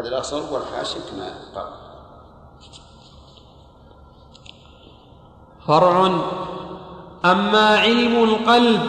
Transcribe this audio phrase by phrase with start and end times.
[0.00, 1.66] هذا الأصل والحاشي كما قال.
[5.66, 6.10] فرع.
[7.24, 8.80] أما علم القلب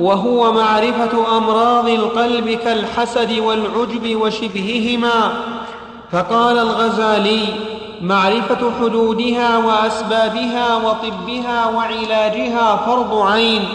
[0.00, 5.44] وهو معرفة أمراض القلب كالحسد والعجب وشبههما
[6.12, 7.46] فقال الغزالي
[8.02, 13.68] معرفة حدودها وأسبابها وطبها وعلاجها فرض عين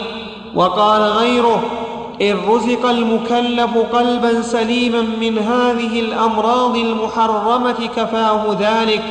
[0.55, 1.63] وقال غيره
[2.21, 9.03] إن رزق المكلف قلبا سليما من هذه الأمراض المحرمة كفاه ذلك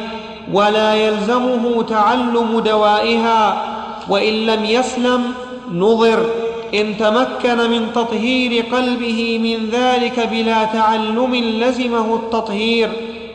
[0.53, 3.63] ولا يلزمه تعلم دوائها
[4.09, 5.25] وإن لم يسلم
[5.73, 6.27] نظر.
[6.75, 12.91] إن تمكن من تطهير قلبه من ذلك بلا تعلم لزمه التطهير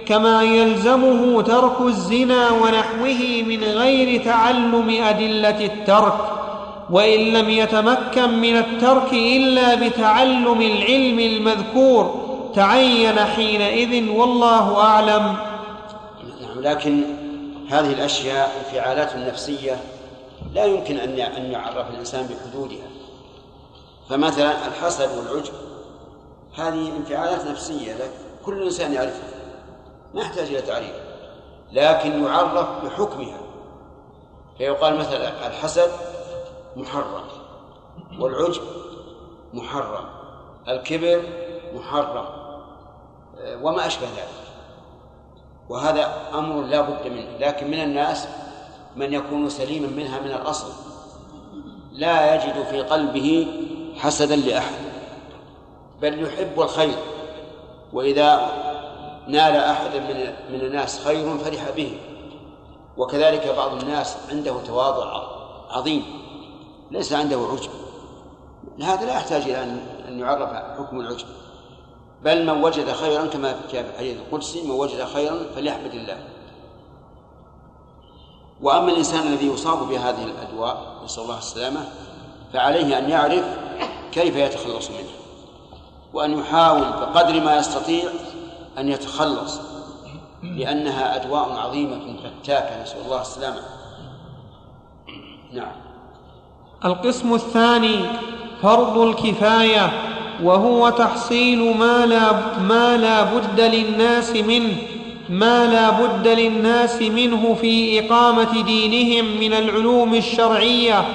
[0.06, 6.37] كما يلزمه ترك الزنا ونحوه من غير تعلم أدلة الترك.
[6.90, 15.38] وإن لم يتمكن من الترك إلا بتعلم العلم المذكور تعين حينئذ والله أعلم.
[16.42, 17.04] نعم لكن
[17.70, 19.80] هذه الأشياء انفعالات نفسية
[20.54, 22.88] لا يمكن أن أن يعرف الإنسان بحدودها.
[24.10, 25.54] فمثلا الحسد والعجب
[26.56, 27.96] هذه انفعالات نفسية
[28.46, 29.30] كل إنسان يعرفها
[30.14, 30.94] ما يحتاج إلى تعريف
[31.72, 33.38] لكن يعرف بحكمها.
[34.58, 35.92] فيقال مثلا الحسد
[36.78, 37.24] محرم.
[38.20, 38.62] والعجب
[39.54, 40.06] محرم.
[40.68, 41.22] الكبر
[41.76, 42.26] محرم.
[43.62, 44.48] وما أشبه ذلك.
[45.70, 47.38] وهذا أمر لا بد منه.
[47.40, 48.28] لكن من الناس
[48.96, 50.72] من يكون سليما منها من الأصل.
[51.92, 53.48] لا يجد في قلبه
[53.98, 54.74] حسدا لأحد.
[56.02, 56.98] بل يحب الخير.
[57.94, 58.52] وإذا
[59.28, 62.00] نال أحد من من الناس خير فرح به.
[62.98, 65.24] وكذلك بعض الناس عنده تواضع
[65.70, 66.27] عظيم.
[66.92, 67.70] ليس عنده عجب.
[68.84, 69.64] هذا لا يحتاج إلى
[70.08, 70.50] أن يعرف
[70.80, 71.28] حكم العجب.
[72.24, 76.18] بل من وجد خيرا كما في الحديث القدسي من وجد خيرا فليحمد الله.
[78.62, 81.90] وأما الإنسان الذي يصاب بهذه الأدواء نسأل الله السلامة
[82.54, 83.46] فعليه أن يعرف
[84.12, 85.18] كيف يتخلص منها.
[86.14, 88.04] وأن يحاول بقدر ما يستطيع
[88.78, 89.60] أن يتخلص
[90.44, 93.62] لأنها أدواء عظيمة فتاكة نسأل الله السلامة.
[95.52, 95.87] نعم.
[96.86, 98.00] القسم الثاني
[98.62, 99.92] فرض الكفاية
[100.44, 102.32] وهو تحصيل ما لا,
[102.70, 104.74] ما لا بد للناس منه
[105.30, 111.06] ما لا بد للناس منه في إقامة دينهم من العلوم الشرعية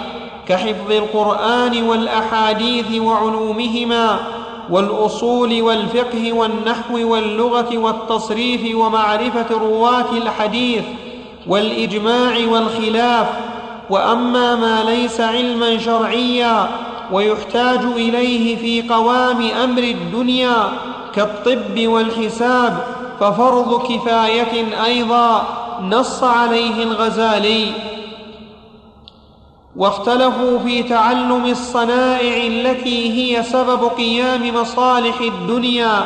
[0.49, 4.19] كحفظ القرآن والأحاديث وعلومهما
[4.71, 10.83] والأصول والفقه والنحو واللغة والتصريف ومعرفة رواة الحديث
[11.47, 13.52] والإجماع والخلاف
[13.93, 16.69] وأما ما ليس علما شرعيا
[17.13, 20.57] ويحتاج إليه في قوام أمر الدنيا
[21.15, 22.85] كالطب والحساب
[23.21, 25.47] ففرض كفاية أيضا
[25.83, 27.73] نص عليه الغزالي.
[29.77, 36.05] واختلفوا في تعلم الصنائع التي هي سبب قيام مصالح الدنيا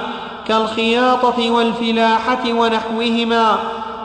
[0.48, 3.58] كالخياطة والفلاحة ونحوهما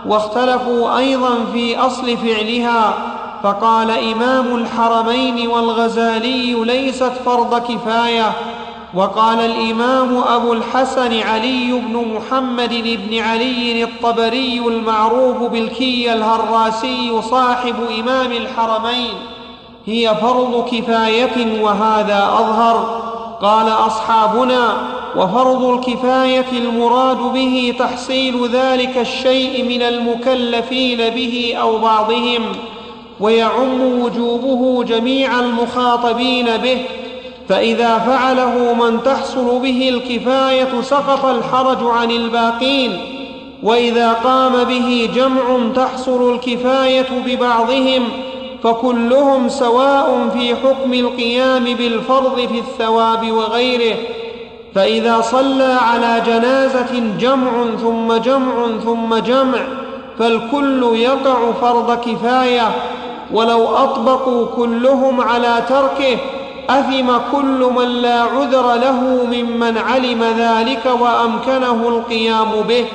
[0.05, 3.10] واختلفوا أيضا في أصل فعلها
[3.43, 8.31] فقال إمام الحرمين والغزالي ليست فرض كفاية.
[8.93, 18.31] وقال الإمام أبو الحسن علي بن محمد بن علي الطبري المعروف بالكي الهراسي صاحب إمام
[18.31, 19.13] الحرمين.
[19.85, 23.01] هي فرض كفاية وهذا أظهر.
[23.41, 24.77] قال أصحابنا
[25.15, 32.41] وفرض الكفاية المراد به تحصيل ذلك الشيء من المكلفين به أو بعضهم.
[33.21, 36.77] ويعم وجوبه جميع المخاطبين به
[37.49, 42.97] فإذا فعله من تحصل به الكفاية سقط الحرج عن الباقين
[43.63, 48.03] وإذا قام به جمع تحصل الكفاية ببعضهم
[48.63, 53.95] فكلهم سواء في حكم القيام بالفرض في الثواب وغيره.
[54.75, 59.59] فإذا صلى على جنازة جمع ثم جمع ثم جمع
[60.19, 62.71] فالكل يقع فرض كفاية
[63.33, 66.17] ولو أطبقوا كلهم على تركه
[66.69, 72.85] أثم كل من لا عذر له ممن علم ذلك وأمكنه القيام به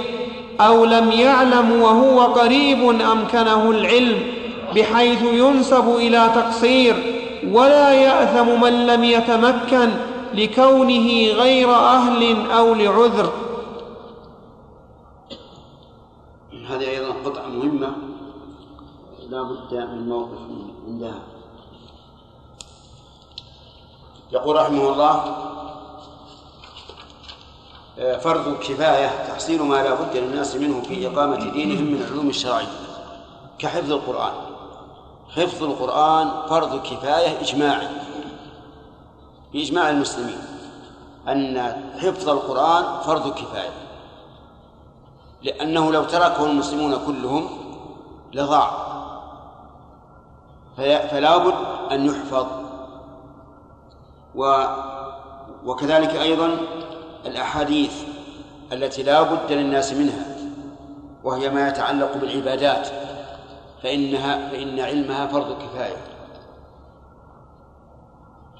[0.60, 4.18] أو لم يعلم وهو قريب أمكنه العلم
[4.74, 6.96] بحيث ينسب إلى تقصير
[7.52, 9.90] ولا يأثم من لم يتمكن
[10.34, 13.32] لكونه غير أهل أو لعذر.
[16.70, 18.05] هذه أيضا قطعة مهمة.
[19.30, 20.38] لا بد من موقف
[20.86, 21.18] عندها.
[24.32, 25.46] يقول رحمه الله
[27.98, 32.66] آه، فرض كفاية تحصيل ما لا بد للناس منه في إقامة دينهم من العلوم الشرعية
[33.58, 34.32] كحفظ القرآن.
[35.28, 37.88] حفظ القرآن فرض كفاية إجماعي
[39.52, 40.38] بإجماع المسلمين
[41.28, 41.58] أن
[41.98, 43.72] حفظ القرآن فرض كفاية.
[45.42, 47.48] لأنه لو تركه المسلمون كلهم
[48.32, 48.95] لضاع.
[50.76, 51.54] فلا بد
[51.92, 52.46] أن يحفظ.
[54.34, 54.64] و
[55.64, 56.58] وكذلك أيضا
[57.26, 58.02] الأحاديث
[58.72, 60.36] التي لا بد للناس منها
[61.24, 62.88] وهي ما يتعلق بالعبادات
[63.82, 65.96] فإنها فإن علمها فرض كفاية.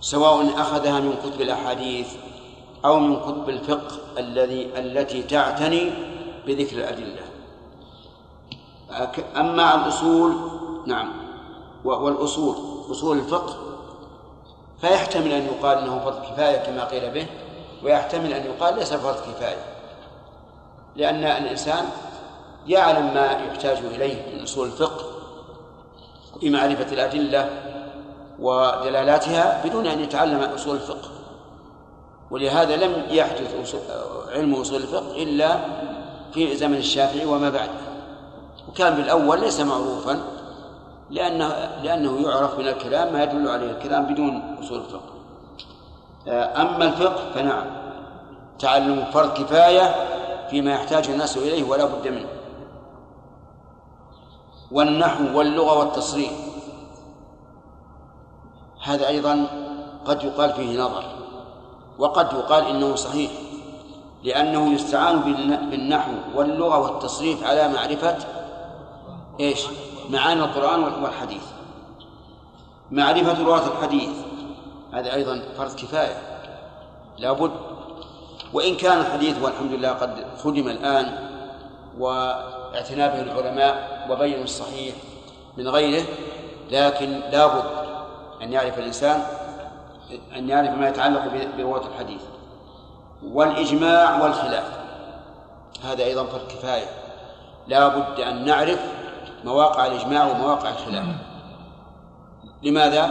[0.01, 2.09] سواء أخذها من كتب الأحاديث
[2.85, 5.93] أو من كتب الفقه الذي التي تعتني
[6.47, 7.23] بذكر الأدلة.
[9.37, 10.37] أما الأصول
[10.87, 11.26] نعم.
[11.87, 12.57] والأصول
[12.91, 13.57] أصول الفقه.
[14.81, 17.27] فيحتمل أن يقال أنه فرض كفاية كما قيل به
[17.85, 19.65] ويحتمل أن يقال ليس فرض كفاية.
[20.97, 21.85] لأن الإنسان
[22.67, 25.05] يعلم ما يحتاج إليه من أصول الفقه
[26.41, 27.51] في معرفة الأدلة
[28.39, 31.09] ودلالاتها بدون أن يتعلم أصول الفقه.
[32.31, 33.75] ولهذا لم يحدث
[34.29, 35.59] علم أصول الفقه إلا
[36.33, 37.87] في زمن الشافعي وما بعده.
[38.69, 40.36] وكان بالأول ليس معروفا
[41.11, 41.49] لأنه
[41.83, 45.17] لأنه يعرف من الكلام ما يدل عليه الكلام بدون أصول الفقه.
[46.61, 47.67] أما الفقه فنعم.
[48.59, 49.95] تعلم فرض كفاية
[50.51, 52.29] فيما يحتاج الناس إليه ولا بد منه.
[54.71, 56.33] والنحو واللغة والتصريف
[58.83, 59.47] هذا أيضا
[60.05, 61.05] قد يقال فيه نظر
[61.99, 63.31] وقد يقال إنه صحيح
[64.25, 65.21] لأنه يستعان
[65.71, 68.17] بالنحو واللغة والتصريف على معرفة
[69.41, 69.67] إيش؟
[70.11, 71.43] معاني القرآن والحديث.
[72.91, 74.11] معرفة رواة الحديث.
[74.93, 76.17] هذا أيضا فرض كفاية.
[77.19, 77.51] لابد.
[78.53, 81.19] وإن كان الحديث والحمد لله قد خدم الآن
[81.99, 84.95] واعتنى به العلماء وبينوا الصحيح
[85.57, 86.05] من غيره
[86.71, 87.65] لكن لابد
[88.43, 89.23] أن يعرف الإنسان
[90.37, 91.23] أن يعرف ما يتعلق
[91.57, 92.21] برواة الحديث.
[93.23, 94.73] والإجماع والخلاف.
[95.85, 96.87] هذا أيضا فرض كفاية.
[97.69, 98.81] لا بد أن نعرف
[99.47, 101.05] مواقع الإجماع ومواقع الخلاف.
[102.63, 103.11] لماذا؟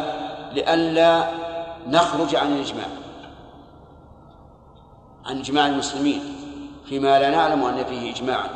[0.53, 1.23] لئلا
[1.87, 2.85] نخرج عن الإجماع.
[5.25, 6.21] عن إجماع المسلمين
[6.85, 8.49] فيما لا نعلم أن فيه إجماعا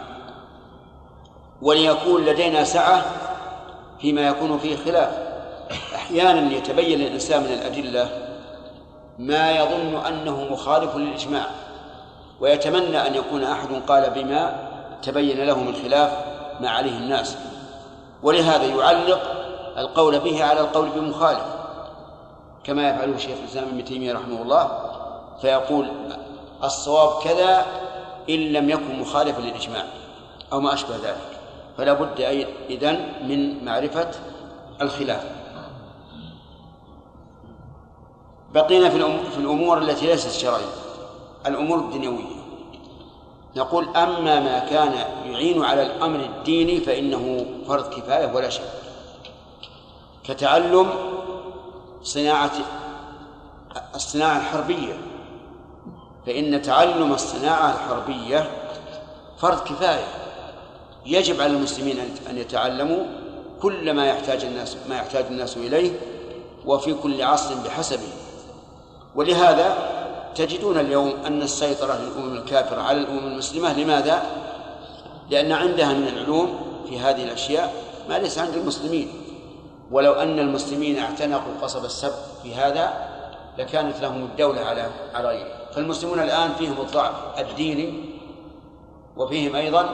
[1.61, 3.05] وليكون لدينا سعة
[4.01, 5.17] فيما يكون فيه خلاف.
[5.95, 8.09] أحيانا يتبين للإنسان من الأدلة
[9.19, 11.45] ما يظن أنه مخالف للإجماع
[12.39, 14.69] ويتمنى أن يكون أحد قال بما
[15.01, 16.11] تبين له من خلاف
[16.61, 17.37] ما عليه الناس.
[18.24, 19.21] ولهذا يعلق
[19.77, 21.45] القول به على القول بمخالف
[22.63, 24.71] كما يفعله شيخ الإسلام ابن تيمية رحمه الله
[25.42, 25.92] فيقول
[26.63, 27.66] الصواب كذا
[28.30, 29.83] إن لم يكن مخالفا للإجماع
[30.54, 31.39] أو ما أشبه ذلك
[31.77, 32.21] فلا بد
[32.69, 34.12] إذن من معرفة
[34.81, 35.24] الخلاف.
[38.54, 40.65] بقينا في الأمور التي ليست شرعية
[41.45, 42.38] الأمور الدنيوية.
[43.56, 44.94] نقول أما ما كان
[45.25, 48.63] يعين على الأمر الديني فإنه فرض كفاية ولا شك.
[50.24, 50.90] كتعلم
[52.04, 52.51] صناعة
[53.96, 54.98] الصناعة الحربية.
[56.25, 58.50] فإن تعلم الصناعة الحربية
[59.38, 60.07] فرض كفاية.
[61.06, 63.06] يجب على المسلمين أن يتعلموا
[63.62, 66.00] كل ما يحتاج الناس ما يحتاج الناس إليه
[66.65, 68.10] وفي كل عصر بحسبه.
[69.15, 69.99] ولهذا
[70.39, 74.24] تجدون اليوم أن السيطرة للأمم الكافرة على الأمم المسلمة لماذا؟
[75.29, 77.74] لأن عندها من العلوم في هذه الأشياء
[78.10, 79.13] ما ليس عند المسلمين.
[79.91, 83.10] ولو أن المسلمين اعتنقوا قصب السبت في هذا
[83.58, 88.05] لكانت لهم الدولة على على غيره فالمسلمون الآن فيهم الضعف الديني
[89.17, 89.89] وفيهم أيضا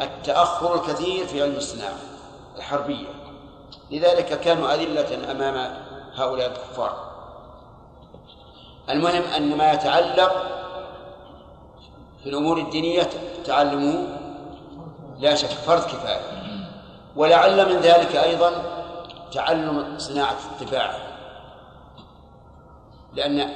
[0.00, 1.96] التأخر الكثير في علم الصناعة
[2.56, 3.06] الحربية.
[3.90, 5.74] لذلك كانوا أذلة أمام
[6.14, 7.05] هؤلاء الكفار.
[8.90, 10.32] المهم أن ما يتعلق
[12.22, 13.08] في الأمور الدينية
[13.44, 14.06] تعلمه
[15.18, 16.20] لا شك فرض كفاية.
[17.16, 18.62] ولعل من ذلك أيضا
[19.32, 20.96] تعلم صناعة الطباعة.
[23.12, 23.50] لأن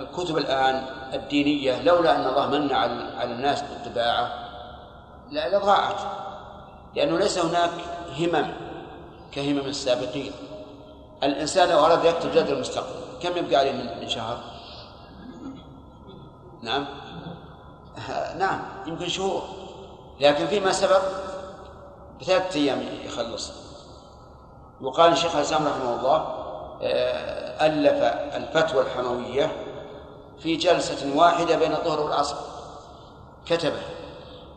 [0.00, 4.32] الكتب الآن الدينية لولا أن الله من على الناس بالطباعة
[5.30, 6.00] لا لضاعت
[6.96, 7.70] لأنه ليس هناك
[8.18, 8.52] همم
[9.32, 10.32] كهمم السابقين.
[11.22, 14.55] الإنسان لو أراد يكتب جدول المستقبل كم يبقى عليه من شهر؟
[16.66, 16.86] نعم.
[18.38, 19.42] نعم يمكن شهور.
[20.20, 21.02] لكن فيما سبق
[22.20, 23.52] بثلاثة أيام يخلص.
[24.80, 26.16] وقال الشيخ الإسلام رحمه الله
[26.82, 28.02] آه، ألف
[28.36, 29.52] الفتوى الحموية
[30.38, 32.36] في جلسة واحدة بين الظهر والعصر.
[33.46, 33.82] كتبه.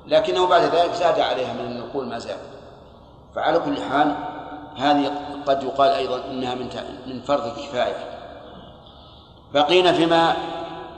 [0.08, 2.38] لكنه بعد ذلك زاد عليها من النقول ما زاد
[3.36, 4.16] فعلى كل حال
[4.78, 5.12] هذه
[5.46, 6.70] قد يقال أيضا إنها من
[7.08, 8.20] من فرض الكفاية
[9.54, 10.36] بقينا فيما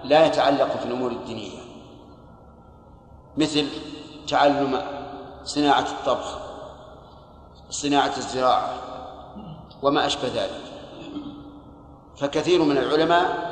[0.04, 1.60] لا يتعلق في الأمور الدينية
[3.38, 3.68] مثل
[4.28, 4.82] تعلم
[5.44, 6.38] صناعة الطبخ
[7.70, 8.70] صناعة الزراعة
[9.82, 10.62] وما أشبه ذلك.
[12.18, 13.52] فكثير من العلماء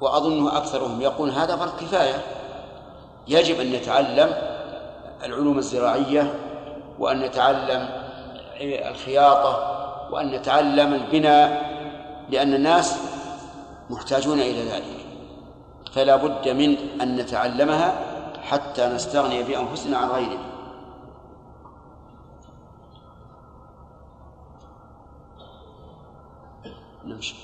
[0.00, 2.24] وأظنه أكثرهم يقول هذا فرض كفاية.
[3.28, 4.32] يجب أن نتعلم
[5.24, 6.34] العلوم الزراعية
[6.98, 7.88] وأن نتعلم
[8.60, 9.78] الخياطة
[10.10, 11.68] وأن نتعلم البناء
[12.30, 12.98] لأن الناس
[13.90, 14.97] محتاجون إلى ذلك.
[15.94, 17.98] فلا بد من أن نتعلمها
[18.42, 20.48] حتى نستغني بأنفسنا عن غيرنا
[27.04, 27.34] نمشي.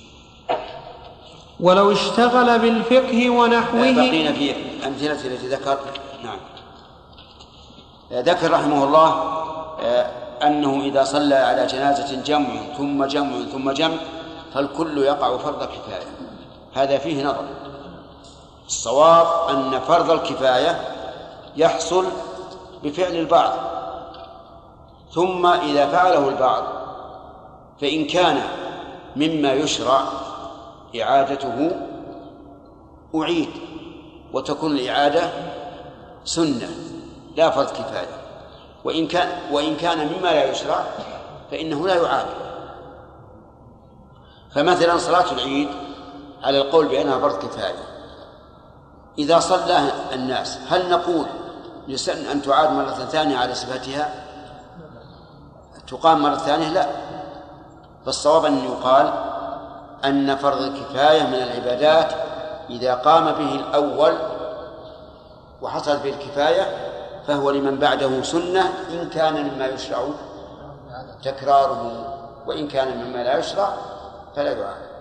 [1.61, 4.55] ولو اشتغل بالفقه ونحوه بقينا في
[4.87, 5.79] أمثلة التي ذكر
[6.25, 6.39] نعم.
[8.13, 9.09] ذكر رحمه الله
[9.83, 10.07] آه،
[10.43, 12.49] أنه إذا صلى على جنازة جمع
[12.79, 13.97] ثم جمع ثم جمع
[14.55, 16.07] فالكل يقع فرض كفاية.
[16.75, 17.45] هذا فيه نظر.
[18.67, 20.81] الصواب أن فرض الكفاية
[21.57, 22.05] يحصل
[22.85, 23.53] بفعل البعض
[25.13, 26.65] ثم إذا فعله البعض
[27.81, 28.41] فإن كان
[29.17, 30.03] مما يشرع
[31.03, 31.71] إعادته
[33.15, 33.51] أعيد
[34.33, 35.31] وتكون الإعادة
[36.25, 36.69] سنة
[37.37, 38.25] لا فرض كفاية
[38.85, 40.85] وإن كان وإن كان مما لا يشرع
[41.51, 42.27] فإنه لا يعاد
[44.55, 45.69] فمثلا صلاة العيد
[46.43, 47.94] على القول بأنها فرض كفاية.
[49.19, 51.27] إذا صلى الناس هل نقول
[51.89, 54.15] يسن أن تعاد مرة ثانية على صفتها
[55.87, 56.87] تقام مرة ثانية؟ لا.
[58.07, 59.13] فالصواب أن يقال
[60.05, 62.13] أن فرض الكفاية من العبادات
[62.71, 64.15] إذا قام به الأول
[65.63, 66.77] وحصلت به الكفاية
[67.27, 69.99] فهو لمن بعده سنة إن كان مما يشرع
[71.23, 72.15] تكراره
[72.47, 73.69] وإن كان مما لا يشرع
[74.37, 74.94] فلا يعاد.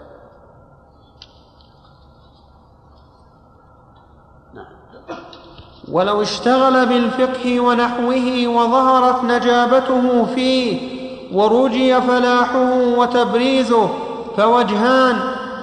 [5.94, 10.78] ولو اشتغل بالفقه ونحوه وظهرت نجابته فيه
[11.34, 13.90] ورجي فلاحه وتبريزه
[14.38, 15.20] فوجهان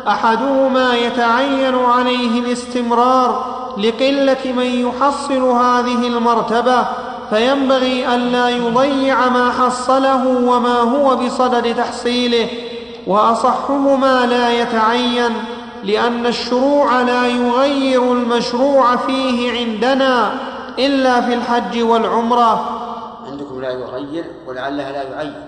[0.09, 3.45] أحدهما يتعين عليه الاستمرار
[3.79, 6.85] لقلة من يحصل هذه المرتبة
[7.31, 12.49] فينبغي ألا يضيع ما حصله وما هو بصدد تحصيله
[13.07, 15.33] وأصحهما لا يتعين
[15.85, 20.33] لأن الشروع لا يغير المشروع فيه عندنا
[20.79, 22.81] إلا في الحج والعمرة.
[23.27, 25.47] عندكم لا يغير ولعلها لا يعين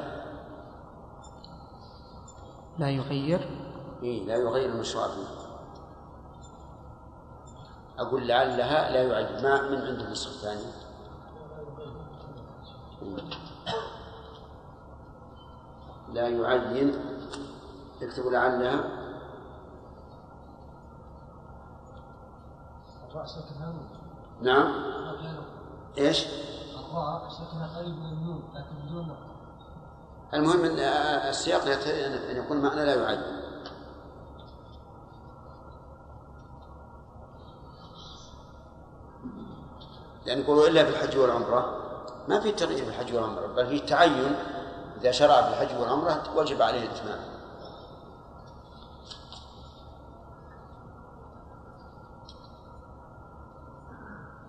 [2.78, 3.48] لا يغير؟
[4.02, 5.42] إيه لا يغير المشروع فيه.
[7.98, 10.72] أقول لعلها لا يعين ما من عنده نسخة ثانية
[16.12, 16.94] لا يعين
[18.00, 19.01] يكتب لعلها
[24.42, 24.72] نعم.
[25.98, 26.26] إيش؟
[26.74, 27.28] الراء
[27.76, 29.16] قريب من النون لكن بدون
[30.34, 30.78] المهم إن
[31.28, 31.62] السياق
[32.30, 33.22] إن يكون معنى لا يعين
[40.26, 41.82] لأن يقولوا إلا في الحج والعمرة.
[42.28, 44.36] ما في تغيير في الحج والعمرة بل في تعين
[45.00, 47.18] إذا شرع في الحج والعمرة وجب عليه الإتمام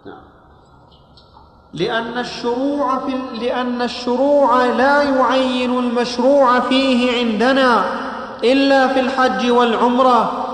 [0.06, 0.24] نعم
[1.74, 7.86] لأن الشروع في لأن الشروع لا يعين المشروع فيه عندنا
[8.44, 10.46] إلا في الحج والعمرة.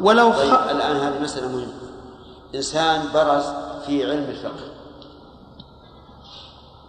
[0.00, 0.38] ولو خ...
[0.38, 1.72] طيب الآن هذه مسألة مهمة.
[2.54, 3.44] إنسان برز
[3.86, 4.68] في علم الفقه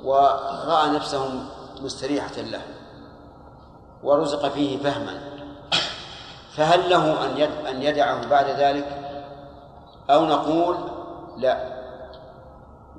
[0.04, 1.44] ورأى نفسه
[1.82, 2.62] مستريحة له
[4.04, 5.20] ورزق فيه فهما
[6.58, 9.00] فهل له أن أن يدعه بعد ذلك؟
[10.10, 10.76] أو نقول
[11.38, 11.79] لا.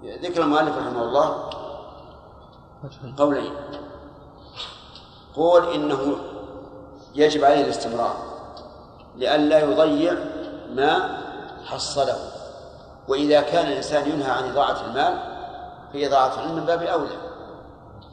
[0.05, 1.51] ذكر المؤلف رحمه الله
[3.17, 3.53] قولين
[5.37, 6.17] قول إنه
[7.15, 8.15] يجب عليه الاستمرار
[9.17, 10.15] لئلا يضيع
[10.71, 11.21] ما
[11.65, 12.17] حصله.
[13.09, 15.19] وإذا كان الإنسان ينهى عن إضاعة المال
[15.93, 17.17] فإضاعة العلم من باب أولى.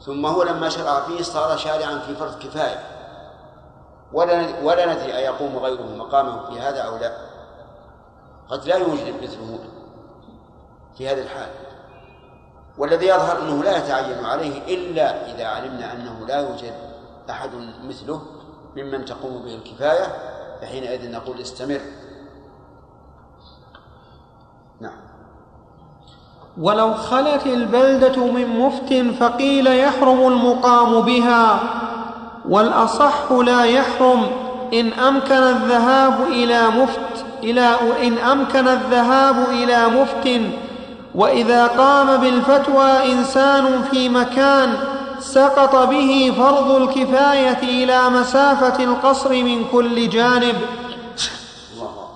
[0.00, 2.84] ثم هو لما شرع فيه صار شارعا في فرض كفاية.
[4.12, 7.16] ولا ولا ندري أيقوم غيره مقامه في هذا أو لا.
[8.48, 9.58] قد لا يوجد مثله
[10.98, 11.67] في هذه الحال.
[12.78, 16.72] والذي يظهر أنه لا يتعين عليه إلا إذا علمنا أنه لا يوجد
[17.30, 17.50] أحد
[17.84, 18.22] مثله
[18.76, 20.06] ممن تقوم به الكفاية
[20.60, 21.80] فحينئذ نقول استمر.
[24.80, 25.08] نعم.
[26.60, 31.60] ولو خلت البلدة من مفت فقيل يحرم المقام بها
[32.48, 34.26] والأصح لا يحرم
[34.74, 40.40] إن أمكن الذهاب إلى مفت إلى إن أمكن الذهاب إلى مفت
[41.18, 44.76] وإذا قام بالفتوى إنسان في مكان
[45.18, 50.56] سقط به فرض الكفاية إلى مسافة القصر من كل جانب.
[51.74, 52.08] الله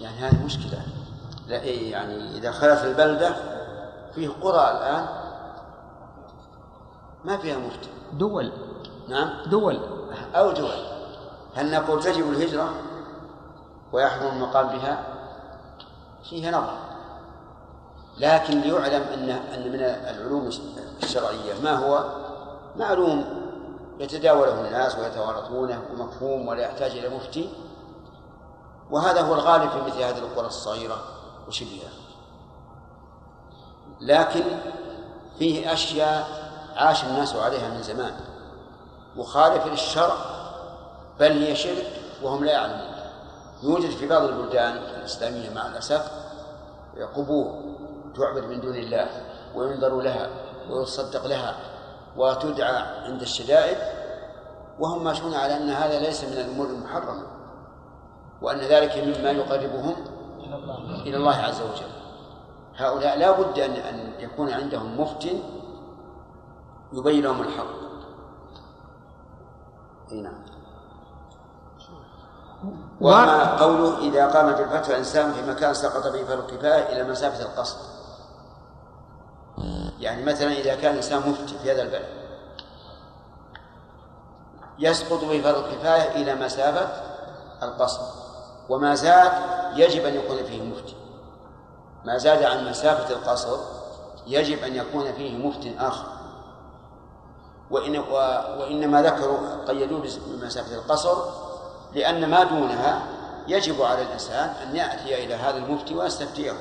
[0.00, 0.82] يعني هذه مشكلة.
[1.46, 3.36] لا إيه يعني إذا خلت البلدة
[4.14, 5.06] فيه قرى الآن
[7.24, 7.88] ما فيها مفتي.
[8.12, 8.52] دول.
[9.08, 9.30] نعم.
[9.46, 9.80] دول.
[10.34, 10.70] أو دول.
[11.54, 12.70] هل نقول تجب الهجرة
[13.92, 15.04] ويحرم المقام بها؟
[16.30, 16.87] فيها نظر.
[18.18, 20.50] لكن ليعلم أن أن من العلوم
[21.02, 22.04] الشرعية ما هو؟
[22.76, 23.24] معلوم.
[23.98, 27.50] يتداوله الناس ويتوارثونه ومفهوم ولا يحتاج إلى مفتي.
[28.90, 31.04] وهذا هو الغالب في مثل هذه القرى الصغيرة
[31.48, 31.90] وشبهها
[34.00, 34.44] لكن
[35.38, 36.28] فيه أشياء
[36.76, 38.12] عاش الناس عليها من زمان.
[39.16, 40.16] مخالف للشرع
[41.20, 42.98] بل هي شرك وهم لا يعلمون.
[43.62, 46.10] يوجد في بعض البلدان الإسلامية مع الأسف
[47.16, 47.77] قبور
[48.12, 49.08] تعبد من دون الله
[49.54, 50.28] وينظر لها
[50.70, 51.56] ويصدق لها
[52.16, 53.78] وتدعى عند الشدائد
[54.78, 57.22] وهم ماشون على أن هذا ليس من الأمور المحرمة
[58.42, 59.94] وأن ذلك مما يقربهم
[61.06, 61.90] إلى الله عز وجل.
[62.76, 65.28] هؤلاء لا بد أن أن يكون عندهم مفت
[66.92, 67.66] يبين لهم الحق.
[70.12, 70.48] أي نعم.
[73.00, 77.97] وما قوله إذا قام بالفتح إنسان في مكان سقط به الكفاية إلى مسافة القصر
[80.00, 82.08] يعني مثلا إذا كان إنسان مفتي في هذا البلد
[84.78, 86.88] يسقط به فرض الكفاية إلى مسافة
[87.62, 88.00] القصر
[88.68, 89.32] وما زاد
[89.74, 90.94] يجب أن يكون فيه مفتي.
[92.04, 93.58] ما زاد عن مسافة القصر
[94.26, 96.06] يجب أن يكون فيه مفت آخر.
[97.70, 97.98] وإن
[98.60, 101.16] وإنما ذكروا قيدوه بمسافة القصر
[101.94, 103.02] لأن ما دونها
[103.48, 106.52] يجب على الإنسان أن يأتي إلى هذا المفتي ويستفتيه.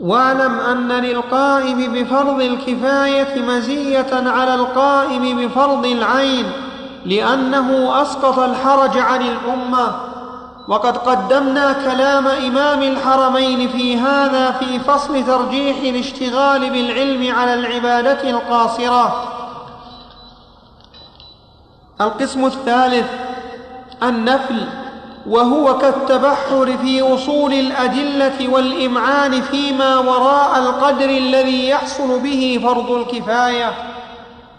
[0.00, 6.52] واعلم أن للقائم بفرض الكفاية مزية على القائم بفرض العين
[7.06, 9.94] لأنه أسقط الحرج عن الأمة.
[10.68, 19.24] وقد قدمنا كلام إمام الحرمين في هذا في فصل ترجيح الاشتغال بالعلم على العبادة القاصرة.
[22.00, 23.06] القسم الثالث
[24.02, 24.79] النفل.
[25.26, 33.72] وهو كالتبحر في أصول الأدلة والإمعان فيما وراء القدر الذي يحصل به فرض الكفاية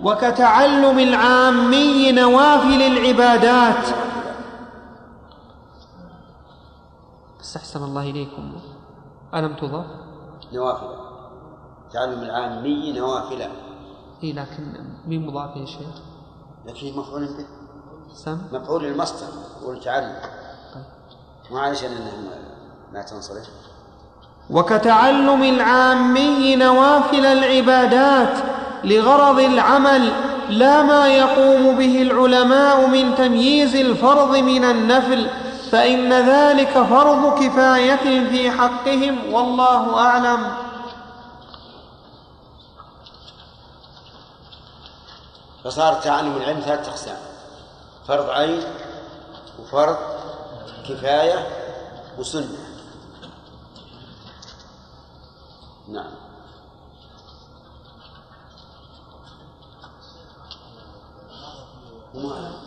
[0.01, 3.85] وكتعلم العامي نوافل العبادات.
[7.41, 8.53] استحسن الله إليكم.
[9.35, 9.85] ألم تضاف
[10.53, 10.95] نوافل.
[11.93, 13.41] تعلم العامي نوافل.
[14.23, 14.73] إي لكن
[15.07, 15.95] مين مضاف يا شيخ.
[16.65, 17.45] لكن مفعول به.
[18.13, 18.41] سم.
[18.51, 19.27] مفعول المصدر
[19.65, 20.15] والتعلم
[21.51, 22.11] معلش أن
[22.93, 23.47] ما تنصرف.
[24.49, 28.37] وكتعلم العامي نوافل العبادات
[28.83, 30.13] لغرض العمل
[30.49, 35.27] لا ما يقوم به العلماء من تمييز الفرض من النفل
[35.71, 40.47] فإن ذلك فرض كفاية في حقهم والله أعلم.
[45.63, 47.17] فصار تعلم العلم ثلاثة أقسام
[48.07, 48.63] فرض عين
[49.59, 49.97] وفرض
[50.89, 51.47] كفاية
[52.17, 52.57] وسنة
[55.87, 56.11] نعم.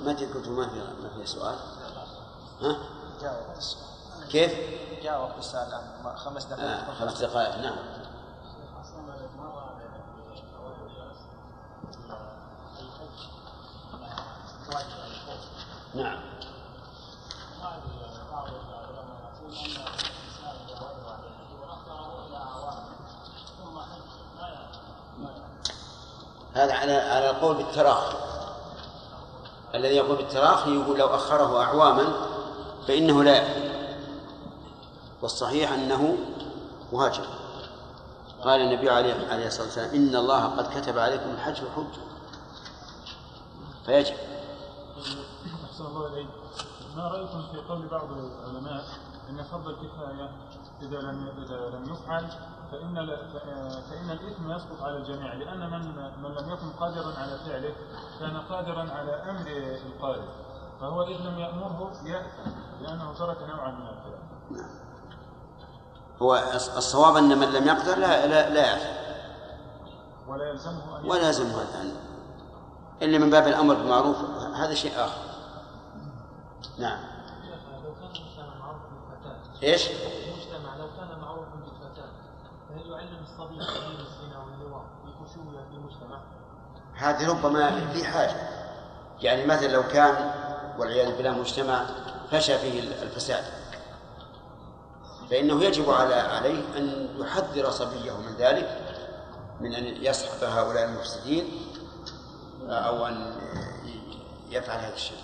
[0.04, 1.56] ما قلت ما في ما في سؤال.
[2.60, 2.76] ها؟
[4.30, 4.52] كيف؟
[5.02, 6.64] جاء وقت السؤال الان خمس دقائق.
[6.64, 7.56] آه خمس دقائق.
[7.56, 7.76] نعم.
[15.94, 16.33] نعم.
[26.54, 28.16] هذا على على القول بالتراخي
[29.74, 32.12] الذي يقول بالتراخي يقول لو أخره أعواما
[32.88, 33.74] فإنه لا يحل
[35.22, 36.16] والصحيح أنه
[36.92, 37.24] واجب
[38.44, 41.98] قال النبي عليه عليه الصلاة والسلام إن الله قد كتب عليكم الحج والحج
[43.86, 44.14] فيجب.
[45.64, 46.28] أحسن الله إليك.
[46.96, 48.84] ما رأيكم في قول بعض العلماء
[49.30, 50.30] أن فرض الكفاية
[50.82, 52.28] إذا لم إذا لم يفعل
[52.78, 55.80] فإن فإن الإثم يسقط على الجميع لأن من
[56.22, 57.74] من لم يكن قادرا على فعله
[58.20, 59.46] كان قادرا على أمر
[59.86, 60.28] القادر.
[60.80, 62.50] فهو إذ لم يأمره يأثم
[62.82, 64.70] لأنه ترك نوعا من الخلاف
[66.22, 69.04] هو الص- الصواب أن من لم يقدر لا لا, لا يأثم
[70.28, 71.92] ولا يلزمه أن ولا يلزمه أن
[73.02, 74.16] إلا من باب الأمر بالمعروف
[74.54, 75.20] هذا شيء آخر.
[76.78, 76.98] نعم.
[77.84, 77.94] لو
[78.36, 78.82] كان معروف
[79.62, 82.08] إيش؟ المجتمع لو كان معروفا بالفتاة
[82.68, 86.20] فهل يعلم الصبي قليل الزنا واللواط بخشوع في المجتمع؟
[86.94, 88.48] هذه ربما في حاجة.
[89.20, 90.30] يعني مثلا لو كان
[90.78, 91.86] والعياذ بالله مجتمع
[92.30, 93.44] فشى فيه الفساد.
[95.30, 98.80] فإنه يجب على عليه أن يحذر صبيه من ذلك
[99.60, 101.44] من أن يسحق هؤلاء المفسدين
[102.68, 103.36] أو أن
[104.50, 105.18] يفعل هذا الشيء.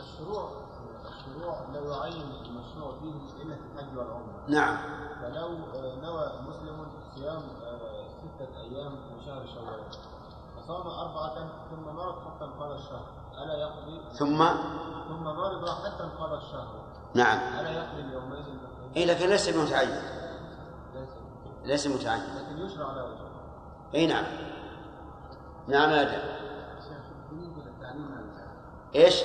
[0.00, 0.50] الشروع
[1.06, 2.47] الشروع لو يعين
[2.78, 4.76] المشروع فيه إلا في الحج والعمرة نعم
[5.22, 9.80] فلو آه، نوى مسلم صيام آه، ستة أيام من شهر شوال
[10.56, 11.34] فصام أربعة
[11.70, 13.06] ثم مرض حتى انقضى الشهر
[13.44, 14.38] ألا يقضي ثم
[15.08, 18.58] ثم مرض حتى انقضى الشهر نعم ألا يقضي اليومين؟
[18.96, 20.02] إيه لكن ليس بمتعين
[21.64, 23.28] ليس متعين لكن يشرع له شيء.
[23.94, 24.24] اي نعم
[25.68, 26.02] نعم يا
[27.32, 29.22] للتعليم ال- إيش؟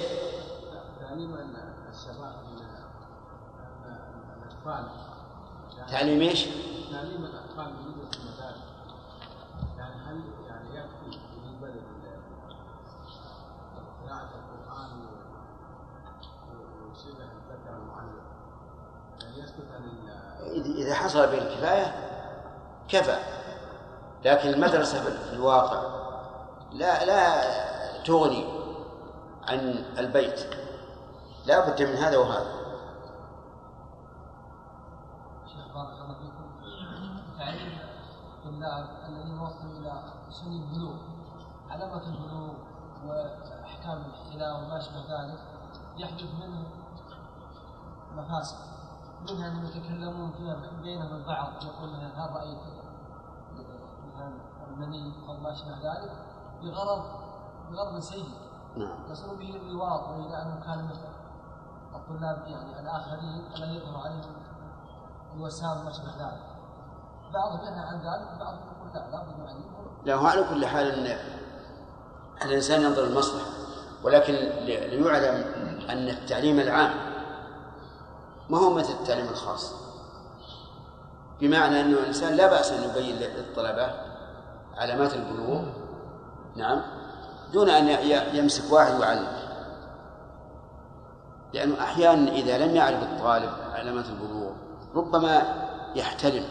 [0.99, 1.35] تعليم
[4.65, 4.87] الأطفال.
[5.91, 6.45] تعليم إيش؟
[6.91, 8.63] تعليم الأطفال بالنسبة للمدارس
[9.77, 11.93] يعني هل يعني يكفي بالنسبة لل-
[14.07, 14.99] قراءة القرآن
[16.91, 18.21] وشبه الذكر المعلم؟
[19.21, 19.83] يعني يسكت عن
[20.75, 21.95] إذا حصل به الكفاية
[22.87, 23.17] كفى.
[24.25, 25.81] لكن المدرسة في الواقع
[26.71, 27.43] لا لا
[28.03, 28.45] تغني
[29.47, 29.59] عن
[29.97, 30.39] البيت.
[31.45, 32.53] لا بد من هذا وهذا
[35.47, 37.77] شيخ بارك الله فيكم تعليم
[38.63, 40.95] الطلاب الذين وصلوا إلى سن البلوغ
[41.69, 42.53] علامة البلوغ
[43.05, 45.39] وأحكام الاحتلال وما شابه ذلك
[45.97, 46.67] يحدث منه
[48.15, 48.57] مفاسد.
[49.29, 52.59] منها أنهم يتكلمون فيما بينهم البعض يقول مثلا هل رأيت
[54.07, 54.33] مثلا
[54.67, 56.11] المني أو ما شابه ذلك؟
[56.61, 57.03] بغرض
[57.71, 58.29] بغرض سيء.
[58.77, 59.11] نعم.
[59.11, 61.07] يصل به اللواط والى أنه كان مثل
[61.95, 64.35] الطلاب يعني الآخرين الذي يظهر عليهم
[65.35, 66.52] الوسام وما شابه ذلك.
[67.33, 68.93] بعضهم ينهى عن ذلك يقول
[70.05, 71.17] لا لا هو على كل حال إن
[72.45, 73.45] الإنسان ينظر المصلحه
[74.03, 75.35] ولكن لي- ليعلم
[75.89, 76.93] أن التعليم العام
[78.49, 79.73] ما هو مثل التعليم الخاص.
[81.41, 83.91] بمعنى إنه الإنسان لا بأس أن يبين للطلبة
[84.77, 85.61] علامات البلوغ
[86.55, 86.81] نعم
[87.53, 87.87] دون أن
[88.35, 89.27] يمسك واحد ويعلم.
[91.53, 94.51] لأنه أحيانا إذا لم يعرف الطالب علامات البلوغ
[94.95, 95.41] ربما
[95.95, 96.45] يحتلم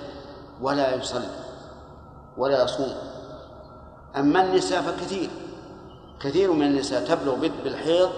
[0.62, 1.29] ولا يصلي
[2.37, 2.94] ولا يصوم.
[4.16, 5.31] أما النساء فكثير
[6.20, 8.11] كثير من النساء تبلغ بال- بالحيض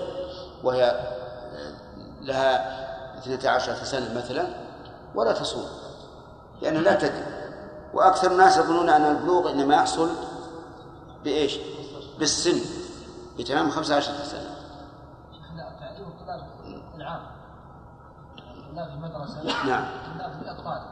[0.65, 1.01] وهي
[2.21, 2.75] لها
[3.19, 4.47] 12 سنة مثلا
[5.15, 5.67] ولا تصوم
[6.63, 7.25] لأنها لا تدري.
[7.95, 10.09] وأكثر الناس يظنون أن البلوغ إنما يحصل
[11.25, 11.59] بإيش؟
[12.19, 12.61] بالسن
[13.39, 14.57] بتمام 15 سنة.
[15.33, 16.47] شيخ لا تعليم الطلاب
[16.97, 17.21] العام
[18.69, 20.83] الطلاب في المدرسة نعم الطلاب في الأطفال.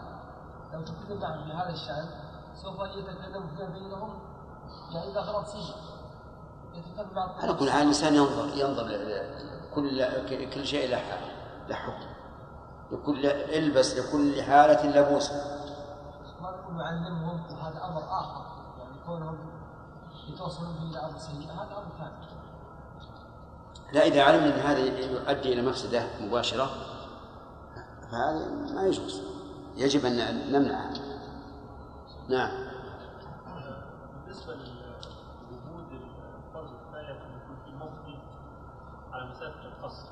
[0.73, 2.09] لو تكلم معهم بهذا الشأن
[2.55, 4.19] سوف يتكلم فيما بينهم.
[4.95, 5.11] يعني
[6.75, 8.87] يتكلم مع الطلاب على كل حال الإنسان ينظر ينظر
[9.75, 11.03] كل كل شيء له
[11.69, 12.07] له حكم.
[12.91, 15.33] لكل البس لكل حالة لبوس
[16.41, 18.45] ما نقول نعلمهم وهذا أمر آخر
[18.79, 19.39] يعني كونهم
[20.29, 22.33] يتوصلون به إلى أمر سيء هذا أمر ثاني.
[23.93, 26.71] لا إذا علمنا أن هذا يؤدي إلى مفسدة مباشرة
[28.11, 29.23] فهذا ما يجوز.
[29.77, 30.91] يجب أن نمنعه
[32.29, 32.51] نعم.
[34.25, 37.19] بالنسبة لوجود الفرض الكفاية
[37.65, 38.19] في مفتي
[39.13, 40.07] على مسافة القصر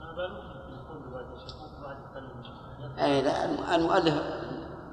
[0.00, 4.14] ما بالك في كل واحد يشوفون كل واحد يتكلم أي لا المؤلف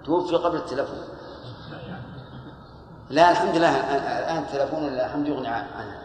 [0.06, 0.97] توفي قبل التلفون.
[3.10, 6.01] لا الحمد لله الآن التلفون الحمد يغني عن- عنها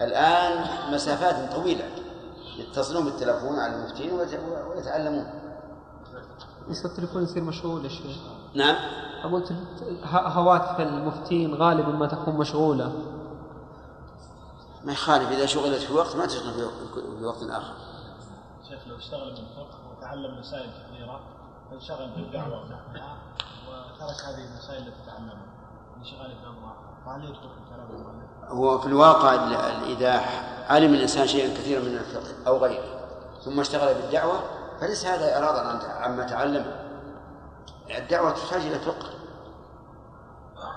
[0.00, 1.84] الآن مسافات طويلة
[2.58, 5.26] يتصلون بالتلفون على المفتين ويت- ويتعلمون.
[6.70, 8.16] بس التليفون يصير مشغول يا شيخ.
[8.54, 8.76] نعم.
[9.24, 9.44] أقول
[10.12, 12.92] هواتف المفتين غالبا ما تكون مشغولة.
[14.84, 16.68] ما يخالف إذا شغلت في وقت ما تشغل في-
[17.18, 17.74] في وقت آخر.
[18.68, 21.20] شيخ لو اشتغل من الفقه وتعلم مسائل كثيرة
[21.70, 23.16] فانشغل بالدعوة ونحوها
[23.68, 25.46] وترك هذه المسائل التي تعلمها.
[25.98, 30.12] انشغال في أمر آخر فهل يدخل في كلام المؤلف؟ هو في الواقع ال- ال- إذا
[30.68, 32.84] علم الإنسان شيئا كثيرا من الفقه أو غيره
[33.44, 34.40] ثم اشتغل بالدعوة
[34.80, 36.84] فليس هذا إعراضا عما تعلمه.
[37.98, 39.10] الدعوة تحتاج إلى فقه.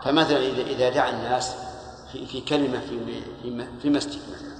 [0.03, 1.55] فمثلا إذا إذا دعا الناس
[2.11, 4.57] في, في كلمة في في في مسجد مثلا.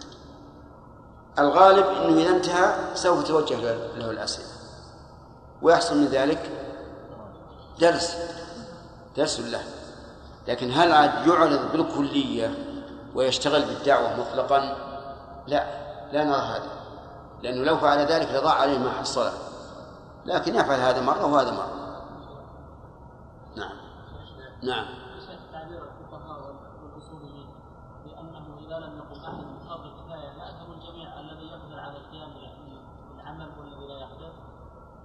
[1.39, 3.55] الغالب أنه إذا انتهى سوف توجه
[3.95, 4.47] له الأسئلة.
[5.61, 6.51] ويحصل من ذلك
[7.79, 8.17] درس.
[9.17, 9.63] درس له.
[10.47, 12.53] لكن هل عاد يعرض بالكلية
[13.15, 14.77] ويشتغل بالدعوة مطلقا؟
[15.47, 15.65] لا.
[16.11, 16.76] لا نرى هذا.
[17.41, 19.33] لأنه لو فعل ذلك لضاع عليه ما حصله
[20.25, 21.77] لكن يفعل هذا مرة وهذا مرة.
[23.55, 23.71] نعم.
[24.63, 24.85] نعم.
[28.67, 32.29] إذا لم يقم بفرض الكفايه ياثم الجميع الذي يقدر على القيام
[33.15, 34.31] بالعمل والذي لا يقدر؟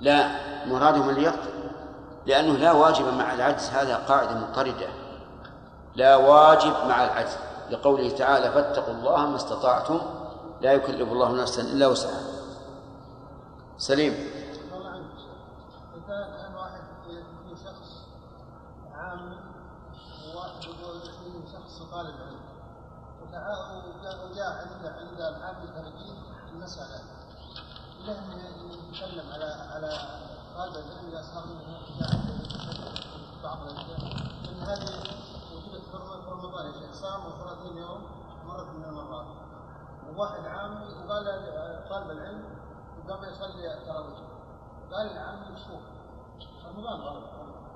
[0.01, 0.31] لا
[0.67, 1.53] مرادهم اللي يقدر.
[2.27, 4.89] لأنه لا واجب مع العجز هذا قاعدة مضطردة.
[5.95, 7.37] لا واجب مع العجز.
[7.71, 10.01] لقوله تعالى فاتقوا الله ما استطعتم
[10.63, 12.23] لا يكلف الله نفسا إلا وسعها
[13.79, 14.13] سليم
[21.93, 22.41] طالب علم
[24.31, 26.13] وجاء عند عند العام الخارجي
[26.53, 27.01] المسألة
[28.05, 28.17] له
[28.73, 29.91] يتكلم على على
[30.57, 31.79] طالب العلم إذا صار منه
[33.43, 33.99] بعض الأشياء
[34.49, 34.89] أن هذه
[35.55, 38.03] وجدت في رم- في رمضان صام 30 يوم
[38.47, 39.27] مرة من المرات
[40.09, 41.25] وواحد عامي وقال
[41.91, 42.45] طالب العلم
[43.09, 44.19] قام يصلي التراويح
[44.93, 45.81] قال العامي مشهور.
[46.67, 47.25] رمضان غلط.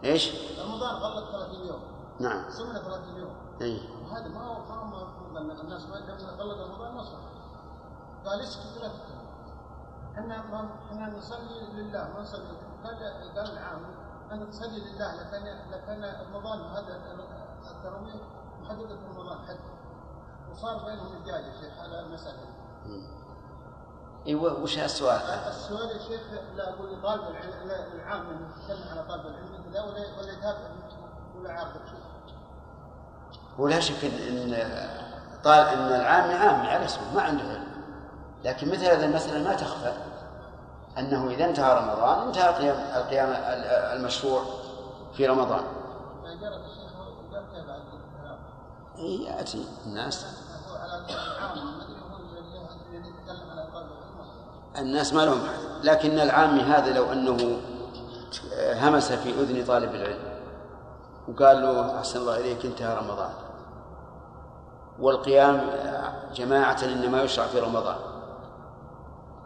[0.05, 1.81] إيش؟ رمضان غلط 30 يوم.
[2.21, 2.51] نعم.
[2.51, 3.37] سمنا 30 يوم.
[3.63, 3.81] إي.
[4.03, 4.57] وهذا ما هو
[5.37, 7.19] ان الناس ما لما غلط رمضان ما صح.
[8.27, 9.27] قال اسكت لا تتكلم
[10.19, 12.57] إحنا ما إحنا نصلي لله ما نصلي.
[12.85, 12.97] قال
[13.37, 13.87] قال العامي
[14.33, 16.97] انت تصلي لله لكن لكن رمضان هذا
[17.71, 18.15] التراويح
[18.61, 19.59] محددة في رمضان حد
[20.53, 22.39] وصار بينهم احتجاج يا شيخ على المسألة.
[24.27, 26.21] اي وش السؤال؟ السؤال يا شيخ
[26.57, 30.59] لا أقول طالب العلم لا العام يتكلم على طالب العلم كذا ولا ولا يتابع
[31.39, 32.37] ولا عارف شيء.
[33.61, 34.57] هو لا شك إن
[35.45, 37.67] طال إن العامي عامي على اسمه ما عنده علم.
[38.45, 39.93] لكن مثل هذه المسألة ما تخفى.
[40.99, 43.29] أنه إذا انتهى رمضان انتهى القيام القيام
[43.99, 44.43] المشروع
[45.13, 45.65] في رمضان.
[48.99, 50.27] طالب العلم
[54.79, 55.85] الناس ما لهم حد.
[55.85, 57.59] لكن العامي هذا لو أنه
[58.57, 60.41] همس في أذن طالب العلم
[61.29, 63.31] وقال له أحسن الله إليك انتهى رمضان.
[65.01, 65.71] والقيام
[66.35, 67.97] جماعة إنما يشرع في رمضان.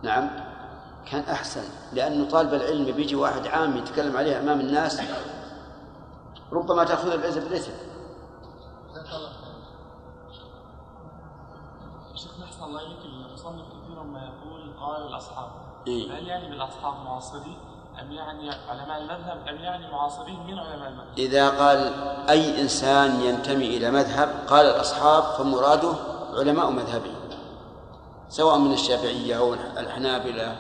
[0.03, 0.31] نعم.
[1.11, 1.65] كان أحسن.
[1.93, 5.01] لأنه طالب العلم بيجي واحد عام يتكلم عليه أمام الناس
[6.53, 7.73] ربما تأخذ العزة بالإثم.
[12.71, 15.49] الله إليك المصنف كثيرا ما يقول قال الأصحاب.
[15.87, 16.19] إيه.
[16.19, 17.57] هل يعني بالأصحاب معاصرين؟
[18.01, 21.93] أم يعني علماء المذهب؟ أم يعني معاصرين من علماء المذهب؟ إذا قال
[22.31, 25.93] أي إنسان ينتمي إلى مذهب قال الأصحاب فمراده
[26.35, 27.13] علماء مذهبه
[28.29, 30.57] سواء من الشافعية أو الحنابلة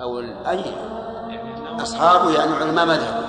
[0.00, 3.26] أو ال- أي يعني يعني علماء مذهبه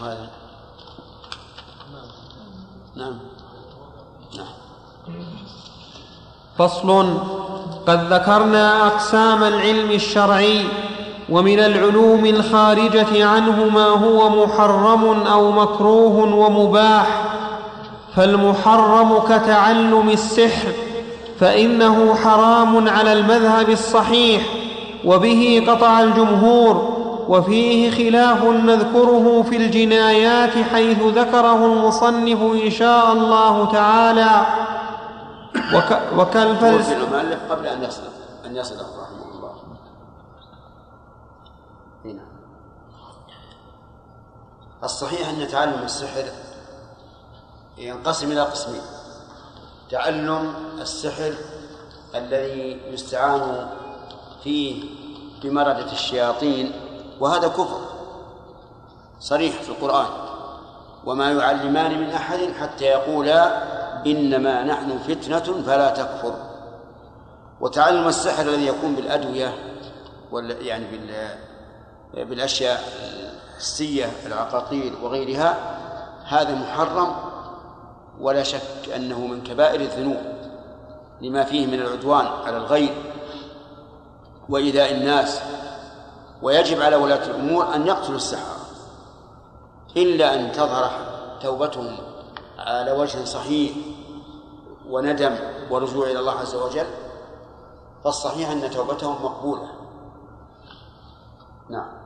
[0.00, 0.30] هذا
[2.96, 3.18] نعم.
[4.36, 4.46] نعم.
[6.58, 7.18] فصل.
[7.86, 10.64] قد ذكرنا أقسام العلم الشرعي
[11.28, 17.22] ومن العلوم الخارجة عنه ما هو محرم أو مكروه ومباح.
[18.16, 20.72] فالمحرم كتعلم السحر
[21.40, 24.42] فإنه حرام على المذهب الصحيح
[25.04, 26.91] وبه قطع الجمهور
[27.28, 34.46] وفيه خلاف نذكره في الجنايات حيث ذكره المصنف إن شاء الله تعالى.
[35.74, 38.02] وك وكالفلس في المؤلف قبل أن يصل
[38.46, 39.52] أن يصل رحمه الله.
[42.04, 42.22] هنا.
[44.84, 46.24] الصحيح أن تعلم السحر
[47.78, 48.82] ينقسم إلى قسمين.
[49.90, 51.34] تعلم السحر
[52.14, 53.68] الذي يستعان
[54.44, 54.84] فيه
[55.42, 56.72] بمردة الشياطين
[57.22, 57.80] وهذا كفر
[59.20, 60.06] صريح في القرآن.
[61.04, 63.62] وما يعلمان من أحد حتى يقولا
[64.06, 66.34] إنما نحن فتنة فلا تكفر.
[67.60, 69.54] وتعلم السحر الذي يكون بالأدوية
[70.32, 71.28] وال يعني بال
[72.26, 72.80] بالأشياء
[73.54, 75.56] الحسية العقاقير وغيرها
[76.24, 77.14] هذا محرم.
[78.20, 80.22] ولا شك أنه من كبائر الذنوب
[81.20, 82.94] لما فيه من العدوان على الغير.
[84.48, 85.42] وإيذاء الناس
[86.42, 88.56] ويجب على ولاة الأمور أن يقتلوا السحرة.
[89.96, 90.90] إلا أن تظهر
[91.42, 91.96] توبتهم
[92.58, 93.72] على وجه صحيح
[94.90, 95.36] وندم
[95.70, 96.86] ورجوع إلى الله عز وجل
[98.04, 99.68] فالصحيح أن توبتهم مقبولة.
[101.70, 102.02] نعم.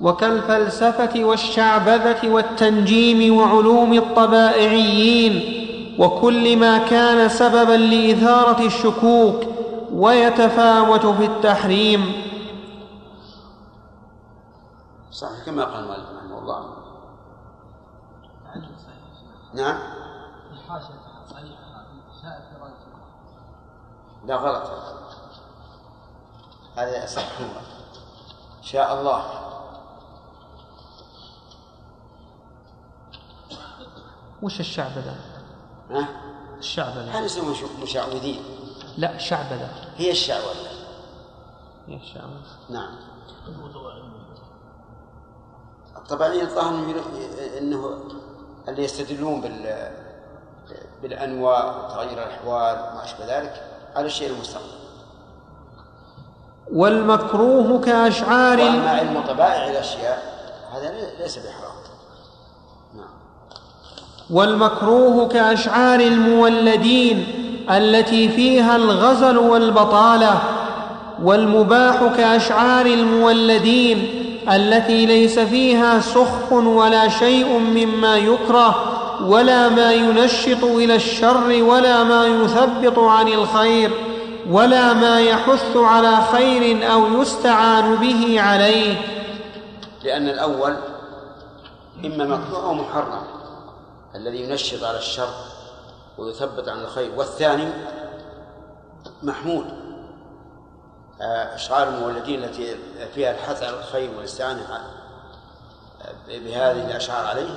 [0.00, 5.60] وكالفلسفة والشعبذة والتنجيم وعلوم الطبائعيين
[5.98, 9.49] وكل ما كان سببا لإثارة الشكوك
[9.92, 12.30] ويتفاوت في التحريم.
[15.10, 16.76] صحيح كما قال مالك رحمه الله.
[19.54, 19.78] نعم.
[24.26, 24.70] لا غلط.
[26.76, 27.22] هذا أصح
[28.62, 29.24] شاء الله.
[34.42, 35.16] وش الشعبذة
[35.90, 36.08] ها؟
[36.58, 38.42] الشعبذة هذا يسمى مش- مشعوذين.
[39.00, 40.70] لا شعبذة هي الشعوذة
[41.88, 42.96] يا الشعبذة نعم.
[45.96, 47.02] الطبيعيين الظاهر إنه
[47.58, 48.00] إنه
[48.68, 49.90] اللي يستدلون بال
[51.02, 54.80] بالأنواع وتغير الأحوال وما أشبه ذلك على الشيء المستقبل
[56.72, 58.58] والمكروه كأشعار.
[58.58, 60.22] وأما علم طبائع الأشياء
[60.72, 61.74] هذا ليس بحرام.
[62.94, 63.10] نعم.
[64.30, 67.39] والمكروه كأشعار المولدين.
[67.70, 70.40] التي فيها الغزل والبطالة
[71.22, 74.08] والمباح كأشعار المولدين
[74.52, 82.26] التي ليس فيها سخف ولا شيء مما يكره ولا ما ينشط إلى الشر ولا ما
[82.26, 83.90] يثبط عن الخير
[84.50, 88.94] ولا ما يحث على خير أو يستعان به عليه.
[90.04, 90.76] لأن الأول
[92.04, 93.22] إما مكروه أو محرم
[94.14, 95.28] الذي ينشط على الشر
[96.20, 97.18] ويثبت عن الخير.
[97.18, 97.72] والثاني
[99.22, 99.66] محمود.
[101.20, 102.76] آه، أشعار المولدين التي
[103.14, 105.00] فيها الحث على الخير والاستعانة ع-
[106.28, 107.48] بهذه الأشعار عليه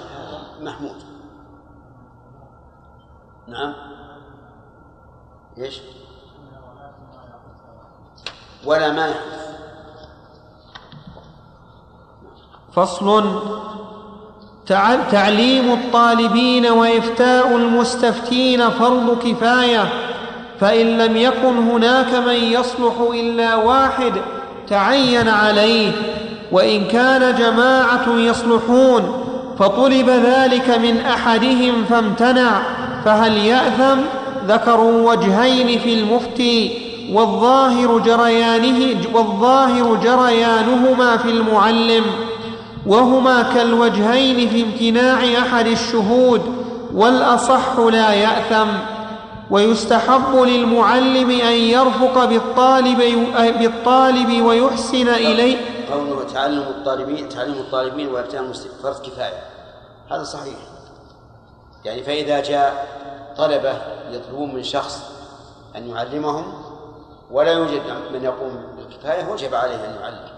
[0.62, 1.04] محمود.
[3.48, 3.74] نعم.
[5.58, 5.82] إيش؟
[8.66, 9.54] ولا ما يحدث.
[12.74, 13.06] فصل
[15.12, 19.90] تعليم الطالبين وإفتاء المستفتين فرض كفاية
[20.60, 24.14] فإن لم يكن هناك من يصلح إلا واحد
[24.70, 25.92] تعين عليه
[26.52, 29.24] وإن كان جماعة يصلحون
[29.60, 32.62] فطلب ذلك من أحدهم فامتنع
[33.06, 34.00] فهل يأثم؟
[34.48, 36.72] ذكروا وجهين في المفتي
[37.12, 42.04] والظاهر جريانه والظاهر جريانهما في المعلم.
[42.86, 46.42] وهما كالوجهين في امتناع أحد الشهود
[46.94, 48.68] والأصح لا يأثم.
[49.52, 52.98] ويستحب للمعلم أن يرفق بالطالب
[53.60, 55.58] بالطالب ويحسن إليه.
[55.92, 59.44] قوله تعلم الطالبين تعلم الطالبين المسلمين فرض كفاية.
[60.12, 60.56] هذا صحيح.
[61.86, 62.88] يعني فإذا جاء
[63.38, 63.74] طلبة
[64.12, 65.02] يطلبون من شخص
[65.76, 66.54] أن يعلمهم
[67.32, 67.82] ولا يوجد
[68.14, 70.33] من يقوم بالكفاية وجب عليه أن يعلم.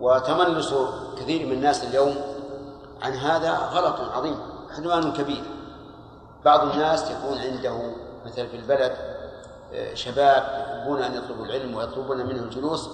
[0.00, 0.74] وتملص
[1.18, 2.14] كثير من الناس اليوم
[3.02, 4.38] عن هذا غلط عظيم
[4.78, 5.44] عدوان كبير.
[6.44, 7.92] بعض الناس يكون عنده
[8.26, 8.96] مثلا في البلد
[9.74, 12.88] آه، شباب يحبون أن يطلبوا العلم ويطلبون منه الجلوس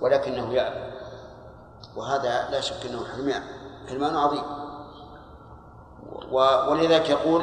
[0.00, 0.94] ولكنه يأبى
[1.96, 3.42] وهذا لا شك إنه حرمان
[3.88, 4.42] حرمان عظيم.
[6.68, 7.42] ولذلك يقول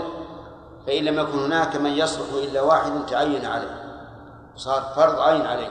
[0.88, 4.02] فإن لم يكن هناك من يصلح إلا واحد تعين عليه
[4.56, 5.70] صار فرض عين عليه.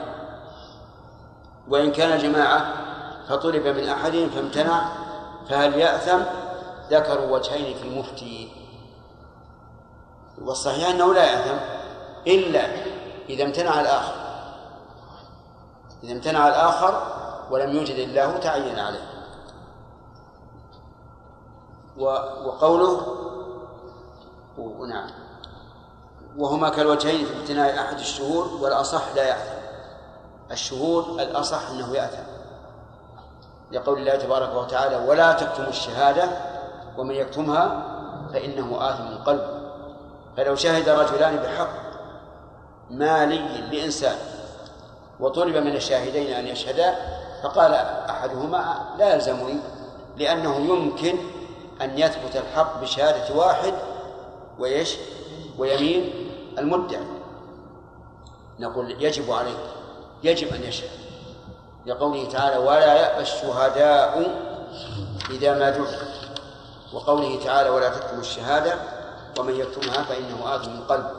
[1.68, 2.89] وإن كان جماعة
[3.31, 4.88] فطلب من أحدهم فامتنع
[5.49, 6.21] فهل يأثم؟
[6.90, 8.53] ذكروا وجهين في المفتي.
[10.43, 11.59] والصحيح أنه لا يأثم
[12.27, 12.66] إلا
[13.29, 14.14] إذا امتنع الآخر.
[16.03, 17.03] إذا امتنع الآخر
[17.51, 19.11] ولم يوجد هو تعين عليه.
[22.45, 23.16] وقوله
[24.88, 25.11] نعم.
[26.37, 29.61] وهما كالوجهين في امتناع أحد الشهود والأصح لا يأثم.
[30.51, 32.30] الشهود الأصح أنه يأثم.
[33.72, 36.28] لقول الله تبارك وتعالى ولا تكتموا الشهادة
[36.98, 37.83] ومن يكتمها
[38.33, 39.61] فإنه آثم قلبه
[40.37, 41.68] فلو شهد رجلان بحق
[42.90, 43.38] مالي
[43.70, 44.16] لإنسان
[45.21, 46.94] وطلب من الشاهدين أن يشهدا
[47.42, 47.75] فقال
[48.10, 49.58] أحدهما لا يلزمني
[50.16, 51.18] لأنه يمكن
[51.83, 53.75] أن يثبت الحق بشهادة واحد
[54.58, 54.96] ويش
[55.58, 56.12] ويمين
[56.58, 57.04] المدعي.
[58.60, 59.58] نقول يجب عليه
[60.23, 61.00] يجب أن يشهد.
[61.87, 64.31] لقوله تعالى ولا يأبى الشهداء
[65.31, 65.87] إذا ما دعوا.
[66.92, 68.74] وقوله تعالى ولا تكتموا الشهادة
[69.38, 71.10] ومن يكتمها فإنه آثم من قلبه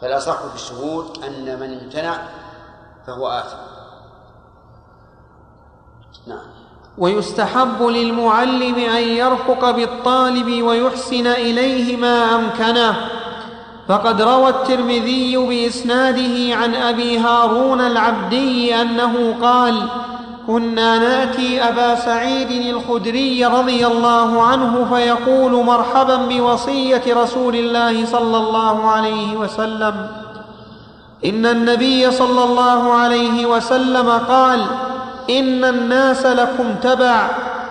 [0.00, 2.18] فلا صح في الشهود أن من امتنع
[3.06, 3.56] فهو آثم.
[6.26, 6.46] نعم.
[6.98, 13.17] ويستحب للمعلم أن يرفق بالطالب ويحسن إليه ما أمكنه.
[13.88, 19.82] فقد روى الترمذي بإسناده عن أبي هارون العبدي أنه قال
[20.46, 28.90] كنا ناتي أبا سعيد الخدري رضي الله عنه فيقول مرحبا بوصية رسول الله صلى الله
[28.90, 30.06] عليه وسلم.
[31.24, 34.64] إن النبي صلى الله عليه وسلم قال
[35.30, 37.28] إن الناس لكم تبع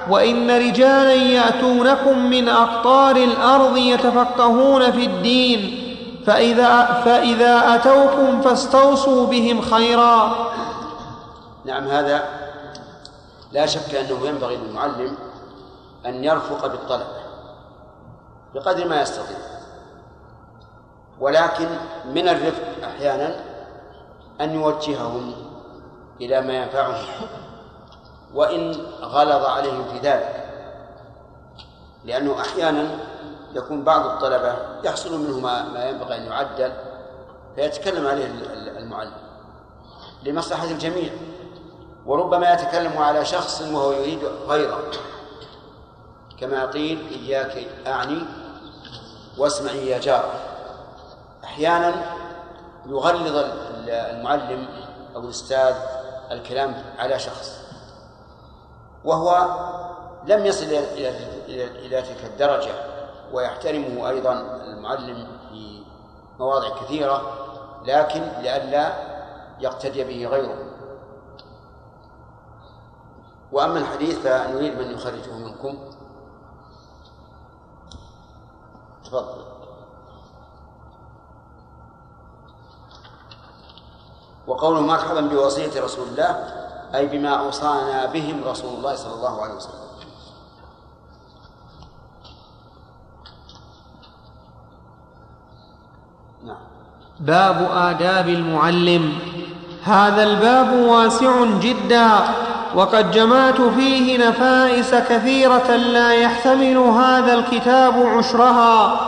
[0.09, 5.86] وإن رجالا يأتونكم من أقطار الأرض يتفقهون في الدين
[6.27, 10.35] فإذا, فإذا أتوكم فاستوصوا بهم خيرا.
[11.65, 12.23] نعم هذا
[13.51, 15.17] لا شك أنه ينبغي للمعلم
[16.05, 17.17] أن يرفق بالطلبة
[18.55, 19.37] بقدر ما يستطيع.
[21.19, 21.67] ولكن
[22.05, 23.35] من الرفق أحيانا
[24.41, 25.33] أن يوجههم
[26.21, 27.05] إلى ما ينفعهم
[28.33, 28.71] وإن
[29.01, 30.43] غلظ عليهم في ذلك
[32.05, 32.87] لأنه أحيانا
[33.53, 36.73] يكون بعض الطلبة يحصل منه ما, ما ينبغي أن يعدل
[37.55, 38.25] فيتكلم عليه
[38.77, 39.11] المعلم
[40.23, 41.13] لمصلحة الجميع
[42.05, 44.79] وربما يتكلم على شخص وهو يريد غيره.
[46.39, 48.25] كما قيل إياك أعني
[49.37, 50.33] واسمعي يا جار.
[51.43, 51.93] أحيانا
[52.85, 53.45] يغلظ
[53.87, 54.67] المعلم
[55.15, 55.75] أو الأستاذ
[56.31, 57.59] الكلام على شخص
[59.03, 59.47] وهو
[60.25, 62.96] لم يصل إلى تلك الدرجة.
[63.33, 64.33] ويحترمه أيضا
[64.67, 65.83] المعلم في
[66.39, 67.21] مواضع كثيرة
[67.85, 68.91] لكن لئلا
[69.59, 70.57] يقتدي به غيره.
[73.51, 75.77] وأما الحديث فنريد من يخرجه منكم.
[79.03, 79.45] تفضل.
[84.47, 86.29] وقوله مرحبا بوصية رسول الله
[86.95, 89.86] أي بما أوصانا بهم رسول الله صلى الله عليه وسلم.
[97.19, 99.13] باب آداب المعلم.
[99.83, 102.09] هذا الباب واسع جدا
[102.75, 108.99] وقد جمعت فيه نفائس كثيرة لا يحتمل هذا الكتاب عشرها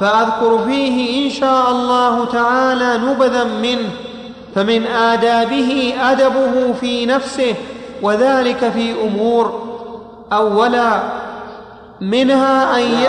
[0.00, 3.90] فأذكر فيه إن شاء الله تعالى نبذا منه
[4.54, 7.54] فمن آدابه أدبه في نفسه
[8.02, 9.72] وذلك في أمور.
[10.32, 11.02] أولا
[12.00, 13.06] منها أن ي...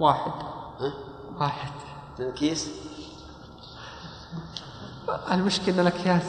[0.00, 0.32] واحد.
[1.40, 1.75] واحد.
[2.20, 2.70] كيس
[5.30, 6.22] المشكلة الأكياس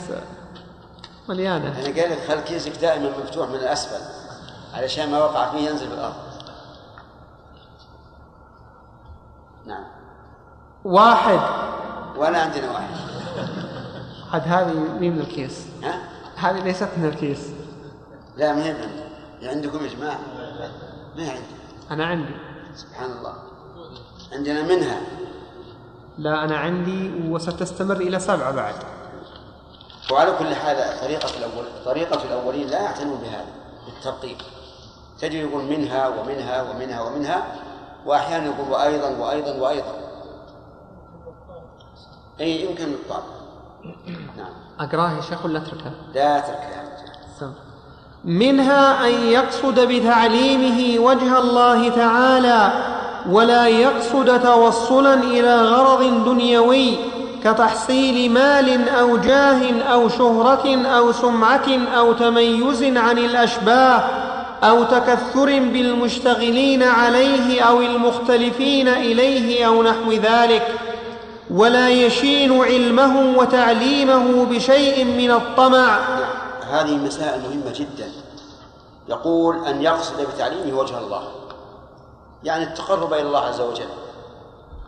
[1.30, 1.68] مليانة.
[1.68, 4.02] أنا قال لك خل كيسك دائما مفتوح من الأسفل
[4.74, 6.16] علشان ما وقع فيه ينزل بالأرض.
[9.66, 9.84] نعم.
[10.86, 11.40] واحد.
[12.18, 12.96] وأنا عندنا واحد.
[14.34, 16.02] عاد هذه مين من الكيس؟ ها؟
[16.36, 17.48] هذه ليست من الكيس.
[18.38, 18.76] لا ما هي
[19.44, 20.20] عندكم يا جماعة؟
[21.16, 21.42] ما هي عندي
[21.92, 22.36] أنا عندي.
[22.76, 23.34] سبحان الله.
[24.34, 25.02] عندنا منها.
[26.18, 28.76] لا أنا عندي وستستمر إلى سبعة بعد.
[30.12, 33.46] وعلى كل حال طريقة الأول طريقة الأولين لا يعتنون بهذا
[33.86, 34.38] بالترتيب
[35.20, 37.44] تجد يقول منها ومنها ومنها ومنها
[38.06, 39.94] وأحيانا يقول وأيضا وأيضا وأيضا.
[42.40, 43.24] أي يمكن الطابع
[44.38, 44.54] نعم.
[44.80, 46.82] أقراه يا شيخ ولا أتركه؟ لا أتركه يا
[47.40, 47.54] رجال
[48.24, 52.97] منها أن يقصد بتعليمه وجه الله تعالى
[53.32, 56.98] ولا يقصد توصلا إلى غرض دنيوي
[57.44, 64.04] كتحصيل مال أو جاه أو شهرة أو سمعة أو تميز عن الأشباه
[64.64, 70.68] أو تكثر بالمشتغلين عليه أو المختلفين إليه أو نحو ذلك.
[71.52, 76.00] ولا يشين علمه وتعليمه بشيء من الطمع.
[76.72, 78.12] هذه مسائل مهمة جدا.
[79.10, 81.24] يقول أن يقصد بتعليمه وجه الله.
[82.44, 83.90] يعني التقرب إلى الله عز وجل.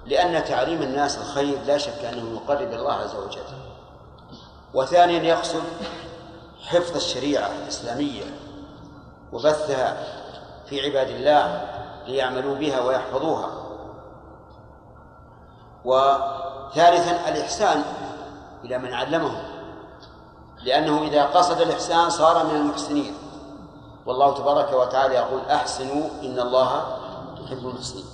[0.06, 3.41] لأن تعليم الناس الخير لا شك أنه يقرب الله عز وجل.
[4.74, 5.64] وثانيا يقصد
[6.66, 8.24] حفظ الشريعة الإسلامية
[9.34, 9.97] وبثها
[10.66, 11.68] في عباد الله
[12.08, 13.50] ليعملوا بها ويحفظوها.
[15.86, 17.84] وثالثا الإحسان
[18.64, 19.41] إلى من علمه
[20.64, 23.14] لأنه إذا قصد الإحسان صار من المحسنين.
[24.06, 26.99] والله تبارك وتعالى يقول أحسنوا إن الله
[27.50, 28.06] يحب المحسنين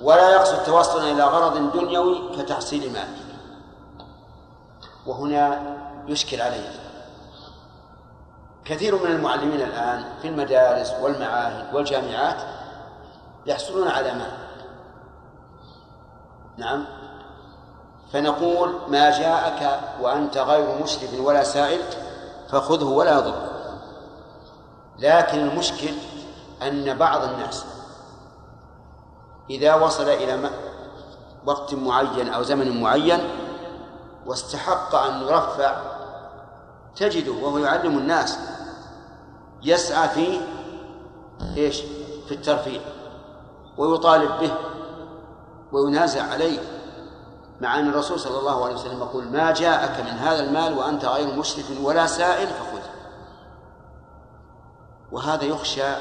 [0.00, 3.08] ولا يقصد توصلا إلى غرض دنيوي كتحصيل مال.
[5.06, 6.70] وهنا يشكل عليه.
[8.64, 12.36] كثير من المعلمين الآن في المدارس والمعاهد والجامعات
[13.46, 14.32] يحصلون على مال.
[16.56, 16.84] نعم.
[18.12, 21.80] فنقول ما جاءك وأنت غير مشرف ولا سائل
[22.48, 23.48] فخذه ولا يضر.
[24.98, 25.94] لكن المشكل
[26.68, 27.64] أن بعض الناس
[29.50, 30.50] إذا وصل إلى
[31.46, 33.20] وقت معين أو زمن معين
[34.26, 35.76] واستحق أن يرفع
[36.96, 38.38] تجده وهو يعلم الناس
[39.62, 40.40] يسعى في
[41.56, 41.82] إيش؟
[42.28, 42.80] في الترفيه
[43.76, 44.54] ويطالب به
[45.72, 46.58] وينازع عليه
[47.60, 51.36] مع أن الرسول صلى الله عليه وسلم يقول ما جاءك من هذا المال وأنت غير
[51.36, 52.90] مشرف ولا سائل فخذه
[55.12, 55.94] وهذا يخشى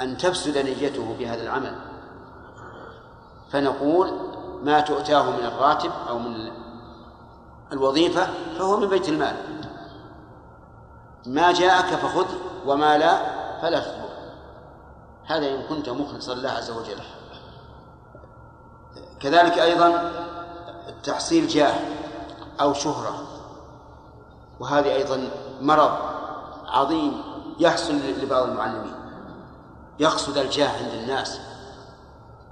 [0.00, 1.74] أن تفسد نيته بهذا العمل.
[3.50, 4.12] فنقول
[4.62, 6.50] ما تؤتاه من الراتب أو من
[7.72, 8.28] الوظيفة
[8.58, 9.36] فهو من بيت المال.
[11.26, 12.26] ما جاءك فخذ
[12.66, 14.02] وما لا فلا تطلب
[15.26, 16.98] هذا إن كنت مخلصا لله عز وجل.
[19.20, 20.12] كذلك أيضا
[21.02, 21.74] تحصيل جاه
[22.60, 23.22] أو شهرة.
[24.60, 25.30] وهذه أيضا
[25.60, 25.92] مرض
[26.66, 27.22] عظيم
[27.58, 29.01] يحصل لبعض المعلمين.
[30.02, 31.40] يقصد الجاه عند الناس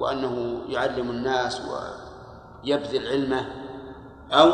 [0.01, 3.49] وأنه يعلم الناس ويبذل علمه
[4.33, 4.51] أو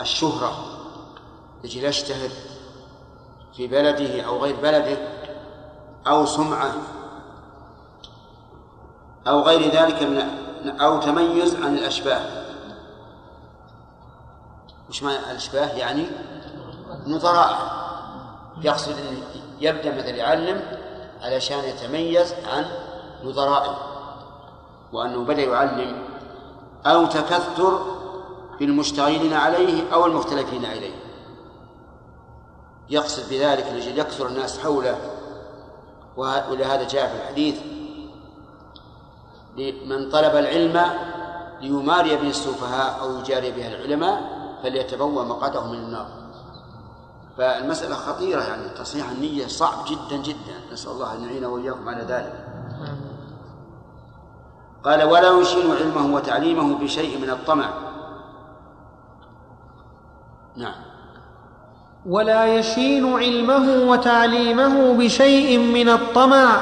[0.00, 0.52] الشهرة
[1.64, 2.30] يجي يشتهر
[3.56, 4.98] في بلده أو غير بلده
[6.06, 6.72] أو سمعة
[9.26, 12.20] أو غير ذلك من أو تميز عن الأشباه.
[14.88, 16.06] وش معنى الأشباه؟ يعني
[17.06, 17.78] نظراء.
[18.62, 19.22] يقصد أن
[19.60, 20.77] يبدأ مثل يعلم
[21.22, 22.64] علشان يتميز عن
[23.24, 23.78] نظرائه
[24.92, 26.02] وأنه بدأ يعلم
[26.86, 27.98] أو تكثر
[28.60, 30.94] بالمشتغلين عليه أو المختلفين عليه.
[32.90, 34.98] يقصد بذلك لأجل يكثر الناس حوله
[36.16, 37.60] ولهذا جاء في الحديث
[39.86, 40.82] من طلب العلم
[41.60, 46.27] ليماري به السفهاء أو يجاري بها العلماء فليتبوأ مقعده من النار.
[47.38, 50.72] فالمسألة خطيرة يعني تصحيح النية صعب جدا جدا.
[50.72, 52.44] نسأل الله أن يعيننا وإياكم على ذلك.
[54.84, 57.70] قال ولا يشين علمه وتعليمه بشيء من الطمع.
[60.56, 60.74] نعم.
[62.06, 66.56] ولا يشين علمه وتعليمه بشيء من الطمع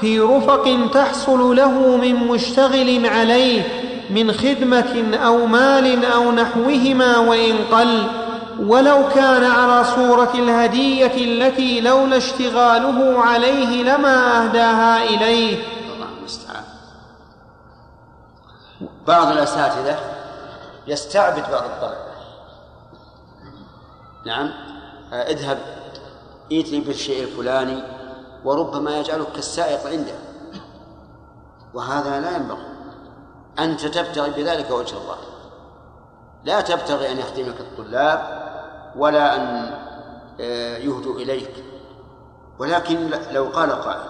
[0.00, 3.62] في رفق تحصل له من مشتغل عليه
[4.10, 8.19] من خدمة أو مال أو نحوهما وإن قل.
[8.60, 15.64] ولو كان على صورة الهدية التي لولا اشتغاله عليه لما أهداها إليه.
[15.94, 16.64] الله المستعان.
[19.06, 19.98] بعض الأساتذة
[20.86, 22.10] يستعبد بعض الطلبة.
[24.26, 24.50] نعم.
[25.12, 25.58] اذهب
[26.52, 27.82] ائتني بالشيء الفلاني
[28.44, 30.14] وربما يجعلك كالسائق عنده.
[31.74, 32.66] وهذا لا ينبغي.
[33.58, 35.16] أنت تبتغي بذلك وجه الله.
[36.44, 38.39] لا تبتغي أن يخدمك الطلاب
[38.96, 39.74] ولا أن
[40.40, 41.64] آه، يهدوا إليك.
[42.58, 44.00] ولكن لو قال قائل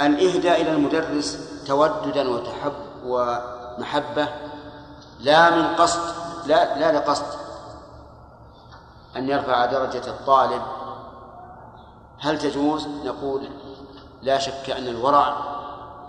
[0.00, 2.72] الإهداء إلى المدرس توددا وتحب
[3.06, 4.28] ومحبة
[5.20, 6.00] لا من قصد
[6.46, 7.26] لا لا لقصد
[9.16, 10.62] أن يرفع درجة الطالب.
[12.18, 13.48] هل تجوز؟ نقول
[14.22, 15.36] لا شك أن الورع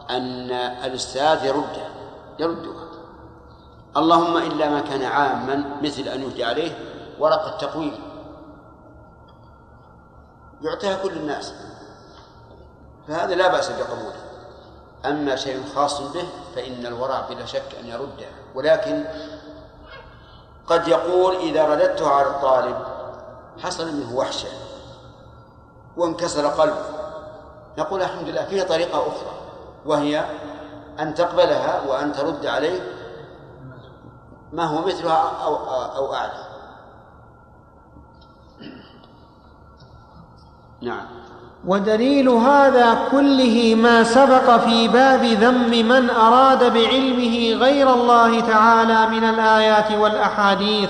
[0.10, 0.52] أن
[0.84, 1.88] الأستاذ يرده
[2.40, 2.86] يردها.
[3.98, 8.00] اللهم إلا ما كان عاما مثل أن يهدي عليه ورقة تقويم.
[10.62, 11.54] يعطيها كل الناس.
[13.08, 14.26] فهذا لا بأس بقبوله
[15.06, 18.28] أما شيء خاص به فإن الورع بلا شك أن يرده.
[18.56, 19.06] ولكن
[20.68, 22.78] قد يقول إذا رددته على الطالب
[23.64, 24.50] حصل منه وحشة
[25.98, 26.86] وانكسر قلبه.
[27.78, 29.36] نقول الحمد لله فيه طريقة أخرى
[29.86, 30.26] وهي
[31.00, 32.82] أن تقبلها وأن ترد عليه
[34.54, 35.56] ما هو مثلها أو
[35.96, 36.45] أو أعلى.
[40.82, 41.06] نعم.
[41.68, 49.24] ودليل هذا كله ما سبق في باب ذم من أراد بعلمه غير الله تعالى من
[49.24, 50.90] الآيات والأحاديث.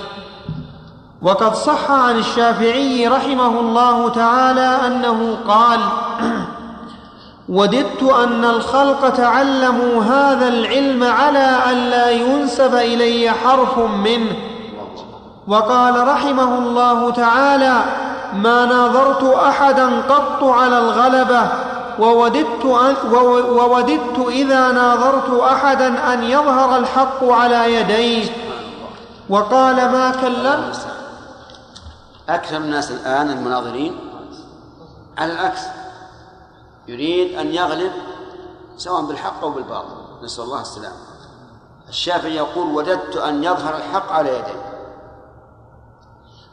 [1.22, 5.80] وقد صح عن الشافعي رحمه الله تعالى أنه قال
[7.48, 14.36] وددت أن الخلق تعلموا هذا العلم على أن لا ينسب إلي حرف منه.
[15.48, 17.82] وقال رحمه الله تعالى
[18.36, 21.48] ما ناظرت أحدا قط على الغلبة
[21.98, 22.96] ووددت, أن
[23.50, 28.30] ووددت إذا ناظرت أحدا أن يظهر الحق على يديه.
[29.28, 30.86] وقال ما كلمت؟
[32.28, 33.98] أكثر الناس الآن المناظرين
[35.18, 35.60] على العكس
[36.88, 37.92] يريد أن يغلب
[38.76, 39.96] سواء بالحق أو بالباطل.
[40.22, 40.96] نسأل الله السلامة.
[41.88, 44.76] الشافعي يقول وددت أن يظهر الحق على يديه.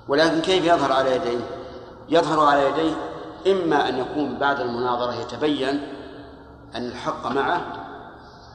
[0.07, 1.62] ولكن كيف يظهر على يديه؟
[2.09, 2.93] يظهر على يديه
[3.47, 5.87] إما أن يكون بعد المناظرة يتبين
[6.75, 7.61] أن الحق معه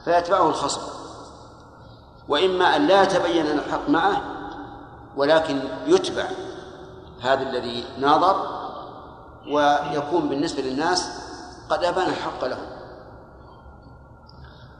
[0.05, 0.81] فيتبعه الخصم
[2.27, 4.21] وإما أن لا يتبين أن الحق معه
[5.17, 6.25] ولكن يتبع
[7.21, 8.59] هذا الذي ناظر
[9.47, 11.09] ويكون بالنسبة للناس
[11.69, 12.57] قد أبان الحق له.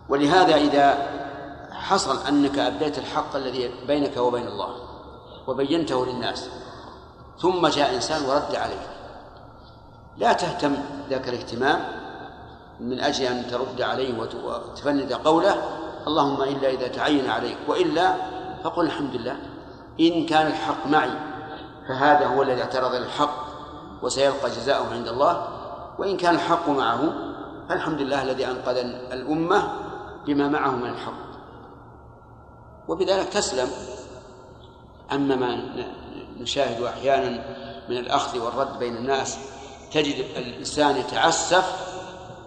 [0.10, 1.08] ولهذا إذا
[1.72, 4.76] حصل أنك أبديت الحق الذي بينك وبين الله
[5.48, 6.50] وبينته للناس
[7.42, 8.88] ثم جاء إنسان ورد عليك
[10.18, 10.76] لا تهتم
[11.10, 11.80] ذاك الاهتمام
[12.80, 15.56] من أجل أن ترد عليه وتفند قوله
[16.08, 18.16] اللهم إلا إذا تعين عليك وإلا
[18.64, 19.38] فقل الحمد لله.
[20.00, 21.12] إن كان الحق معي
[21.88, 23.46] فهذا هو الذي اعترض للحق
[24.02, 25.48] وسيلقى جزاءه عند الله.
[26.00, 27.14] وإن كان الحق معه
[27.70, 28.78] فالحمد لله الذي أنقذ
[29.12, 29.72] الأمة
[30.26, 31.30] بما معه من الحق.
[32.88, 33.68] وبذلك تسلم.
[35.12, 35.54] أما ما
[36.40, 37.30] نشاهد أحيانا
[37.90, 39.38] من الأخذ والرد بين الناس
[39.92, 41.90] تجد الإنسان يتعسف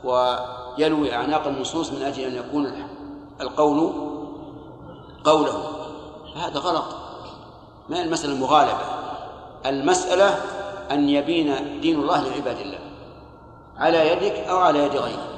[0.04, 2.86] ويلوي أعناق النصوص من أجل أن يكون
[3.40, 3.92] القول
[5.24, 5.70] قوله.
[6.36, 6.84] هذا غلط.
[7.88, 8.84] ما المسألة المغالبة؟
[9.66, 10.40] المسألة
[10.90, 12.78] أن يبين دين الله لعباد الله.
[13.76, 15.28] على يدك أو على يد غيرك.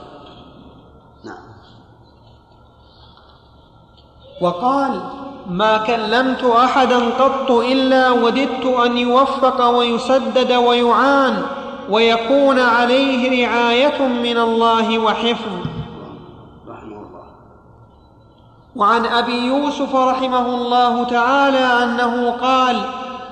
[1.25, 1.55] نعم.
[4.41, 5.03] وقال
[5.51, 11.43] ما كلمت أحدا قط إلا وددت أن يوفق ويسدد ويعان
[11.91, 15.53] ويكون عليه رعاية من الله وحفظ.
[18.77, 22.81] وعن أبي يوسف رحمه الله تعالى أنه قال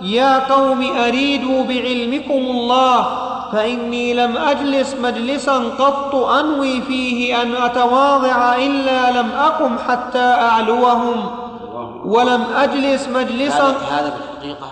[0.03, 3.07] يا قوم أريدوا بعلمكم الله
[3.53, 11.42] فإني لم أجلس مجلسا قط أنوي فيه أن أتواضع إلا لم أقم حتى أعلوهم.
[12.05, 13.63] ولم أجلس مجلسا.
[13.63, 14.71] هذا هذا بالحقيقة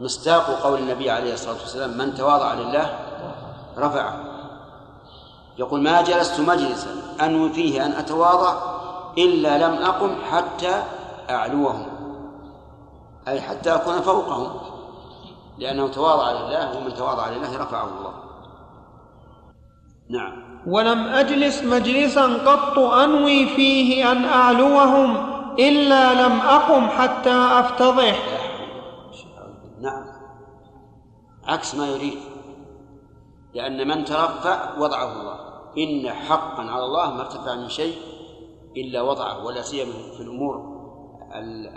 [0.00, 2.98] مصداق قول النبي عليه الصلاة والسلام من تواضع لله
[3.78, 4.16] رفعه.
[5.58, 8.54] يقول ما جلست مجلسا أنوي فيه أن أتواضع
[9.18, 10.82] إلا لم أقم حتى
[11.30, 11.86] أعلوهم.
[13.28, 14.60] أي حتى أكون فوقهم
[15.58, 18.12] لأنه تواضع لله ومن تواضع لله رفعه الله.
[20.10, 20.46] نعم.
[20.66, 25.35] ولم أجلس مجلسا قط أنوي فيه أن أعلوهم.
[25.58, 28.18] إلا لم أقم حتى أفتضح.
[29.80, 30.04] نعم.
[31.44, 32.18] عكس ما يريد.
[33.54, 35.46] لأن من ترفع وضعه الله.
[35.78, 37.96] إن حقا على الله ما ارتفع من شيء
[38.76, 40.76] إلا وضعه ولا سيما في الأمور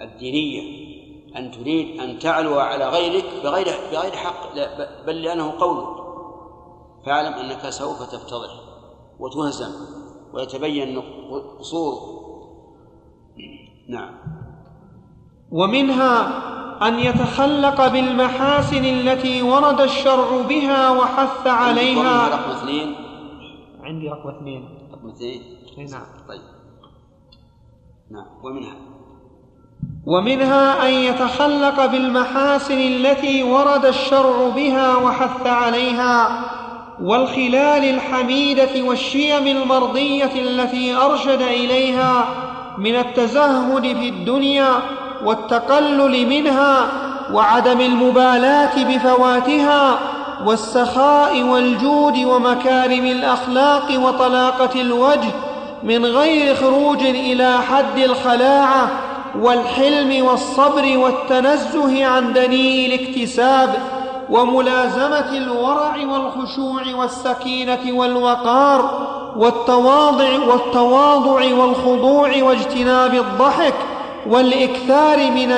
[0.03, 0.89] الدينية.
[1.37, 5.99] أن تريد أن تعلو على غيرك بغير بغير حق لا بل لأنه قولك
[7.05, 8.51] فاعلم أنك سوف تفتضح
[9.19, 9.71] وتهزم
[10.33, 11.01] ويتبين
[11.59, 12.18] قصورك.
[13.89, 14.11] نعم.
[15.51, 16.27] ومنها
[16.87, 22.27] أن يتخلق بالمحاسن التي ورد الشرع بها وحث عليها.
[22.27, 22.95] رقم اثنين؟
[23.83, 24.69] عندي رقم اثنين.
[24.91, 25.41] رقم اثنين؟
[25.91, 26.01] نعم.
[26.27, 26.41] طيب.
[28.11, 28.25] نعم.
[28.43, 28.75] ومنها؟
[30.05, 36.45] ومنها أن يتخلق بالمحاسن التي ورد الشرع بها وحث عليها
[37.01, 42.48] والخلال الحميدة والشيم المرضية التي أرشد إليها
[42.79, 44.69] من التزهد في الدنيا
[45.25, 46.87] والتقلل منها
[47.33, 49.99] وعدم المبالاة بفواتها
[50.45, 55.29] والسخاء والجود ومكارم الأخلاق وطلاقة الوجه
[55.83, 58.89] من غير خروج إلى حد الخلاعة
[59.39, 63.75] والحلم والصبر والتنزه عن دنيء الاكتساب
[64.29, 73.73] وملازمة الورع والخشوع والسكينة والوقار والتواضع والتواضع والخضوع واجتناب الضحك
[74.27, 75.49] والإكثار من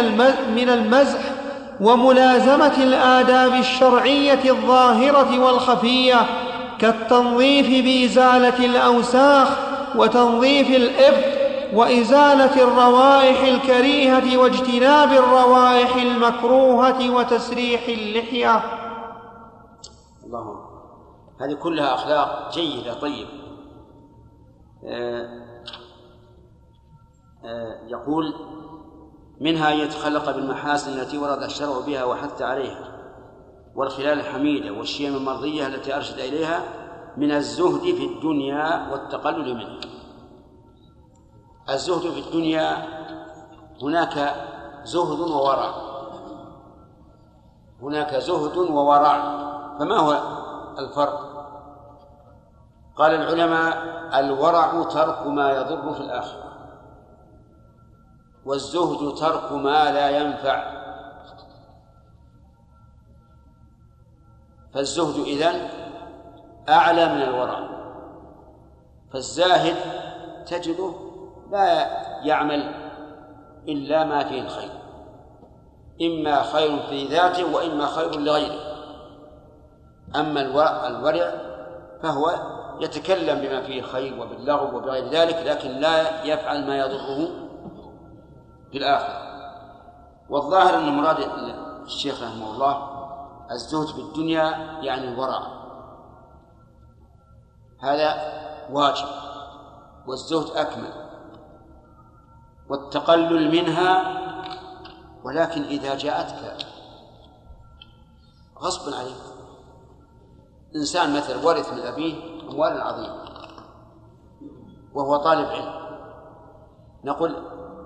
[0.56, 1.20] من المزح
[1.82, 6.26] وملازمة الآداب الشرعية الظاهرة والخفية
[6.80, 9.48] كالتنظيف بإزالة الأوساخ
[9.96, 11.41] وتنظيف الإبط
[11.74, 18.64] وإزالة الروائح الكريهة واجتناب الروائح المكروهة وتسريح اللحية.
[20.26, 20.72] الله.
[21.42, 23.30] هذه كلها أخلاق جيدة طيبة
[24.86, 25.42] آه،
[27.46, 28.34] آه، يقول
[29.42, 32.92] منها أن يتخلق بالمحاسن التي ورد الشرع بها وحث عليها
[33.76, 36.64] والخلال الحميدة والشيم المرضية التي أرشد إليها
[37.18, 40.01] من الزهد في الدنيا والتقلل منها.
[41.72, 42.88] الزهد في الدنيا
[43.82, 44.36] هناك
[44.84, 45.74] زهد وورع
[47.82, 49.22] هناك زهد وورع
[49.80, 50.22] فما هو
[50.80, 51.32] الفرق؟
[52.96, 56.52] قال العلماء الورع ترك ما يضر في الآخرة
[58.46, 60.82] والزهد ترك ما لا ينفع.
[64.74, 65.70] فالزهد إذن
[66.70, 67.70] أعلى من الورع
[69.14, 69.76] فالزاهد
[70.46, 71.11] تجده
[71.52, 71.88] لا
[72.26, 72.76] يعمل
[73.68, 74.72] إلا ما فيه الخير.
[76.02, 78.60] إما خير في ذاته وإما خير لغيره.
[80.16, 80.42] أما
[80.88, 81.32] الورع
[82.04, 82.32] فهو
[82.80, 87.28] يتكلم بما فيه خير وباللغو وبغير ذلك لكن لا يفعل ما يضره
[88.72, 89.32] في الآخرة.
[90.30, 91.18] والظاهر أن مراد
[91.84, 92.88] الشيخ رحمه الله
[93.52, 94.44] الزهد في الدنيا
[94.82, 95.42] يعني الورع.
[97.80, 98.16] هذا
[98.72, 99.08] واجب
[100.08, 101.01] والزهد أكمل.
[102.72, 104.22] والتقلل منها
[105.24, 106.66] ولكن إذا جاءتك
[108.62, 109.22] غصبا عليك.
[110.76, 112.16] إنسان مثلا ورث من أبيه
[112.50, 113.16] أموالا عظيمة
[114.94, 115.74] وهو طالب علم.
[117.04, 117.36] نقول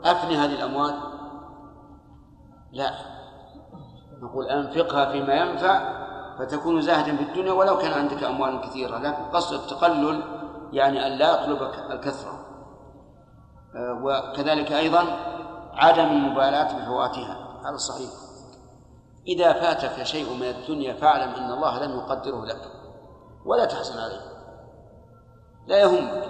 [0.03, 0.95] أفني هذه الأموال؟
[2.71, 2.91] لا.
[4.21, 6.05] نقول أنفقها فيما ينفع
[6.39, 10.21] فتكون زاهدا في الدنيا ولو كان عندك أموال كثيرة لكن قصد التقلل
[10.73, 12.45] يعني أن لا يطلبك الكثرة.
[13.76, 15.05] وكذلك أيضا
[15.73, 17.38] عدم المبالاة بفواتها.
[17.69, 18.09] هذا صحيح.
[19.28, 22.61] إذا فاتك شيء من الدنيا فاعلم أن الله لم يقدره لك.
[23.45, 24.21] ولا تحزن عليه.
[25.67, 26.23] لا يهمك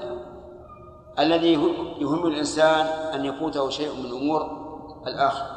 [1.20, 1.54] الذي
[2.00, 4.42] يهم الإنسان أن يفوته شيء من أمور
[5.08, 5.56] الآخرة.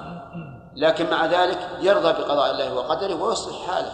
[0.76, 3.92] لكن مع ذلك يرضى بقضاء الله وقدره ويصلح حاله.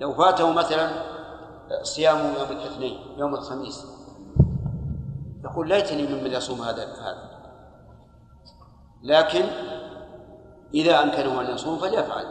[0.00, 0.90] لو فاته مثلا
[1.82, 3.86] صيام يوم الاثنين يوم الخميس
[5.44, 7.44] يقول ليتني ممن يصوم هذا هذا.
[9.02, 9.44] لكن
[10.74, 12.26] إذا أمكنه أن يصوم فليفعل.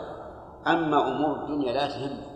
[0.67, 2.33] أما أمور الدنيا لا تهمك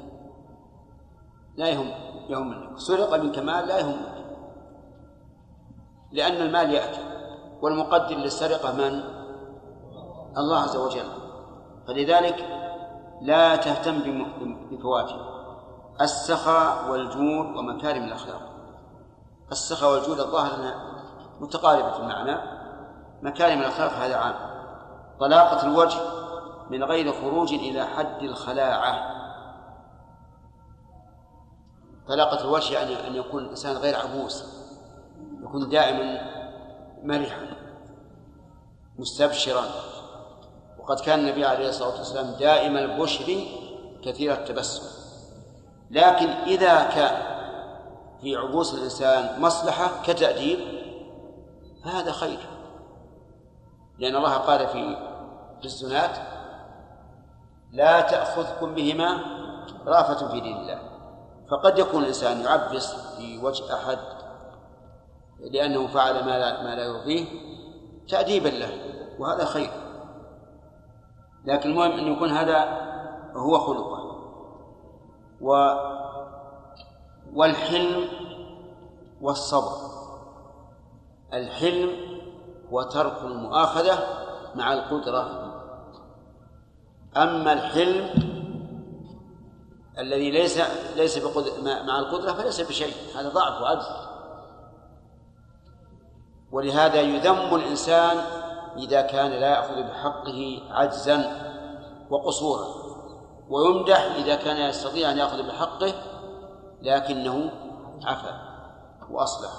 [1.58, 1.92] لا يهم
[2.30, 4.26] يهمك سرق منك مال لا يهمك
[6.12, 7.02] لأن المال يأتي.
[7.62, 9.04] والمقدر للسرقة من؟
[10.38, 11.10] الله عز وجل.
[11.88, 12.46] فلذلك
[13.22, 14.26] لا تهتم
[14.72, 15.20] بفواته
[16.02, 18.57] السخاء والجود ومكارم الأخلاق.
[19.52, 20.76] السخاء والجود الظاهر أنها
[21.40, 22.38] متقاربة المعنى.
[23.22, 24.36] مكارم الأخلاق هذا عام.
[25.20, 26.00] طلاقة الوجه
[26.70, 29.18] من غير خروج إلى حد الخلاعة.
[32.08, 34.44] طلاقة الوجه يعني أن يكون الإنسان غير عبوس
[35.44, 36.22] يكون دائما
[37.04, 37.48] مرحا
[39.00, 39.64] مستبشرا.
[40.80, 43.46] وقد كان النبي عليه الصلاة والسلام دائم البشر
[44.04, 44.84] كثير التبسم.
[45.92, 47.27] لكن إذا كان
[48.22, 50.60] في عبوس الإنسان مصلحة كتأديب
[51.86, 52.40] فهذا خير.
[54.00, 54.96] لأن الله قال في
[55.60, 56.18] في الزنات
[57.72, 59.18] لا تأخذكم بهما
[59.86, 60.82] رافة في دين الله.
[61.52, 64.00] فقد يكون الإنسان يعبس في وجه أحد
[65.40, 67.26] لأنه فعل ما لا, ما لا يرضيه
[68.10, 68.72] تأديبا له
[69.20, 69.70] وهذا خير.
[71.46, 72.88] لكن المهم أن يكون هذا
[73.36, 74.18] هو خلقه.
[75.42, 75.54] و
[77.34, 78.08] والحلم
[79.22, 79.72] والصبر.
[81.34, 81.90] الحلم
[82.72, 84.00] هو ترك المؤاخذة
[84.56, 85.54] مع القدرة.
[87.18, 88.10] أما الحلم
[89.98, 90.62] الذي ليس
[90.96, 91.18] ليس
[91.64, 92.94] مع القدرة فليس بشيء.
[93.16, 93.88] هذا ضعف وعجز
[96.52, 98.18] ولهذا يذم الإنسان
[98.78, 101.48] إذا كان لا يأخذ بحقه عجزا
[102.10, 102.88] وقصورا.
[103.50, 105.94] ويمدح إذا كان يستطيع أن يأخذ بحقه
[106.82, 107.52] لكنه
[108.06, 108.40] عفا
[109.10, 109.52] وأصلح.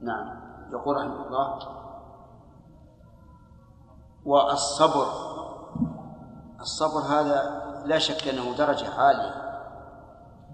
[0.00, 0.42] نعم.
[0.72, 1.58] يقول رحمه الله
[4.24, 5.06] والصبر
[6.60, 9.42] الصبر هذا لا شك أنه درجة عالية.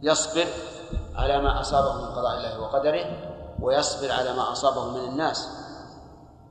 [0.03, 0.47] يصبر
[1.17, 3.05] على ما أصابه من قضاء الله وقدره
[3.61, 5.49] ويصبر على ما أصابه من الناس.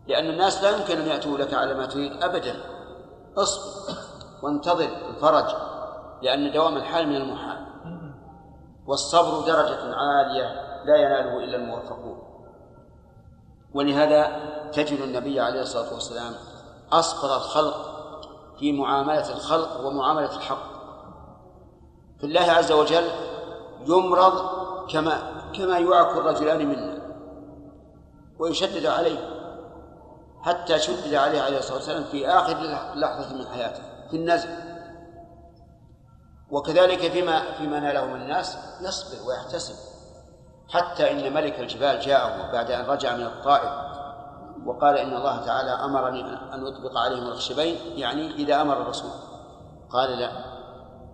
[0.07, 2.55] لأن الناس لا يمكن أن يأتوا لك على ما تريد أبدا.
[3.37, 3.93] اصبر
[4.43, 5.55] وانتظر الفرج.
[6.21, 7.67] لأن دوام الحال من المحال.
[8.87, 10.45] والصبر درجة عالية
[10.85, 12.21] لا يناله إلا الموفقون.
[13.73, 14.39] ولهذا
[14.71, 16.33] تجد النبي عليه الصلاة والسلام
[16.91, 17.97] أصبر الخلق
[18.59, 20.77] في معاملة الخلق ومعاملة الحق.
[22.19, 23.05] في الله عز وجل
[23.87, 24.33] يمرض
[24.87, 26.97] كما كما يعك الرجلان منا
[28.39, 29.37] ويشدد عليه
[30.41, 32.53] حتى شدد عليه عليه الصلاة والسلام في آخر
[32.95, 34.49] لحظة من حياته في النزل
[36.51, 39.75] وكذلك فيما فيما ناله من الناس يصبر ويحتسب
[40.69, 43.71] حتى إن ملك الجبال جاءه بعد أن رجع من الطائف
[44.65, 46.21] وقال إن الله تعالى أمرني
[46.53, 49.11] أن أطبق عليهم الخشبين يعني إذا أمر الرسول.
[49.89, 50.31] قال لا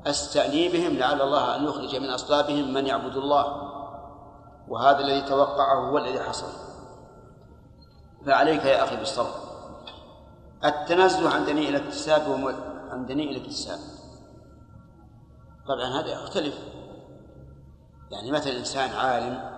[0.08, 3.72] أستأني بهم لعل الله أن يخرج من أصلابهم من يعبد الله
[4.68, 6.48] وهذا الذي توقعه هو الذي حصل.
[8.26, 9.32] فعليك يا أخي بالصبر.
[10.66, 12.56] التنزه عن دنيء الاكتساب
[12.92, 13.80] عن دنيء الاكتساب.
[15.68, 16.60] طبعا هذا يختلف.
[18.12, 19.54] يعني مثلا إنسان عالم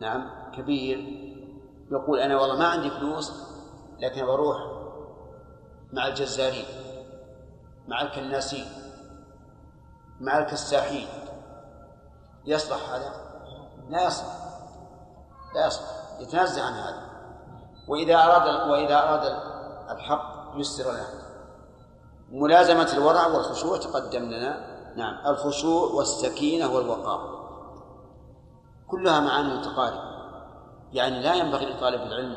[0.00, 0.98] نعم كبير
[1.90, 3.32] يقول أنا والله ما عندي فلوس
[3.98, 4.56] لكن بروح
[5.92, 6.64] مع الجزارين
[7.88, 8.66] مع الكناسين
[10.20, 11.08] مع الكساحين.
[12.44, 13.12] يصلح هذا؟
[13.88, 14.34] لا يصلح.
[15.54, 15.88] لا يصلح.
[16.20, 17.08] يتنزه عن هذا.
[17.88, 19.42] وإذا أراد وإذا أراد
[19.90, 21.06] الحق يسر له.
[22.30, 24.67] ملازمة الورع والخشوع تقدم لنا.
[24.98, 25.26] نعم.
[25.26, 27.38] الخشوع والسكينة والوقار.
[28.88, 30.08] كلها معاني متقاربة.
[30.92, 32.36] يعني لا ينبغي لطالب العلم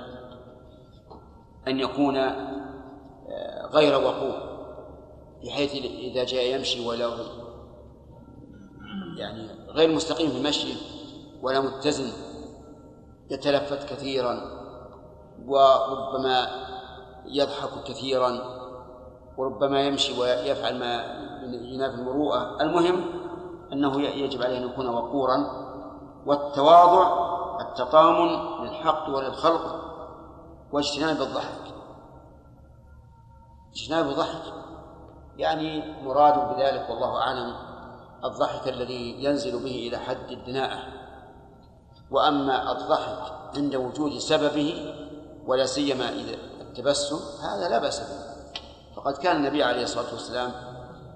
[1.67, 4.51] أن يكون آه، غير وقور
[5.43, 7.11] بحيث إذا جاء يمشي ولو
[9.17, 10.75] يعني غير مستقيم في مشيه
[11.41, 12.11] ولا متزن
[13.29, 14.41] يتلفت كثيرا
[15.45, 16.47] وربما
[17.25, 18.39] يضحك كثيرا
[19.37, 21.21] وربما يمشي ويفعل ما
[21.53, 22.61] ينافي المروءة.
[22.61, 23.03] المهم
[23.73, 25.37] أنه يجب عليه أن يكون وقورا
[26.25, 27.31] والتواضع
[27.61, 29.81] التطامن للحق وللخلق
[30.71, 31.73] واجتناب الضحك.
[33.75, 34.53] اجتناب الضحك
[35.37, 37.55] يعني مراد بذلك والله أعلم
[38.25, 40.79] الضحك الذي ينزل به إلى حد الدناءة.
[42.11, 44.95] وأما الضحك عند وجود سببه
[45.47, 48.31] ولا سيما إذا التبسم هذا لا بأس به.
[48.95, 50.51] فقد كان النبي عليه الصلاة والسلام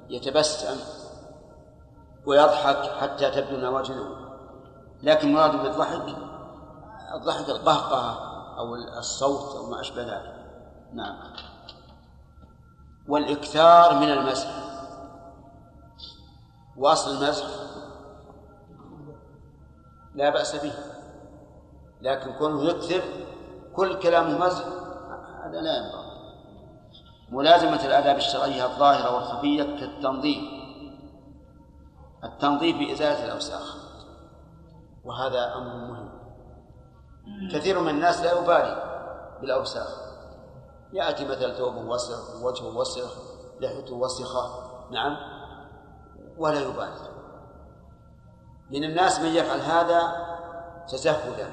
[0.09, 0.77] يتبسم
[2.25, 4.25] ويضحك حتى تبدو نواجذه
[5.03, 6.15] لكن مراد بالضحك
[7.13, 10.35] الضحك القهقهة أو الصوت أو ما أشبه ذلك.
[10.93, 11.17] نعم.
[13.07, 14.49] والإكثار من المسح.
[16.77, 17.45] وأصل المسح
[20.15, 20.73] لا بأس به.
[22.01, 23.03] لكن كونه يكثر
[23.75, 24.65] كل كلامه مزح
[25.43, 26.04] هذا لا ينبغي.
[27.29, 30.43] ملازمة الآداب الشرعية الظاهرة والخفية كالتنظيف.
[32.23, 33.77] التنظيف بإزالة الأوساخ.
[35.05, 36.09] وهذا أمر مهم.
[37.51, 38.95] كثير من الناس لا يبالي
[39.41, 40.05] بالأوساخ.
[40.93, 43.17] يأتي مثلا ثوبه وسخ وجهه وسخ
[43.59, 44.49] لحيته وسخة.
[44.91, 45.17] نعم.
[46.37, 47.15] ولا يبالي.
[48.71, 50.25] من الناس من يفعل هذا
[50.87, 51.49] تزهدا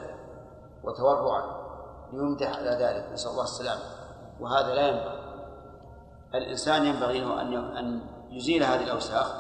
[0.85, 1.63] وتورعا.
[2.13, 3.13] ليمدح على ذلك.
[3.13, 3.83] نسأل الله السلامة.
[4.41, 5.22] وهذا لا ينبغي.
[6.35, 9.33] الإنسان ينبغي له أن أن يزيل هذه الأوساخ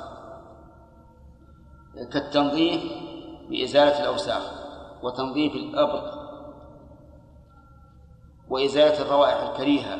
[2.12, 2.82] كالتنظيف
[3.50, 4.42] بإزالة الأوساخ
[5.02, 6.22] وتنظيف الأبط
[8.48, 9.98] وإزالة الروائح الكريهة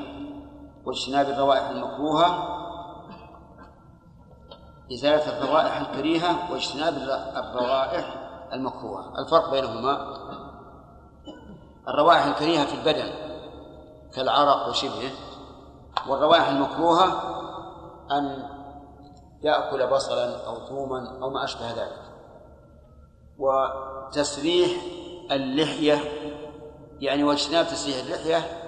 [0.85, 2.59] واجتناب الروائح المكروهة
[4.93, 6.95] إزالة الروائح الكريهة واجتناب
[7.37, 8.15] الروائح
[8.53, 9.19] المكروهة.
[9.19, 10.17] الفرق بينهما
[11.89, 13.13] الروائح الكريهة في البدن
[14.15, 15.11] كالعرق وشبهه
[16.09, 17.33] والروائح المكروهة
[18.11, 18.49] أن
[19.43, 22.03] يأكل بصلا أو ثوما أو ما أشبه ذلك.
[23.39, 24.71] وتسريح
[25.31, 25.99] اللحية
[27.01, 28.63] يعني واجتناب تسريح اللحية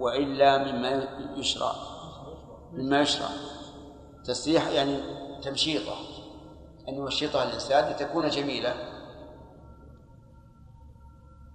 [0.00, 1.72] وإلا مما يشرع.
[2.72, 3.28] مما يشرع.
[4.24, 5.00] تسريح يعني
[5.42, 5.94] تمشيطة
[6.88, 8.74] أن يمشطها الإنسان لتكون جميلة.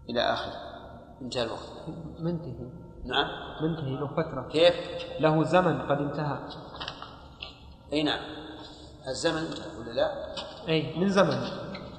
[0.09, 0.53] إلى آخره
[1.21, 1.71] انتهى الوقت.
[2.19, 2.82] منتهي.
[3.05, 3.27] نعم.
[3.61, 4.47] منتهي له فترة.
[4.51, 4.75] كيف؟
[5.19, 6.37] له زمن قد انتهى.
[7.93, 8.19] أي نعم.
[9.07, 10.35] الزمن انتهى ولا لا؟
[10.67, 11.47] أي من زمن.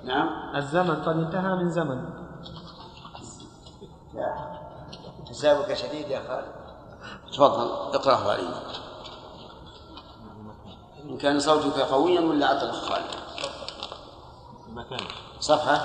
[0.05, 0.57] نعم.
[0.57, 2.05] الزمن قد انتهى من زمن.
[4.15, 4.59] لا
[5.29, 6.55] حسابك شديد يا خالد.
[7.33, 8.63] تفضل اقرأه علينا
[11.05, 13.11] إن كان صوتك قويا ولا عطل خالد؟
[14.69, 15.07] مكان.
[15.41, 15.85] صفحة؟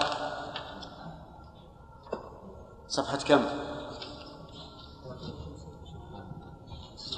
[2.88, 3.69] صفحة كم؟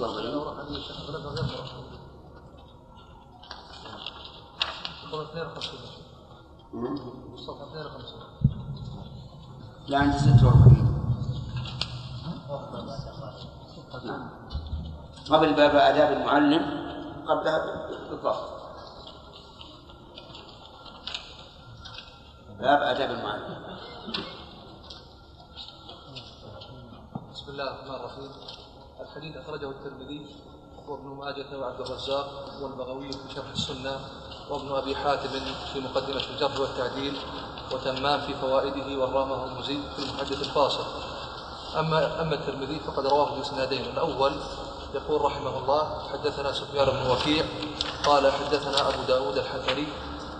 [0.01, 0.25] تفضل
[9.87, 10.91] لا عندي 46
[14.05, 14.29] نعم
[15.29, 16.63] قبل باب آداب المعلم
[17.27, 17.57] قبلها
[18.09, 18.61] بالضبط.
[22.59, 23.77] باب آداب المعلم.
[27.33, 28.60] بسم الله الرحمن الرحيم.
[29.01, 30.25] الحديث أخرجه الترمذي
[30.87, 33.99] وابن ماجة وعبد الرزاق والبغوي في شرح السنة
[34.49, 35.29] وابن أبي حاتم
[35.73, 37.17] في مقدمة الجرح والتعديل
[37.73, 40.83] وتمام في فوائده ورامه المزيد في المحدث الفاصل.
[41.79, 43.85] أما أما الترمذي فقد رواه بإسنادين.
[43.85, 44.33] الأول
[44.95, 47.45] يقول رحمه الله حدثنا سفيان بن وكيع
[48.05, 49.87] قال حدثنا أبو داود الحفري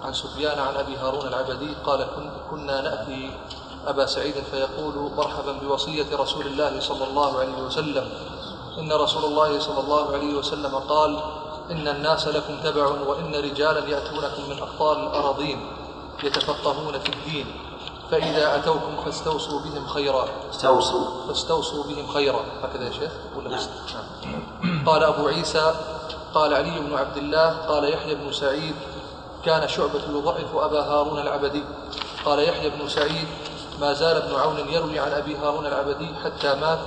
[0.03, 3.31] عن سفيان عن أبي هارون العبدي قال كن- كنا نأتي
[3.87, 8.09] أبا سعيد فيقول مرحبا بوصية رسول الله صلى الله عليه وسلم
[8.79, 11.19] إن رسول الله صلى الله عليه وسلم قال
[11.71, 15.59] إن الناس لكم تبع وإن رجالا يأتونكم من أقطار الأراضين
[16.23, 17.45] يتفقهون في الدين
[18.11, 20.25] فإذا أتوكم فاستوصوا بهم خيرا.
[20.51, 21.27] استوصوا.
[21.27, 22.45] فاستوصوا بهم خيرا.
[22.63, 23.59] هكذا يا شيخ؟ ولا نعم.
[24.63, 24.85] نعم.
[24.85, 25.75] قال أبو عيسى
[26.33, 28.75] قال علي بن عبد الله قال يحيى بن سعيد
[29.45, 31.63] كان شعبة يضعف أبا هارون العبدي.
[32.25, 33.27] قال يحيى بن سعيد
[33.81, 36.79] ما زال ابن عون يروي عن أبي هارون العبدي حتى مات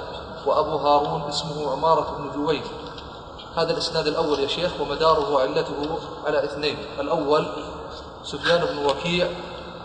[0.46, 2.66] وأبو هارون اسمه عمارة بن جويف.
[3.56, 6.76] هذا الإسناد الأول يا شيخ ومداره وعلته على اثنين.
[7.00, 7.46] الأول
[8.24, 9.28] سفيان بن وكيع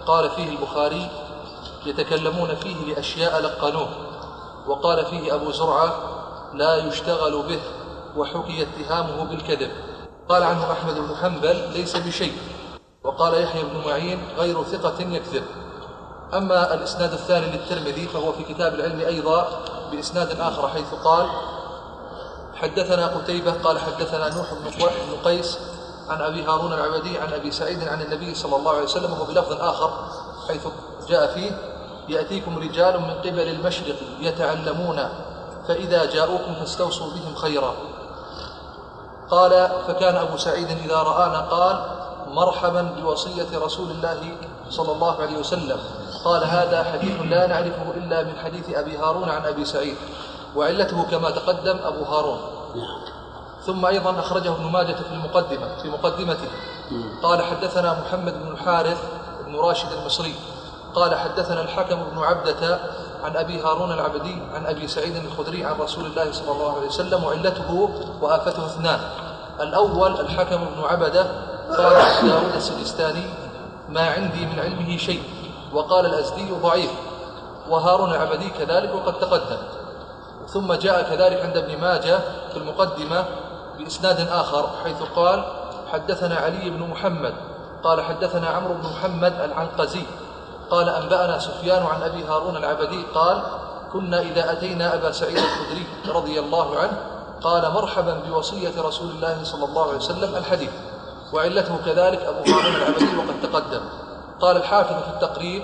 [0.06, 1.10] قال فيه البخاري
[1.86, 3.90] يتكلمون فيه لأشياء لقنوه.
[4.68, 5.94] وقال فيه أبو زرعة
[6.54, 7.60] لا يشتغل به
[8.18, 9.72] وحكي اتهامه بالكذب.
[10.30, 12.34] قال عنه أحمد بن حنبل ليس بشيء.
[13.04, 15.44] وقال يحيى بن معين غير ثقة يكذب.
[16.34, 19.48] أما الإسناد الثاني للترمذي فهو في كتاب العلم أيضا
[19.92, 21.30] بإسناد آخر حيث قال
[22.56, 25.60] حدثنا قتيبة قال حدثنا نوح بن بن قيس
[26.10, 29.62] عن أبي هارون العبدي عن أبي سعيد عن النبي صلى الله عليه وسلم وهو بلفظ
[29.62, 29.92] آخر
[30.48, 30.68] حيث
[31.10, 31.52] جاء فيه
[32.10, 35.10] يأتيكم رجال من قبل المشرق يتعلمون
[35.68, 37.74] فإذا جاءوكم فاستوصوا بهم خيرا.
[39.30, 41.86] قال فكان أبو سعيد إذا رآنا قال
[42.32, 44.38] مرحبا بوصية رسول الله
[44.70, 45.80] صلى الله عليه وسلم.
[46.26, 49.96] قال هذا حديث لا نعرفه إلا من حديث أبي هارون عن أبي سعيد
[50.56, 52.40] وعلته كما تقدم أبو هارون.
[53.66, 56.48] ثم أيضا أخرجه ابن ماجة في المقدمة في مقدمته.
[57.24, 58.98] قال حدثنا محمد بن الحارث
[59.48, 60.36] بن راشد المصري.
[60.96, 62.80] قال حدثنا الحكم بن عبدة
[63.24, 67.24] عن أبي هارون العبدي عن أبي سعيد الخدري عن رسول الله صلى الله عليه وسلم
[67.24, 67.90] وعلته
[68.22, 69.00] وآفته اثنان.
[69.60, 71.24] الأول الحكم بن عبدة
[71.78, 73.24] قال داود السجستاني
[73.90, 75.24] ما عندي من علمه شيء.
[75.74, 76.92] وقال الأزدي ضعيف
[77.70, 79.58] وهارون العبدي كذلك وقد تقدم.
[80.48, 82.20] ثم جاء كذلك عند ابن ماجه
[82.52, 83.26] في المقدمة
[83.78, 85.44] بإسناد آخر حيث قال
[85.92, 87.34] حدثنا علي بن محمد
[87.84, 90.04] قال حدثنا عمرو بن محمد العنقزي
[90.70, 93.44] قال أنبأنا سفيان عن أبي هارون العبدي قال
[93.94, 96.98] كنا إذا أتينا أبا سعيد الخدري رضي الله عنه
[97.42, 100.72] قال مرحبا بوصية رسول الله صلى الله عليه وسلم الحديث
[101.34, 103.82] وعلته كذلك أبو هارون العبدي وقد تقدم.
[104.42, 105.64] قال الحافظ في التقريب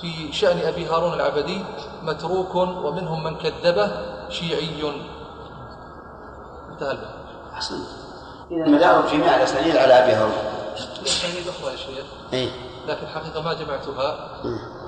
[0.00, 1.64] في شأن أبي هارون العبدي
[2.02, 3.90] متروك ومنهم من كذبه
[4.28, 4.92] شيعي.
[6.72, 7.14] انتهى الباب.
[7.52, 7.74] أحسن
[8.50, 10.32] إذا مدار جميع الأسانيد على أبي هارون.
[11.06, 12.06] أسانيد أخرى يا شيخ.
[12.32, 12.50] إيه.
[12.88, 14.28] لكن حقيقة ما جمعتها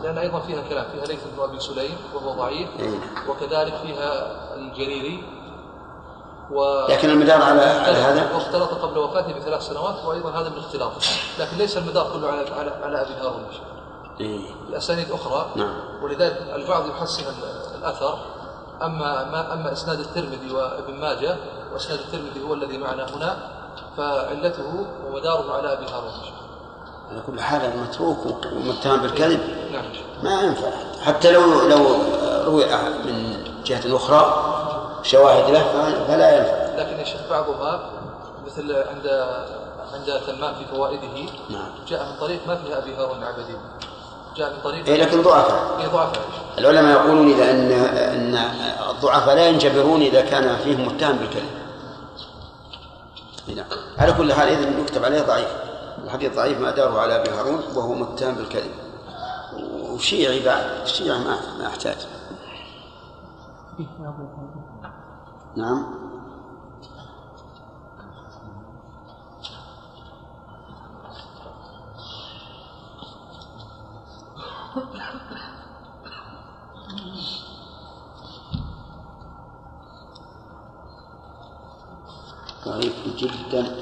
[0.03, 2.99] لأن أيضا فيها كلام فيها ليث بن أبي سليم وهو ضعيف إيه.
[3.29, 5.25] وكذلك فيها الجريري.
[6.53, 10.93] و لكن المدار على على هذا؟ واختلط قبل وفاته بثلاث سنوات وأيضا هذا من الاختلاط
[11.39, 13.47] لكن ليس المدار كله على على, على أبي هارون.
[14.21, 14.41] إيه.
[14.71, 15.75] بأسانيد أخرى نعم.
[16.03, 17.25] ولذلك البعض يحسن
[17.79, 18.19] الأثر.
[18.83, 21.37] أما ما أما إسناد الترمذي وابن ماجه
[21.73, 23.39] وإسناد الترمذي هو الذي معنا هنا
[23.97, 26.13] فعلته ومداره على أبي هارون.
[27.11, 29.41] على كل حال متروك ومتهم بالكذب
[29.73, 29.85] نعم.
[30.23, 30.71] ما ينفع.
[31.03, 31.97] حتى لو لو
[32.45, 32.65] روي
[33.05, 34.60] من جهة أخرى
[35.03, 35.63] شواهد له؟
[36.09, 36.83] فلا ينفع.
[36.83, 37.91] لكن يا شيخ بعضها
[38.47, 39.07] مثل عند
[39.95, 41.69] عند تمام في فوائده نعم.
[41.89, 43.57] جاء من طريق ما فيها أبي هارون العبدي.
[44.37, 45.81] جاء من طريق إيه لكن ضعفاء.
[45.81, 46.23] اي ضعفاء.
[46.59, 48.35] العلماء يقولون إذا أن أن
[48.91, 51.51] الضعفاء لا ينجبرون إذا كان فيهم متهم بالكذب
[53.57, 53.67] نعم
[53.99, 55.49] على كل حال إذا يكتب عليه ضعيف.
[56.05, 58.71] الحديث ضعيف ما داره على أبي هارون وهو متهم بالكذب
[59.81, 60.65] وشيعي بعد.
[60.83, 61.97] الشيعة ما ما أحتاج
[65.57, 66.01] نعم.
[82.65, 83.81] ضعيف جدا.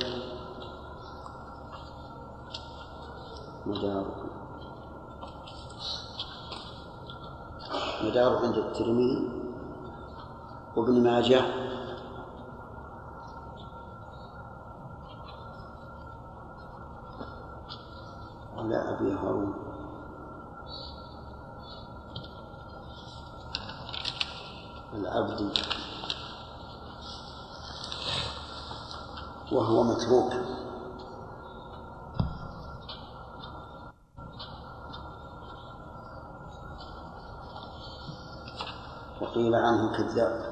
[3.66, 4.06] مداره
[8.04, 9.47] مداره عند الترمذي.
[10.78, 11.42] وابن ماجه.
[18.56, 19.54] على أبي هارون.
[24.94, 25.52] العبد.
[29.52, 30.32] وهو متروك.
[39.20, 40.47] وقيل عنه كذاب.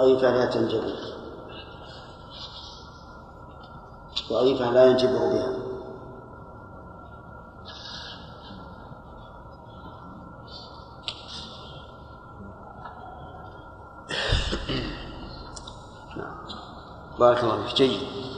[0.00, 0.94] ضعيفة لا تنجبر
[4.30, 5.52] ضعيفة لا ينجبر بها.
[16.16, 16.36] نعم.
[17.18, 17.76] بارك الله فيك.
[17.76, 18.30] جيد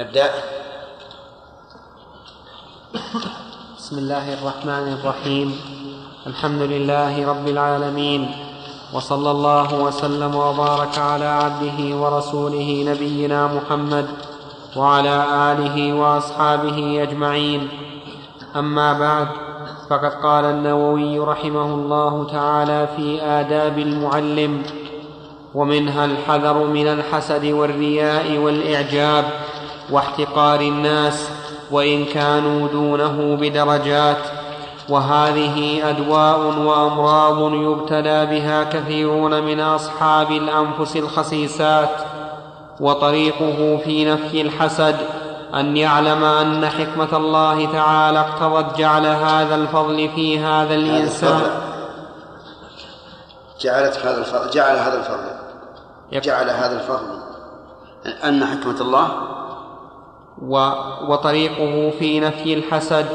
[0.00, 0.30] نبدأ
[3.76, 5.48] بسم الله الرحمن الرحيم.
[6.26, 8.30] الحمد لله رب العالمين.
[8.92, 14.06] وصلى الله وسلم وبارك على عبده ورسوله نبينا محمد
[14.76, 15.16] وعلى
[15.52, 17.68] آله وأصحابه أجمعين.
[18.56, 19.28] أما بعد
[19.90, 24.62] فقد قال النووي رحمه الله تعالى في آداب المعلم
[25.54, 29.24] ومنها الحذر من الحسد والرياء والإعجاب
[29.90, 31.39] واحتقار الناس
[31.70, 34.18] وإن كانوا دونه بدرجات
[34.88, 41.90] وهذه أدواء وأمراض يبتلى بها كثيرون من أصحاب الأنفس الخسيسات
[42.80, 44.96] وطريقه في نفي الحسد
[45.54, 51.40] أن يعلم أن حكمة الله تعالى اقتضت جعل هذا الفضل في هذا الإنسان.
[53.60, 56.20] جعلت هذا الفضل جعل هذا الفضل.
[56.20, 57.20] جعل هذا الفضل.
[58.24, 59.29] أن حكمة الله
[60.42, 60.70] و
[61.08, 63.06] وطريقه في نفي الحسد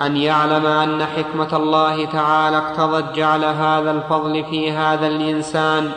[0.00, 5.92] أن يعلم أن حكمة الله تعالى اقتضت جعل هذا الفضل في هذا الإنسان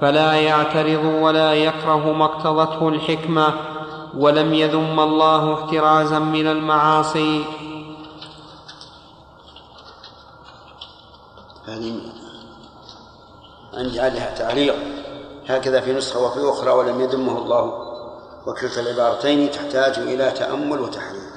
[0.00, 3.54] فلا يعترض ولا يكره ما اقتضته الحكمة
[4.16, 7.44] ولم يذم الله احترازا من المعاصي.
[11.66, 12.00] هذه
[13.74, 14.76] عندي عليها تعليق
[15.48, 17.85] هكذا في نسخة وفي أخرى ولم يذمه الله.
[18.46, 21.36] وكلتا العبارتين تحتاج إلى تأمل وتحرير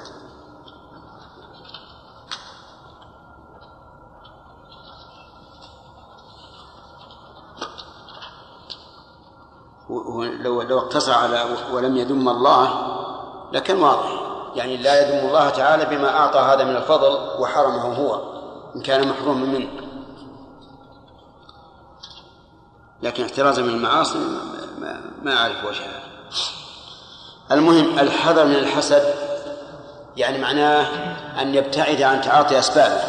[10.40, 12.70] لو لو اقتصر على ولم يذم الله
[13.52, 14.20] لكان واضح.
[14.54, 18.20] يعني لا يذم الله تعالى بما أعطى هذا من الفضل وحرمه هو
[18.76, 19.70] إن كان محروما منه.
[23.02, 24.18] لكن احترازا من المعاصي
[24.78, 26.09] ما, ما أعرف وجهها
[27.52, 29.02] المهم الحذر من الحسد
[30.16, 30.86] يعني معناه
[31.42, 33.00] أن يبتعد عن تعاطي أسبابه.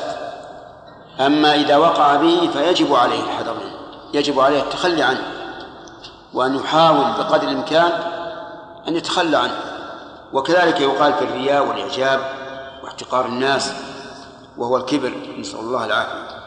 [1.19, 3.73] أما إذا وقع به فيجب عليه الحذر منه
[4.13, 5.21] يجب عليه التخلي عنه
[6.33, 7.91] وأن يحاول بقدر الإمكان
[8.87, 9.55] أن يتخلى عنه.
[10.33, 12.19] وكذلك يقال في الرياء والإعجاب
[12.83, 13.73] واحتقار الناس
[14.57, 16.41] وهو الكبر نسأل الله العافية.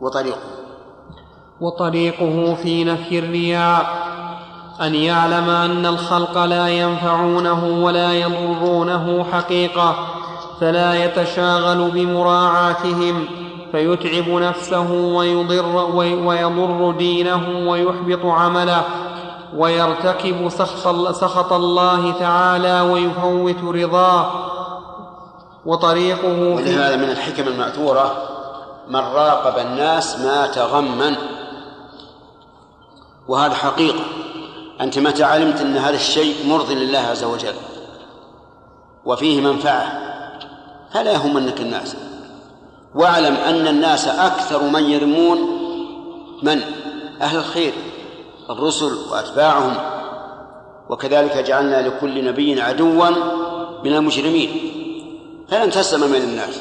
[0.00, 0.40] وطريقه.
[1.60, 4.07] وطريقه في نفي الرياء.
[4.80, 9.94] أن يعلم أن الخلق لا ينفعونه ولا يضرونه حقيقة
[10.60, 13.24] فلا يتشاغل بمراعاتهم
[13.72, 15.76] فيتعب نفسه ويضر
[16.24, 18.82] ويضر دينه ويحبط عمله
[19.56, 24.30] ويرتكب سخط, سخط الله تعالى ويفوت رضاه.
[25.66, 28.12] وطريقه ولهذا من الحكم المأثورة
[28.88, 31.16] من راقب الناس مات غما.
[33.28, 34.17] وهذا حقيقة.
[34.80, 37.54] أنت متى علمت أن هذا الشيء مرضي لله عز وجل
[39.04, 40.08] وفيه منفعة؟
[40.94, 41.96] فلا يهمنك الناس.
[42.94, 45.38] واعلم أن الناس أكثر من يذمون
[46.42, 46.60] من؟
[47.22, 47.72] أهل الخير
[48.50, 49.74] الرسل وأتباعهم.
[50.90, 53.08] وكذلك جعلنا لكل نبي عدوا
[53.84, 54.50] من المجرمين.
[55.48, 56.60] فلن تسلم من الناس.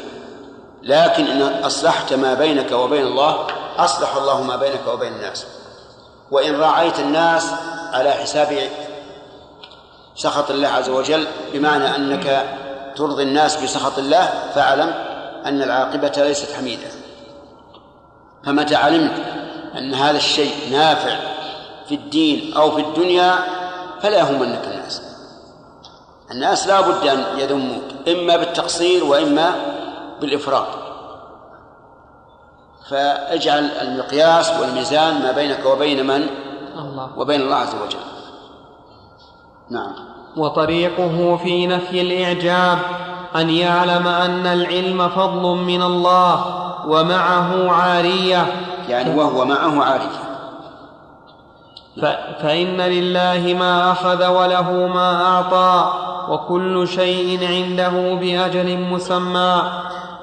[0.84, 5.46] لكن إن أصلحت ما بينك وبين الله أصلح الله ما بينك وبين الناس.
[6.32, 7.52] وإن راعيت الناس
[7.94, 8.70] على حساب
[10.16, 12.46] سخط الله عز وجل بمعنى أنك
[12.96, 14.94] ترضي الناس بسخط الله فاعلم
[15.46, 16.88] أن العاقبة ليست حميدة.
[18.46, 19.22] فمتى علمت
[19.78, 21.20] أن هذا الشيء نافع
[21.90, 23.36] في الدين أو في الدنيا
[24.02, 25.02] فلا يهمنك الناس.
[26.32, 29.56] الناس لا بد أن يذموك إما بالتقصير وإما
[30.22, 30.87] بالإفراط.
[32.90, 36.28] فاجعل المقياس والميزان ما بينك وبين من؟
[36.78, 37.10] الله.
[37.18, 38.00] وبين الله عز وجل.
[39.70, 39.94] نعم.
[40.38, 42.78] وطريقه في نفي الإعجاب
[43.36, 46.46] أن يعلم أن العلم فضل من الله
[46.88, 48.46] ومعه عارية.
[48.90, 50.28] يعني وهو معه عارية.
[52.42, 55.94] فإن لله ما أخذ وله ما أعطى
[56.30, 59.62] وكل شيء عنده بأجل مسمى.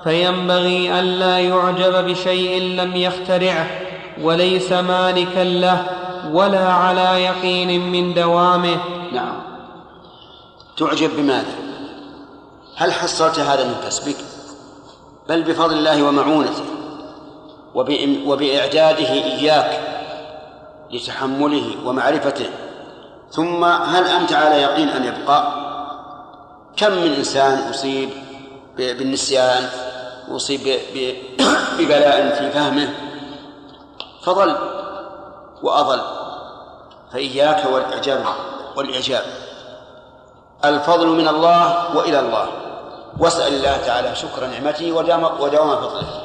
[0.04, 3.66] فينبغي ألا يعجب بشيء لم يخترعه
[4.22, 5.86] وليس مالكا له
[6.32, 8.76] ولا على يقين من دوامه.
[9.12, 9.42] نعم.
[10.76, 11.54] تعجب بماذا؟
[12.76, 14.16] هل حصلت هذا من كسبك
[15.28, 16.64] بل بفضل الله ومعونته
[18.26, 19.80] وبإعداده إياك
[20.92, 22.46] لتحمله ومعرفته.
[23.30, 25.64] ثم هل أنت على يقين أن يبقى؟
[26.76, 28.08] كم من إنسان أصيب
[28.76, 29.68] بالنسيان؟
[30.30, 30.80] أصيب
[31.78, 32.94] ببلاء في فهمه.
[34.22, 34.56] فضل
[35.62, 36.00] وأضل.
[37.12, 38.24] فإياك والإعجاب.
[38.76, 39.22] والإعجاب.
[40.64, 42.46] الفضل من الله وإلى الله.
[43.18, 46.22] واسأل الله تعالى شكر نعمته ودوام فضله.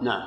[0.00, 0.22] نعم.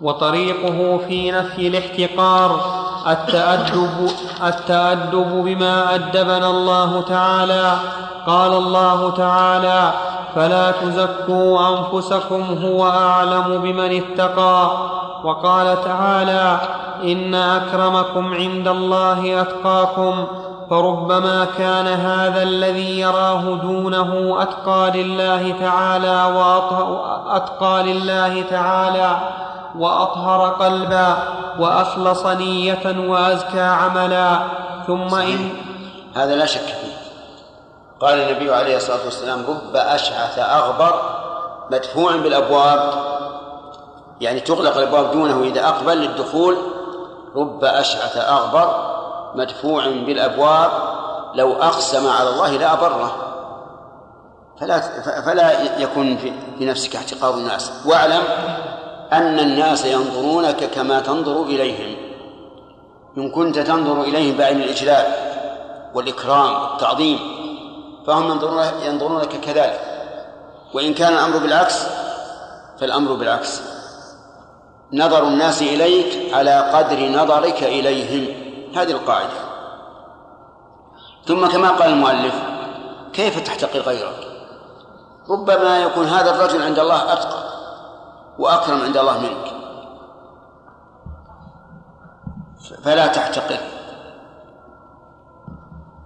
[0.00, 2.81] وطريقه في نفي الاحتقار.
[3.10, 4.10] التأدب
[4.44, 7.72] التأدب بما أدبنا الله تعالى.
[8.26, 9.90] قال الله تعالى
[10.34, 14.70] فلا تزكوا أنفسكم هو أعلم بمن اتقى.
[15.24, 16.60] وقال تعالى
[17.04, 20.24] إن أكرمكم عند الله أتقاكم
[20.70, 29.16] فربما كان هذا الذي يراه دونه أتقى لله تعالى وأتقى لله تعالى.
[29.78, 31.16] وأطهر قلبا
[31.58, 34.38] وأخلص نية وأزكى عملا.
[34.86, 35.50] ثم إن
[36.14, 36.92] هذا لا شك فيه.
[38.00, 41.00] قال النبي عليه الصلاة والسلام رب أشعث أغبر
[41.70, 42.92] مدفوع بالأبواب.
[44.20, 46.56] يعني تغلق الأبواب دونه إذا أقبل للدخول
[47.36, 48.92] رب أشعث أغبر
[49.34, 50.70] مدفوع بالأبواب
[51.34, 53.12] لو أقسم على الله لا أبره.
[54.60, 54.80] فلا
[55.26, 56.16] فلا يكون
[56.58, 57.72] في نفسك احتقار الناس.
[57.86, 58.22] واعلم
[59.12, 61.96] أن الناس ينظرونك كما تنظر إليهم.
[63.18, 65.06] إن كنت تنظر إليهم بعين الإجلال
[65.94, 67.18] والإكرام والتعظيم
[68.06, 69.80] فهم ينظرون ينظرونك كذلك.
[70.74, 71.86] وإن كان الأمر بالعكس
[72.80, 73.62] فالأمر بالعكس.
[74.92, 78.42] نظر الناس إليك على قدر نظرك إليهم.
[78.76, 79.52] هذه القاعدة.
[81.26, 82.34] ثم كما قال المؤلف
[83.12, 84.26] كيف تحتقر غيرك؟
[85.30, 87.51] ربما يكون هذا الرجل عند الله أتقى.
[88.38, 89.52] وأكرم عند الله منك.
[92.84, 93.58] فلا تحتقر.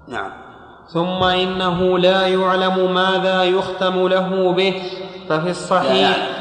[0.08, 0.30] نعم.
[0.88, 4.82] ثم إنه لا يعلم ماذا يختم له به
[5.28, 6.36] ففي لا الصحيح يعلم.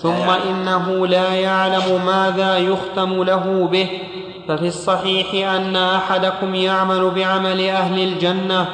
[0.00, 0.50] ثم لا.
[0.50, 3.90] إنه لا يعلم ماذا يختم له به
[4.48, 8.68] ففي الصحيح أن أحدكم يعمل بعمل أهل الجنة.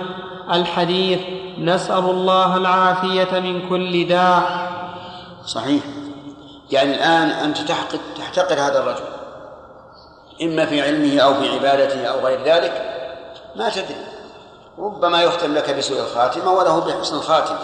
[0.52, 1.20] الحديث
[1.58, 4.72] نسأل الله العافية من كل داء.
[5.44, 6.01] صحيح.
[6.72, 9.04] يعني الآن أنت تحقق تحتقر هذا الرجل.
[10.42, 12.72] إما في علمه أو في عبادته أو غير ذلك
[13.56, 14.06] ما تدري.
[14.78, 17.58] ربما يختم لك بسوء الخاتمة وله بحسن الخاتمة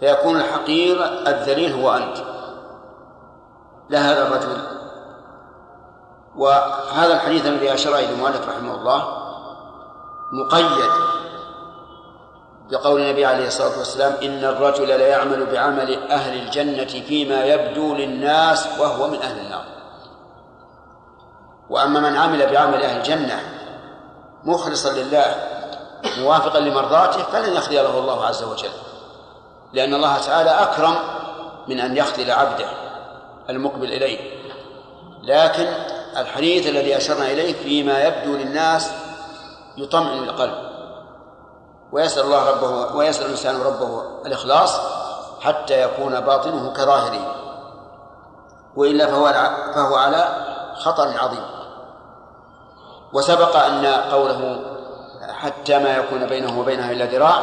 [0.00, 2.16] فيكون الحقير الذليل هو أنت.
[3.88, 4.62] لا هذا الرجل.
[6.36, 9.04] وهذا الحديث الذي أشار إليه المؤلف رحمه الله
[10.32, 11.13] مقيد.
[12.70, 19.08] بقول النبي عليه الصلاة والسلام إن الرجل ليعمل بعمل أهل الجنة فيما يبدو للناس وهو
[19.08, 19.64] من أهل النار.
[21.70, 23.40] وأما من عمل بعمل أهل الجنة
[24.44, 25.24] مخلصا لله
[26.18, 28.72] موافقا لمرضاته فلن يخذل له الله عز وجل.
[29.72, 30.96] لأن الله تعالى أكرم
[31.68, 32.66] من أن يخذل عبده
[33.50, 34.18] المقبل إليه.
[35.22, 35.66] لكن
[36.16, 38.90] الحديث الذي أشرنا إليه فيما يبدو للناس
[39.76, 40.73] يطمئن القلب.
[41.94, 44.80] ويسأل الله ربه ويسأل الإنسان ربه الإخلاص
[45.40, 47.34] حتى يكون باطنه كظاهره.
[48.76, 49.32] وإلا فهو
[49.74, 50.28] فهو على
[50.74, 51.44] خطر عظيم.
[53.12, 54.60] وسبق أن قوله
[55.28, 57.42] حتى ما يكون بينه وبينها إلا ذراع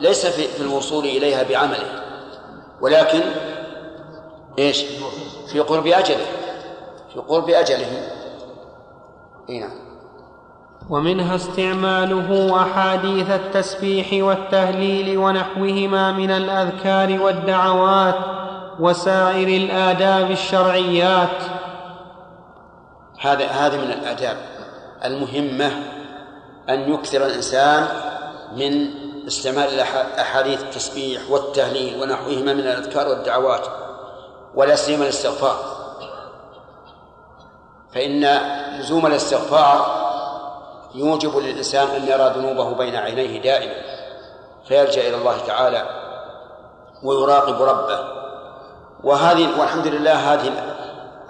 [0.00, 2.02] ليس في, الوصول إليها بعمله.
[2.80, 3.22] ولكن
[4.58, 4.84] إيش؟
[5.52, 6.26] في قرب أجله.
[7.12, 8.10] في قرب أجله.
[9.50, 9.87] اي نعم.
[10.90, 18.14] ومنها استعماله أحاديث التسبيح والتهليل ونحوهما من الأذكار والدعوات
[18.80, 21.42] وسائر الآداب الشرعيات.
[23.20, 24.36] هذا هذا من الآداب
[25.04, 25.72] المهمة
[26.68, 27.86] أن يكثر الإنسان
[28.56, 28.90] من
[29.26, 29.80] استعمال
[30.20, 33.66] أحاديث التسبيح والتهليل ونحوهما من الأذكار والدعوات
[34.54, 35.56] ولا سيما الاستغفار.
[37.94, 38.40] فإن
[38.80, 40.07] لزوم الاستغفار
[40.94, 43.74] يوجب للإنسان أن يرى ذنوبه بين عينيه دائما
[44.68, 45.86] فيلجأ إلى الله تعالى
[47.02, 48.18] ويراقب ربه.
[49.04, 50.52] وهذه والحمد لله هذه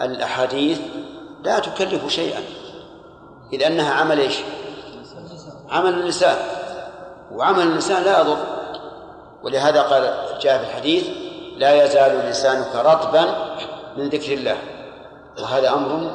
[0.01, 0.81] الأحاديث
[1.43, 2.41] لا تكلف شيئا
[3.53, 4.37] إذ أنها عمل إيش؟
[5.71, 6.37] عمل اللسان
[7.33, 8.39] وعمل اللسان لا يضر.
[9.43, 11.09] ولهذا قال جاء في الحديث
[11.57, 13.25] لا يزال لسانك رطبا
[13.97, 14.57] من ذكر الله.
[15.41, 16.11] وهذا أمر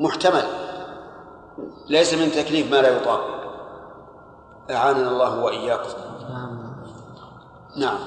[0.00, 0.63] محتمل.
[1.88, 3.20] ليس من تكليف ما لا يطاق.
[4.70, 5.88] أعاننا الله وإياكم.
[7.76, 7.98] نعم.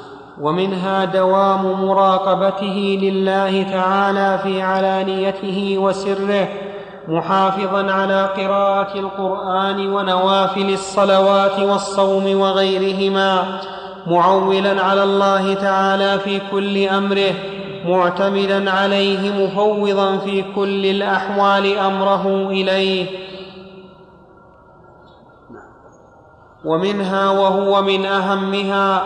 [0.41, 6.47] ومنها دوام مراقبته لله تعالى في علانيته وسره
[7.07, 13.59] محافظا على قراءة القرآن ونوافل الصلوات والصوم وغيرهما
[14.07, 17.33] معولا على الله تعالى في كل أمره
[17.85, 23.26] معتمدا عليه مفوضا في كل الأحوال أمره إليه.
[26.67, 29.03] ومنها وهو من أهمها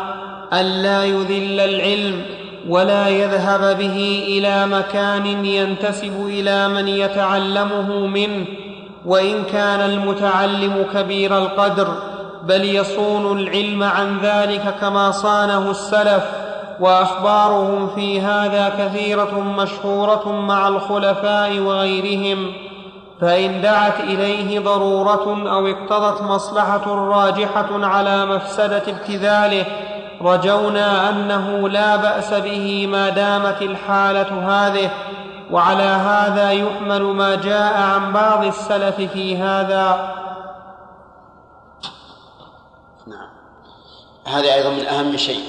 [0.54, 2.22] الا يذل العلم
[2.70, 8.46] ولا يذهب به إلى مكان ينتسب إلى من يتعلمه منه
[9.06, 11.88] وإن كان المتعلم كبير القدر
[12.44, 16.24] بل يصون العلم عن ذلك كما صانه السلف
[16.80, 22.54] وأخبارهم في هذا كثيرة مشهورة مع الخلفاء وغيرهم.
[23.22, 29.66] فإن دعت إليه ضرورة أو اقتضت مصلحة راجحة على مفسدة ابتذاله
[30.22, 34.92] رجونا أنه لا بأس به ما دامت الحالة هذه
[35.52, 40.16] وعلى هذا يحمل ما جاء عن بعض السلف في هذا.
[43.08, 43.30] نعم.
[44.26, 45.44] هذا أيضا من أهم شيء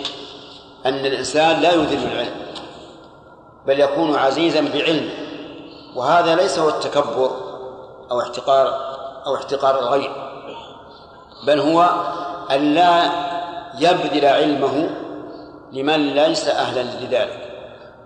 [0.87, 2.35] أن الإنسان لا يذل العلم
[3.67, 5.11] بل يكون عزيزا بعلمه
[5.95, 7.31] وهذا ليس هو التكبر.
[8.13, 8.69] أو احتقار
[9.27, 10.13] أو احتقار الغير
[11.47, 11.91] بل هو
[12.51, 13.11] أن لا
[13.79, 14.91] يبذل علمه
[15.73, 17.53] لمن ليس أهلا لذلك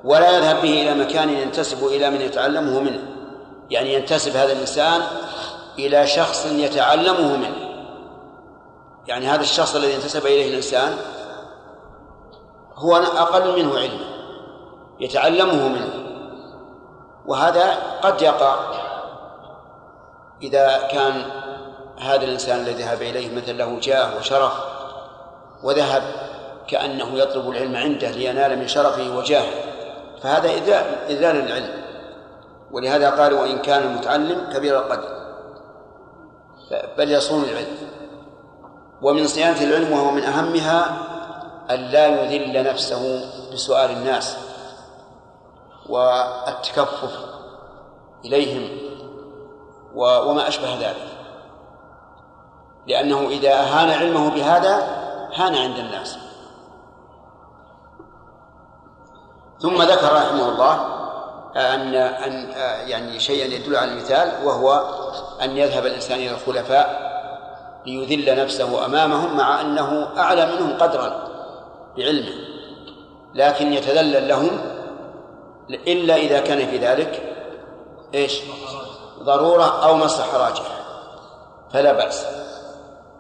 [0.05, 3.03] ولا يذهب به إلى مكان ينتسب إلى من يتعلمه منه.
[3.71, 5.03] يعني ينتسب هذا الإنسان
[5.79, 7.57] إلى شخص يتعلمه منه.
[9.07, 10.97] يعني هذا الشخص الذي انتسب إليه الإنسان
[12.77, 14.07] هو أقل منه علما
[15.01, 15.91] يتعلمه منه
[17.27, 18.57] وهذا قد يقع.
[20.43, 21.23] إذا كان
[21.99, 24.53] هذا الإنسان الذي ذهب إليه مثل له جاه وشرف
[25.63, 26.03] وذهب
[26.69, 29.53] كأنه يطلب العلم عنده لينال من شرفه وجاهه
[30.23, 30.49] فهذا
[31.09, 31.87] إذلال العلم
[32.71, 35.17] ولهذا قال وإن كان المتعلم كبير القدر
[36.99, 37.77] بل يصون العلم.
[39.03, 40.97] ومن صيانة العلم وهو من أهمها
[41.71, 43.21] أن لا يذل نفسه
[43.53, 44.37] بسؤال الناس
[45.89, 47.19] والتكفف
[48.25, 48.69] إليهم
[49.97, 51.17] وما أشبه ذلك.
[52.87, 54.75] لأنه إذا أهان علمه بهذا
[55.35, 56.19] هان عند الناس.
[59.61, 60.97] ثم ذكر رحمه الله
[61.57, 62.53] أن أن
[62.89, 64.85] يعني شيئا يدل على المثال وهو
[65.43, 67.07] أن يذهب الإنسان إلى الخلفاء
[67.87, 71.29] ليذل نفسه أمامهم مع أنه أعلى منهم قدرا
[71.97, 72.35] بعلمه
[73.35, 74.61] لكن يتذلل لهم
[75.71, 77.23] إلا إذا كان في ذلك
[78.15, 78.41] إيش؟
[79.27, 80.75] ضرورة أو مصلحة راجحة
[81.73, 82.27] فلا بأس.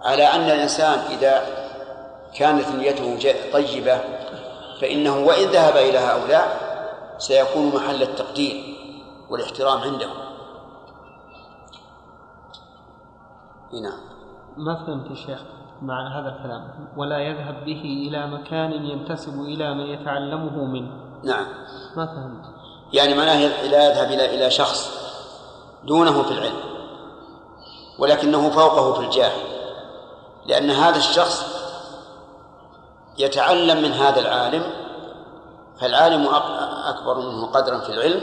[0.02, 1.42] على أن الإنسان إذا
[2.34, 4.00] كانت نيته طيبة
[4.80, 6.66] فإنه وإن ذهب إلى هؤلاء
[7.18, 8.76] سيكون محل التقدير
[9.30, 10.16] والاحترام عندهم
[13.82, 14.00] نعم
[14.56, 15.42] ما فهمت يا شيخ
[15.82, 16.88] مع هذا الكلام.
[16.96, 20.90] ولا يذهب به إلى مكان ينتسب إلى من يتعلمه منه.
[21.24, 21.46] نعم.
[21.96, 22.44] ما فهمت؟
[22.92, 25.05] يعني معناه لا يذهب إلى إلى شخص
[25.86, 26.56] دونه في العلم
[27.98, 29.32] ولكنه فوقه في الجاه
[30.46, 31.44] لأن هذا الشخص
[33.18, 34.62] يتعلم من هذا العالم
[35.80, 36.28] فالعالم
[36.84, 38.20] أكبر منه قدرا في العلم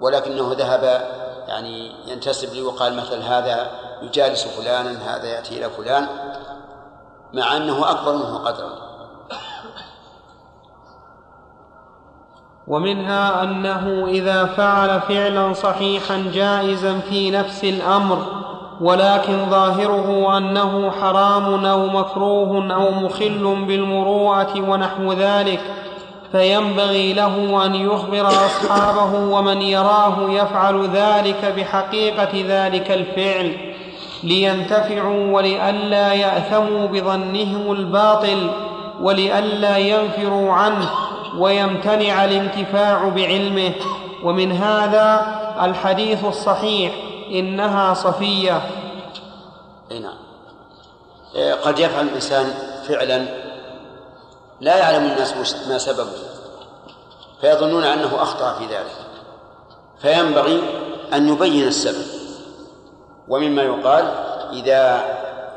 [0.00, 0.82] ولكنه ذهب
[1.48, 3.70] يعني ينتسب لي وقال مثل هذا
[4.02, 6.08] يجالس فلانا هذا يأتي إلى فلان
[7.32, 8.85] مع أنه أكبر منه قدرا.
[12.68, 18.18] ومنها أنه إذا فعل فعلا صحيحا جائزا في نفس الأمر
[18.80, 25.60] ولكن ظاهره أنه حرام أو مكروه أو مخل بالمروءة ونحو ذلك
[26.32, 33.52] فينبغي له أن يخبر أصحابه ومن يراه يفعل ذلك بحقيقة ذلك الفعل
[34.24, 38.50] لينتفعوا ولئلا يأثموا بظنهم الباطل
[39.00, 40.90] ولئلا ينفروا عنه.
[41.38, 43.72] ويمتنع الانتفاع بعلمه.
[44.24, 45.26] ومن هذا
[45.62, 46.92] الحديث الصحيح
[47.30, 48.62] إنها صفية.
[49.90, 50.16] نعم.
[51.64, 52.54] قد يفعل الإنسان
[52.88, 53.26] فعلا
[54.60, 56.12] لا يعلم الناس ما سببه
[57.40, 58.96] فيظنون أنه أخطأ في ذلك.
[60.02, 60.62] فينبغي
[61.12, 62.06] أن يبين السبب.
[63.28, 64.04] ومما يقال
[64.52, 65.04] إذا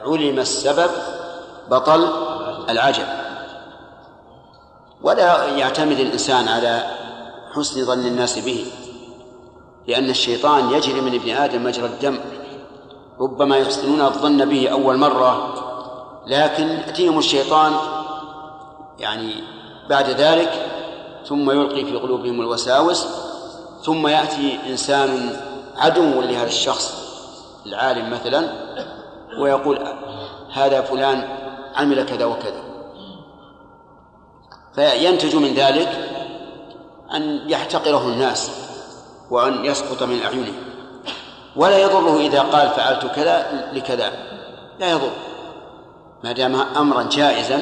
[0.06, 0.89] علم السبب
[1.69, 2.10] بطل
[2.69, 3.18] العجب.
[5.03, 6.84] ولا يعتمد الإنسان على
[7.55, 8.65] حسن ظن الناس به
[9.88, 12.19] لأن الشيطان يجري من ابن آدم مجرى الدم.
[13.19, 15.53] ربما يحسنون الظن به أول مرة
[16.27, 17.73] لكن يأتيهم الشيطان
[18.99, 19.34] يعني
[19.89, 20.65] بعد ذلك
[21.26, 23.07] ثم يلقي في قلوبهم الوساوس
[23.84, 25.39] ثم يأتي إنسان
[25.77, 26.93] عدو لهذا الشخص
[27.65, 28.49] العالم مثلا
[29.39, 29.88] ويقول
[30.53, 31.27] هذا فلان
[31.76, 32.68] عمل كذا وكذا.
[34.75, 36.09] فينتج من ذلك
[37.13, 38.51] أن يحتقره الناس
[39.29, 40.63] وأن يسقط من أعينهم.
[41.55, 44.11] ولا يضره إذا قال فعلت كذا لكذا.
[44.79, 45.11] لا يضر.
[46.23, 47.61] ما دام أمرا جائزا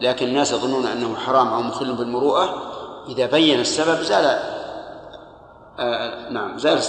[0.00, 2.72] لكن الناس يظنون أنه حرام أو مخل بالمروءة
[3.08, 4.38] إذا بين السبب زال
[5.78, 6.80] آه نعم زال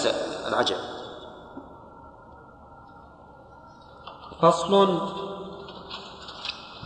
[0.48, 0.78] العجب.
[4.42, 5.00] فصل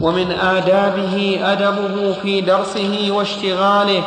[0.01, 4.03] ومن آدابه أدبه في درسه واشتغاله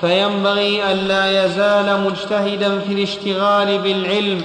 [0.00, 4.42] فينبغي ألا يزال مجتهدا في الاشتغال بالعلم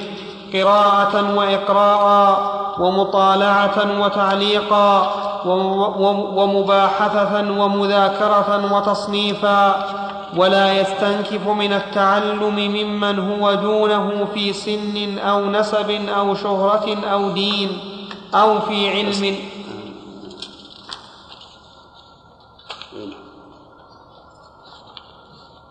[0.54, 5.12] قراءة وإقراء ومطالعة وتعليقا
[6.36, 9.86] ومباحثة ومذاكرة وتصنيفا.
[10.38, 17.80] ولا يستنكف من التعلم ممن هو دونه في سن أو نسب أو شهرة أو دين
[18.36, 19.36] أو في علم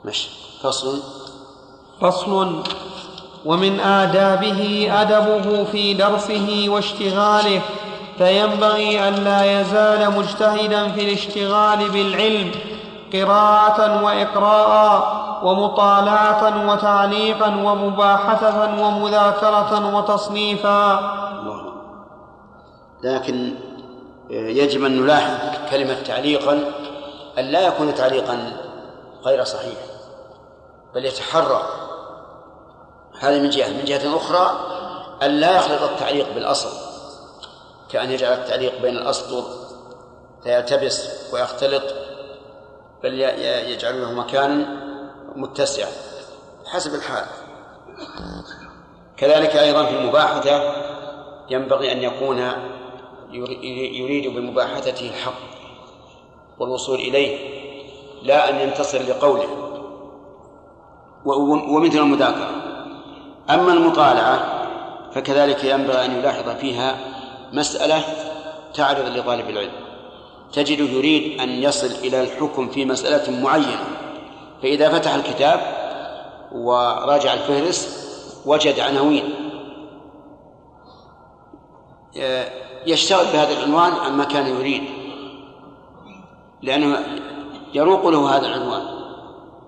[0.05, 0.29] مش
[0.63, 1.03] فصل.
[2.01, 2.63] فصل.
[3.45, 7.61] ومن آدابه أدبه في درسه واشتغاله
[8.19, 12.51] فينبغي ألا يزال مجتهدا في الاشتغال بالعلم
[13.13, 21.01] قراءة وإقراء ومطالعة وتعليقا ومباحثة ومذاكرة وتصنيفا.
[23.03, 23.55] لكن
[24.31, 25.39] يجب أن نلاحظ
[25.71, 26.53] كلمة تعليقا
[27.39, 28.53] أن لا يكون تعليقا
[29.25, 29.92] غير صحيح.
[30.95, 31.63] بل يتحرى.
[33.21, 33.69] هذا من جهة.
[33.69, 34.69] من جهة أخرى
[35.23, 36.69] أن لا يخلط التعليق بالأصل.
[37.91, 39.45] كأن يجعل التعليق بين الأسطر
[40.43, 41.83] فيلتبس ويختلط
[43.03, 43.21] بل
[43.71, 44.83] يجعل له مكانا
[45.37, 45.89] متسعا.
[46.67, 47.27] حسب الحال.
[49.17, 50.75] كذلك أيضا في المباحثة
[51.51, 52.53] ينبغي أن يكون
[53.33, 55.41] يريد بمباحثته الحق
[56.59, 57.63] والوصول إليه
[58.23, 59.72] لا أن ينتصر لقوله.
[61.25, 62.51] ومثل المذاكرة.
[63.51, 64.63] أما المطالعة
[65.13, 66.97] فكذلك ينبغي أن يلاحظ فيها
[67.53, 68.03] مسألة
[68.75, 69.73] تعرض لطالب العلم.
[70.53, 73.85] تجده يريد أن يصل إلى الحكم في مسألة معينة.
[74.63, 75.61] فإذا فتح الكتاب
[76.53, 78.03] وراجع الفهرس
[78.47, 79.35] وجد عناوين.
[82.87, 84.83] يشتغل بهذا العنوان عما كان يريد
[86.63, 86.99] لأنه
[87.75, 88.83] يروق له هذا العنوان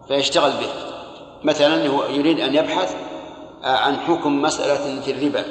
[0.09, 0.94] فيشتغل به.
[1.45, 2.97] مثلا هو يريد أن يبحث
[3.63, 5.45] عن حكم مسألة في الربا.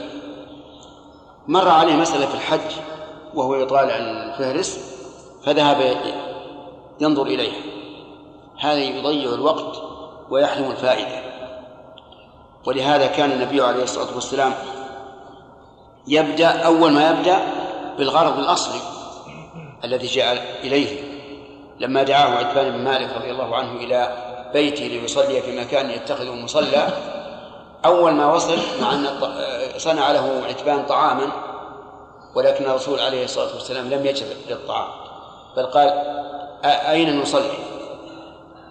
[1.47, 2.71] مر عليه مسألة في الحج
[3.33, 4.79] وهو يطالع الفهرس
[5.45, 5.97] فذهب
[6.99, 7.61] ينظر إليها
[8.59, 9.81] هذا يضيع الوقت
[10.29, 11.23] ويحرم الفائدة.
[12.65, 14.53] ولهذا كان النبي عليه الصلاة والسلام
[16.07, 17.39] يبدأ أول ما يبدأ
[17.97, 18.79] بالغرض الأصلي
[19.83, 21.13] الذي جاء إليه
[21.79, 26.87] لما دعاه عتبان بن مالك رضي الله عنه إلى بيته ليصلي في مكان يتخذه مصلى.
[27.85, 29.07] أول ما وصل مع أن
[29.77, 31.31] صنع له عتبان طعاما
[32.35, 34.87] ولكن الرسول عليه الصلاة والسلام لم يجد للطعام
[35.57, 35.89] بل قال
[36.65, 37.53] أين نصلي؟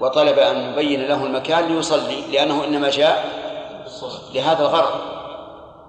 [0.01, 3.25] وطلب أن نبين له المكان ليصلي لأنه إنما جاء
[4.35, 5.01] لهذا الغرض.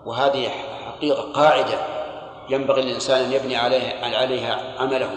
[0.06, 0.50] وهذه
[0.86, 1.80] حقيقة قاعدة
[2.50, 5.10] ينبغي للإنسان أن يبني عليها عليها عمله.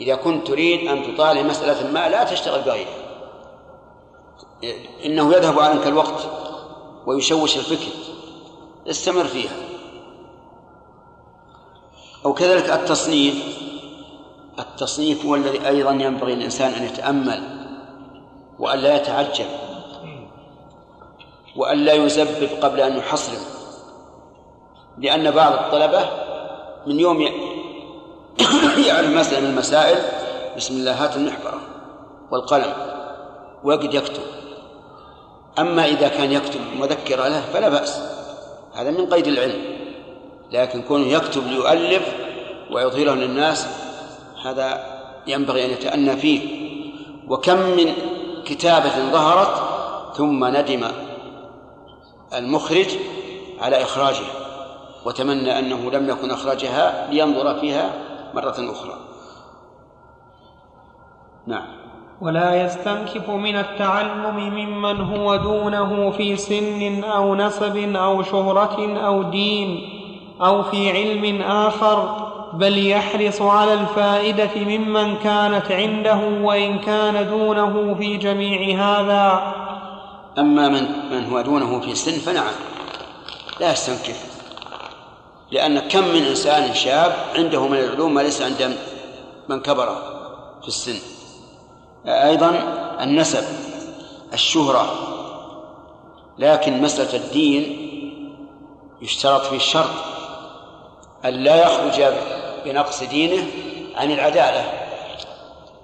[0.00, 3.03] إذا كنت تريد أن تطالع مسألة ما لا تشتغل بغيرها.
[5.04, 6.26] إنه يذهب عنك الوقت
[7.06, 7.92] ويشوش الفكر.
[8.90, 9.56] استمر فيها.
[12.26, 13.64] أو كذلك التصنيف.
[14.58, 17.42] التصنيف هو الذي أيضا ينبغي للإنسان أن يتأمل
[18.58, 19.46] وأن لا يتعجل
[21.56, 23.42] وأن لا يزبب قبل أن يحصرم
[24.98, 26.10] لأن بعض الطلبة
[26.86, 27.20] من يوم
[28.88, 29.98] يعلم مسألة من المسائل
[30.56, 31.60] بسم الله هات المحبرة
[32.30, 32.72] والقلم
[33.64, 34.22] ويقعد يكتب.
[35.58, 38.00] أما إذا كان يكتب مذكرة له فلا بأس.
[38.74, 39.62] هذا من قيد العلم.
[40.52, 42.14] لكن كونه يكتب ليؤلف
[42.70, 43.66] ويظهره للناس
[44.44, 44.94] هذا
[45.26, 46.64] ينبغي أن يتأنى فيه.
[47.28, 47.92] وكم من
[48.44, 49.62] كتابة ظهرت
[50.16, 50.84] ثم ندم
[52.34, 52.88] المخرج
[53.60, 54.30] على إخراجها
[55.04, 57.92] وتمنى أنه لم يكن أخرجها لينظر فيها
[58.34, 58.98] مرة أخرى.
[61.46, 61.83] نعم.
[62.20, 69.88] ولا يستنكف من التعلم ممن هو دونه في سن أو نسب أو شهرة أو دين
[70.40, 78.16] أو في علم آخر بل يحرص على الفائدة ممن كانت عنده وإن كان دونه في
[78.16, 79.54] جميع هذا.
[80.38, 82.54] أما من من هو دونه في السن فنعم
[83.60, 84.34] لا يستنكف
[85.50, 88.76] لأن كم من إنسان شاب عنده من العلوم ما ليس عند
[89.48, 89.88] من كبر
[90.62, 91.13] في السن.
[92.06, 92.50] أيضا
[93.00, 93.44] النسب
[94.32, 94.86] الشهرة.
[96.38, 97.90] لكن مسألة الدين
[99.02, 99.90] يشترط فيه الشرط
[101.24, 102.04] أن لا يخرج
[102.64, 103.46] بنقص دينه
[103.96, 104.64] عن العدالة.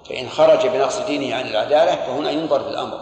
[0.09, 2.99] فإن خرج بنقص دينه عن العدالة فهنا ينظر في الأمر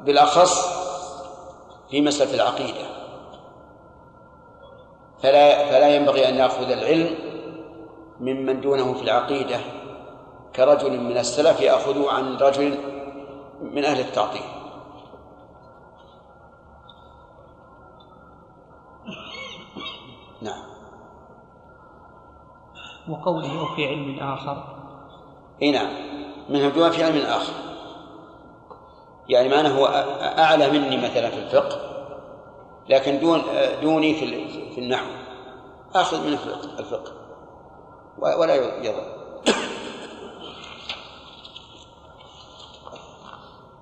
[0.00, 0.68] وبالأخص
[1.90, 2.86] في مسألة العقيدة.
[5.22, 7.14] فلا فلا ينبغي أن يأخذ العلم
[8.20, 9.60] ممن دونه في العقيدة.
[10.56, 12.78] كرجل من السلف يأخذ عن رجل
[13.62, 14.42] من أهل التعطيل.
[20.42, 20.62] نعم.
[23.08, 24.64] وقوله وفي علم آخر.
[25.62, 25.88] إي نعم.
[26.48, 27.52] منها دون في علم آخر.
[29.28, 29.86] يعني ما أنا هو
[30.38, 31.78] أعلى مني مثلا في الفقه
[32.88, 33.42] لكن دون
[33.82, 35.06] دوني في في النحو.
[35.94, 36.38] آخذ منه
[36.78, 37.12] الفقه
[38.18, 39.15] ولا يضر.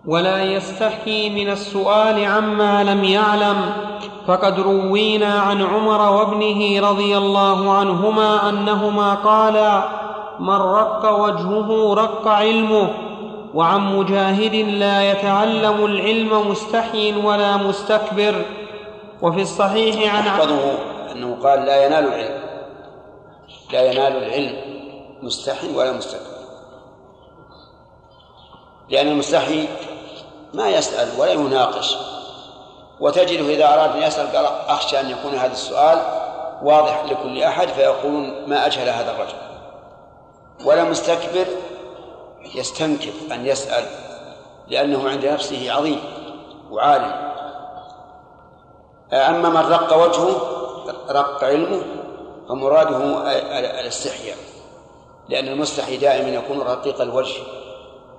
[0.07, 3.57] ولا يستحيي من السؤال عما لم يعلم.
[4.27, 9.89] فقد روينا عن عمر وابنه رضي الله عنهما أنهما قالا
[10.41, 12.91] من رق وجهه رق علمه
[13.55, 18.45] وعن مجاهد لا يتعلم العلم مستحي ولا مستكبر.
[19.23, 20.79] وفي الصحيح عن أحفظه
[21.13, 22.41] أنه قال لا ينال العلم
[23.73, 24.57] لا ينال العلم
[25.23, 26.34] مستحي ولا مستكبر.
[28.89, 29.69] لأن المستحي
[30.55, 31.97] ما يسأل ولا يناقش.
[33.01, 36.03] وتجده إذا أراد أن يسأل قال أخشى أن يكون هذا السؤال
[36.63, 39.37] واضح لكل أحد فيقولون ما أجهل هذا الرجل.
[40.65, 41.47] ولا مستكبر
[42.55, 43.85] يستنكف أن يسأل
[44.69, 46.01] لأنه عند نفسه عظيم
[46.71, 47.35] وعالم.
[49.13, 50.37] أما من رق وجهه
[51.11, 51.83] رق علمه
[52.49, 52.97] فمراده
[53.81, 54.37] الاستحياء
[55.29, 57.41] لأن المستحي دائما يكون رقيق الوجه.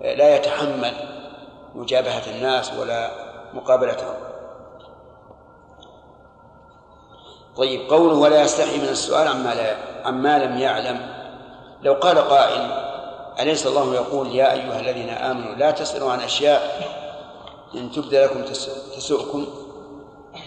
[0.02, 0.94] لا يتحمل
[1.76, 3.12] مجابهة الناس ولا
[3.54, 4.16] مقابلتهم.
[7.58, 11.16] طيب قوله ولا يستحي من السؤال عما لا عما لم يعلم.
[11.82, 12.86] لو قال قائل
[13.40, 16.82] أليس الله يقول يا أيها الذين آمنوا لا تسألوا عن أشياء
[17.76, 18.44] إن تبدى لكم
[18.96, 19.46] تسؤكم؟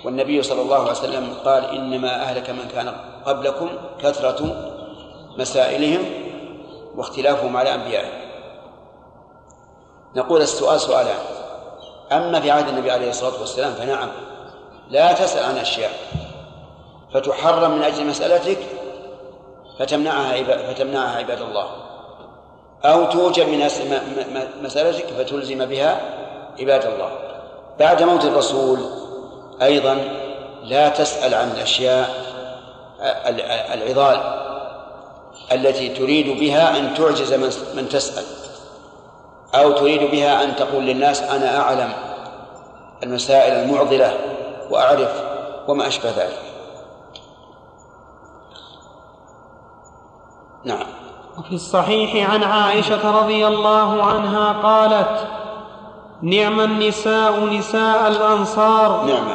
[0.04, 2.94] والنبي صلى الله عليه وسلم قال إنما أهلك من كان
[3.24, 3.70] قبلكم
[4.02, 4.56] كثرة
[5.38, 6.04] مسائلهم
[6.96, 8.27] واختلافهم على أنبيائهم.
[10.18, 11.18] نقول السؤال سؤالان
[12.12, 14.08] أما في عهد النبي عليه الصلاة والسلام فنعم.
[14.90, 15.90] لا تسأل عن أشياء.
[17.14, 18.58] فتحرم من أجل مسألتك
[19.78, 20.42] فتمنعها
[20.72, 21.68] فتمنعها عباد الله.
[22.84, 23.68] أو توجب من
[24.62, 26.00] مسألتك فتلزم بها
[26.60, 27.10] عباد الله.
[27.78, 28.78] بعد موت الرسول
[29.62, 29.94] أيضا
[30.62, 32.10] لا تسأل عن الأشياء
[33.74, 34.20] العضال
[35.52, 37.32] التي تريد بها أن تعجز
[37.74, 38.24] من تسأل.
[39.54, 41.92] أو تريد بها أن تقول للناس أنا أعلم
[43.02, 44.14] المسائل المعضلة
[44.70, 45.22] وأعرف
[45.68, 46.38] وما أشبه ذلك.
[50.64, 50.86] نعم.
[51.38, 55.28] وفي الصحيح عن عائشة رضي الله عنها قالت
[56.22, 59.04] نعم النساء نساء الأنصار.
[59.04, 59.28] نعم.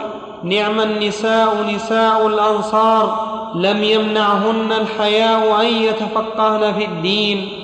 [0.43, 3.33] نعم النساء نساء الأنصار.
[3.55, 7.62] لم يمنعهن الحياء أن يتفقهن في الدين.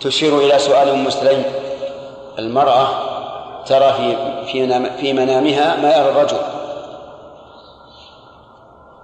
[0.00, 1.44] تشير إلى سؤال أم مسلم
[2.38, 2.88] المرأة
[3.64, 4.16] ترى في
[4.46, 6.38] في في منامها ما يرى الرجل.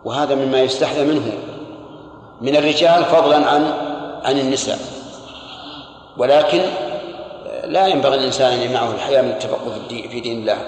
[0.05, 1.33] وهذا مما يستحذى منه.
[2.41, 3.75] من الرجال فضلا عن
[4.25, 4.79] عن النساء.
[6.17, 6.63] ولكن
[7.65, 10.59] لا ينبغي الإنسان أن يمنعه الحياة من التفقه في دين الله.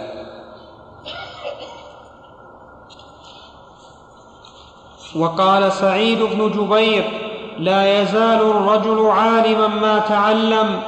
[5.16, 7.23] وقال سعيد بن جبير
[7.58, 10.80] لا يزال الرجل عالما ما تعلم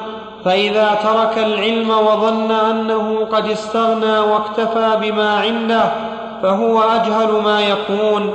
[0.44, 5.92] فإذا ترك العلم وظن أنه قد استغنى واكتفى بما عنده
[6.42, 8.32] فهو أجهل ما يكون.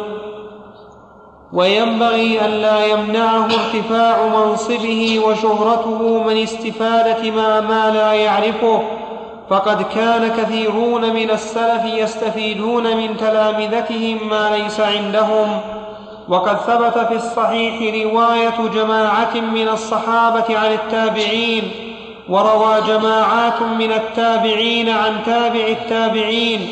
[1.54, 8.82] وينبغي الا يمنعه ارتفاع منصبه وشهرته من استفادة ما ما لا يعرفه.
[9.50, 15.60] فقد كان كثيرون من السلف يستفيدون من تلامذتهم ما ليس عندهم.
[16.32, 21.72] وقد ثبت في الصحيح رواية جماعة من الصحابة عن التابعين
[22.30, 26.70] وروى جماعات من التابعين عن تابع التابعين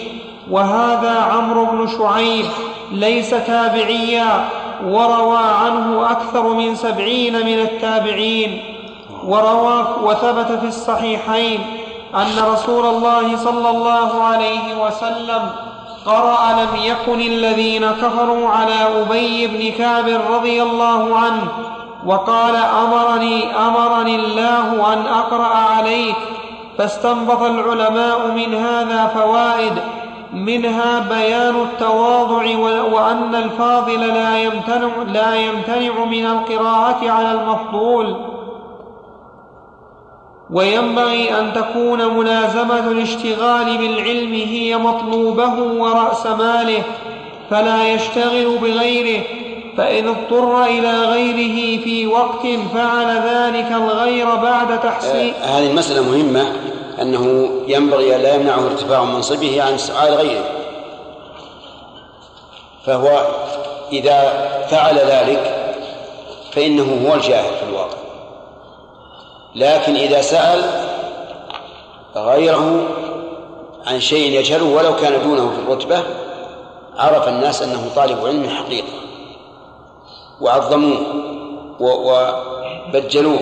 [0.52, 2.46] وهذا عمرو بن شعيب
[2.92, 4.46] ليس تابعيا
[4.86, 8.64] وروى عنه أكثر من سبعين من التابعين.
[9.26, 11.60] وروى وثبت في الصحيحين
[12.16, 15.69] أن رسول الله صلى الله عليه وسلم
[16.10, 21.48] قرأ لم يكن الذين كفروا على أبي بن كعب رضي الله عنه
[22.06, 26.16] وقال أمرني أمرني الله أن أقرأ عليك
[26.78, 29.74] فاستنبط العلماء من هذا فوائد.
[30.34, 32.58] منها بيان التواضع
[32.94, 38.29] وأن الفاضل لا يمتنع, لا يمتنع من القراءة على المفضول.
[40.52, 46.84] وينبغي أن تكون ملازمة الاشتغال بالعلم هي مطلوبه ورأس ماله
[47.50, 49.24] فلا يشتغل بغيره
[49.78, 55.34] فإن اضطر إلى غيره في وقت فعل ذلك الغير بعد تحصيل.
[55.44, 56.54] آه هذه المسألة مهمة
[57.02, 60.46] أنه ينبغي أن لا يمنعه ارتفاع منصبه عن سؤال غيره.
[62.86, 63.28] فهو
[63.92, 65.56] إذا فعل ذلك
[66.52, 68.09] فإنه هو الجاهل في الواقع.
[69.60, 70.62] لكن إذا سأل
[72.16, 72.88] غيره
[73.88, 76.04] عن شيء يجهله ولو كان دونه في الرتبة
[76.98, 78.94] عرف الناس أنه طالب علم حقيقة.
[80.42, 81.00] وعظموه
[81.80, 83.40] وبجلوه.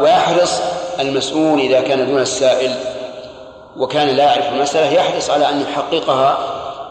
[0.00, 0.60] ويحرص
[1.00, 2.74] المسؤول إذا كان دون السائل
[3.76, 6.38] وكان لا يعرف المسألة يحرص على أن يحققها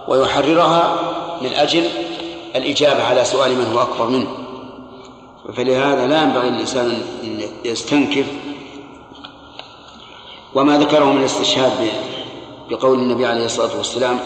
[0.07, 0.95] ويحررها
[1.41, 1.89] من أجل
[2.55, 4.48] الإجابة على سؤال من هو أكبر منه.
[5.53, 8.25] فلهذا لا ينبغي للإنسان أن يستنكف
[10.55, 11.71] وما ذكره من الاستشهاد
[12.69, 14.19] بقول النبي عليه الصلاة والسلام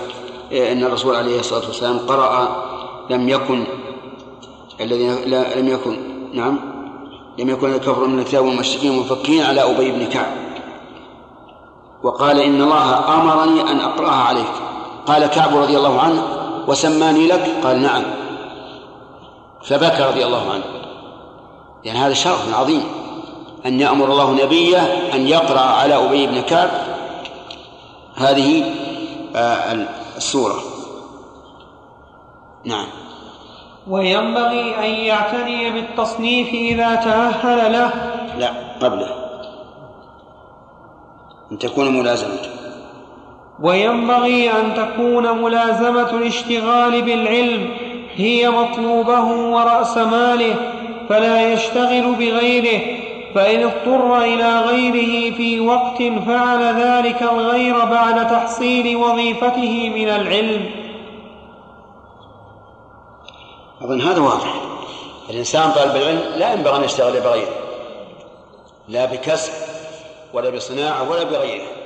[0.52, 2.64] إن الرسول عليه الصلاة والسلام قرأ
[3.10, 3.64] لم يكن
[4.82, 5.16] الذين
[5.56, 5.98] لم يكن
[6.34, 6.74] نعم
[7.40, 10.32] لم يكن الكفر من الكتاب والمشركين منفكين على أبي بن كعب.
[12.04, 14.54] وقال إن الله أمرني أن أقرأها عليك.
[15.06, 16.24] قال كعب رضي الله عنه
[16.68, 18.04] وسماني لك؟ قال نعم.
[19.64, 20.64] فبكى رضي الله عنه.
[21.86, 22.84] لأن يعني هذا شرف عظيم.
[23.66, 24.80] أن يأمر الله نبيه
[25.14, 26.70] أن يقرأ على أبي بن كعب
[28.16, 28.64] هذه
[29.36, 29.88] آه،
[30.18, 30.56] السورة.
[32.66, 32.86] نعم.
[33.88, 37.92] وينبغي أن يعتني بالتصنيف إذا تأهل له.
[38.38, 38.52] لا
[38.82, 39.24] قبله.
[41.52, 42.50] أن تكون ملازمته
[43.60, 47.70] وينبغي أن تكون ملازمة الاشتغال بالعلم.
[48.16, 50.56] هي مطلوبه ورأس ماله.
[51.10, 52.82] فلا يشتغل بغيره
[53.36, 60.66] فإن اضطر إلى غيره في وقت فعل ذلك الغير بعد تحصيل وظيفته من العلم.
[63.82, 64.54] أظن هذا واضح.
[65.30, 67.56] الإنسان طالب العلم لا ينبغي أن يشتغل بغيره
[68.88, 69.54] لا بكسب
[70.34, 71.83] ولا بصناعة ولا بغيره.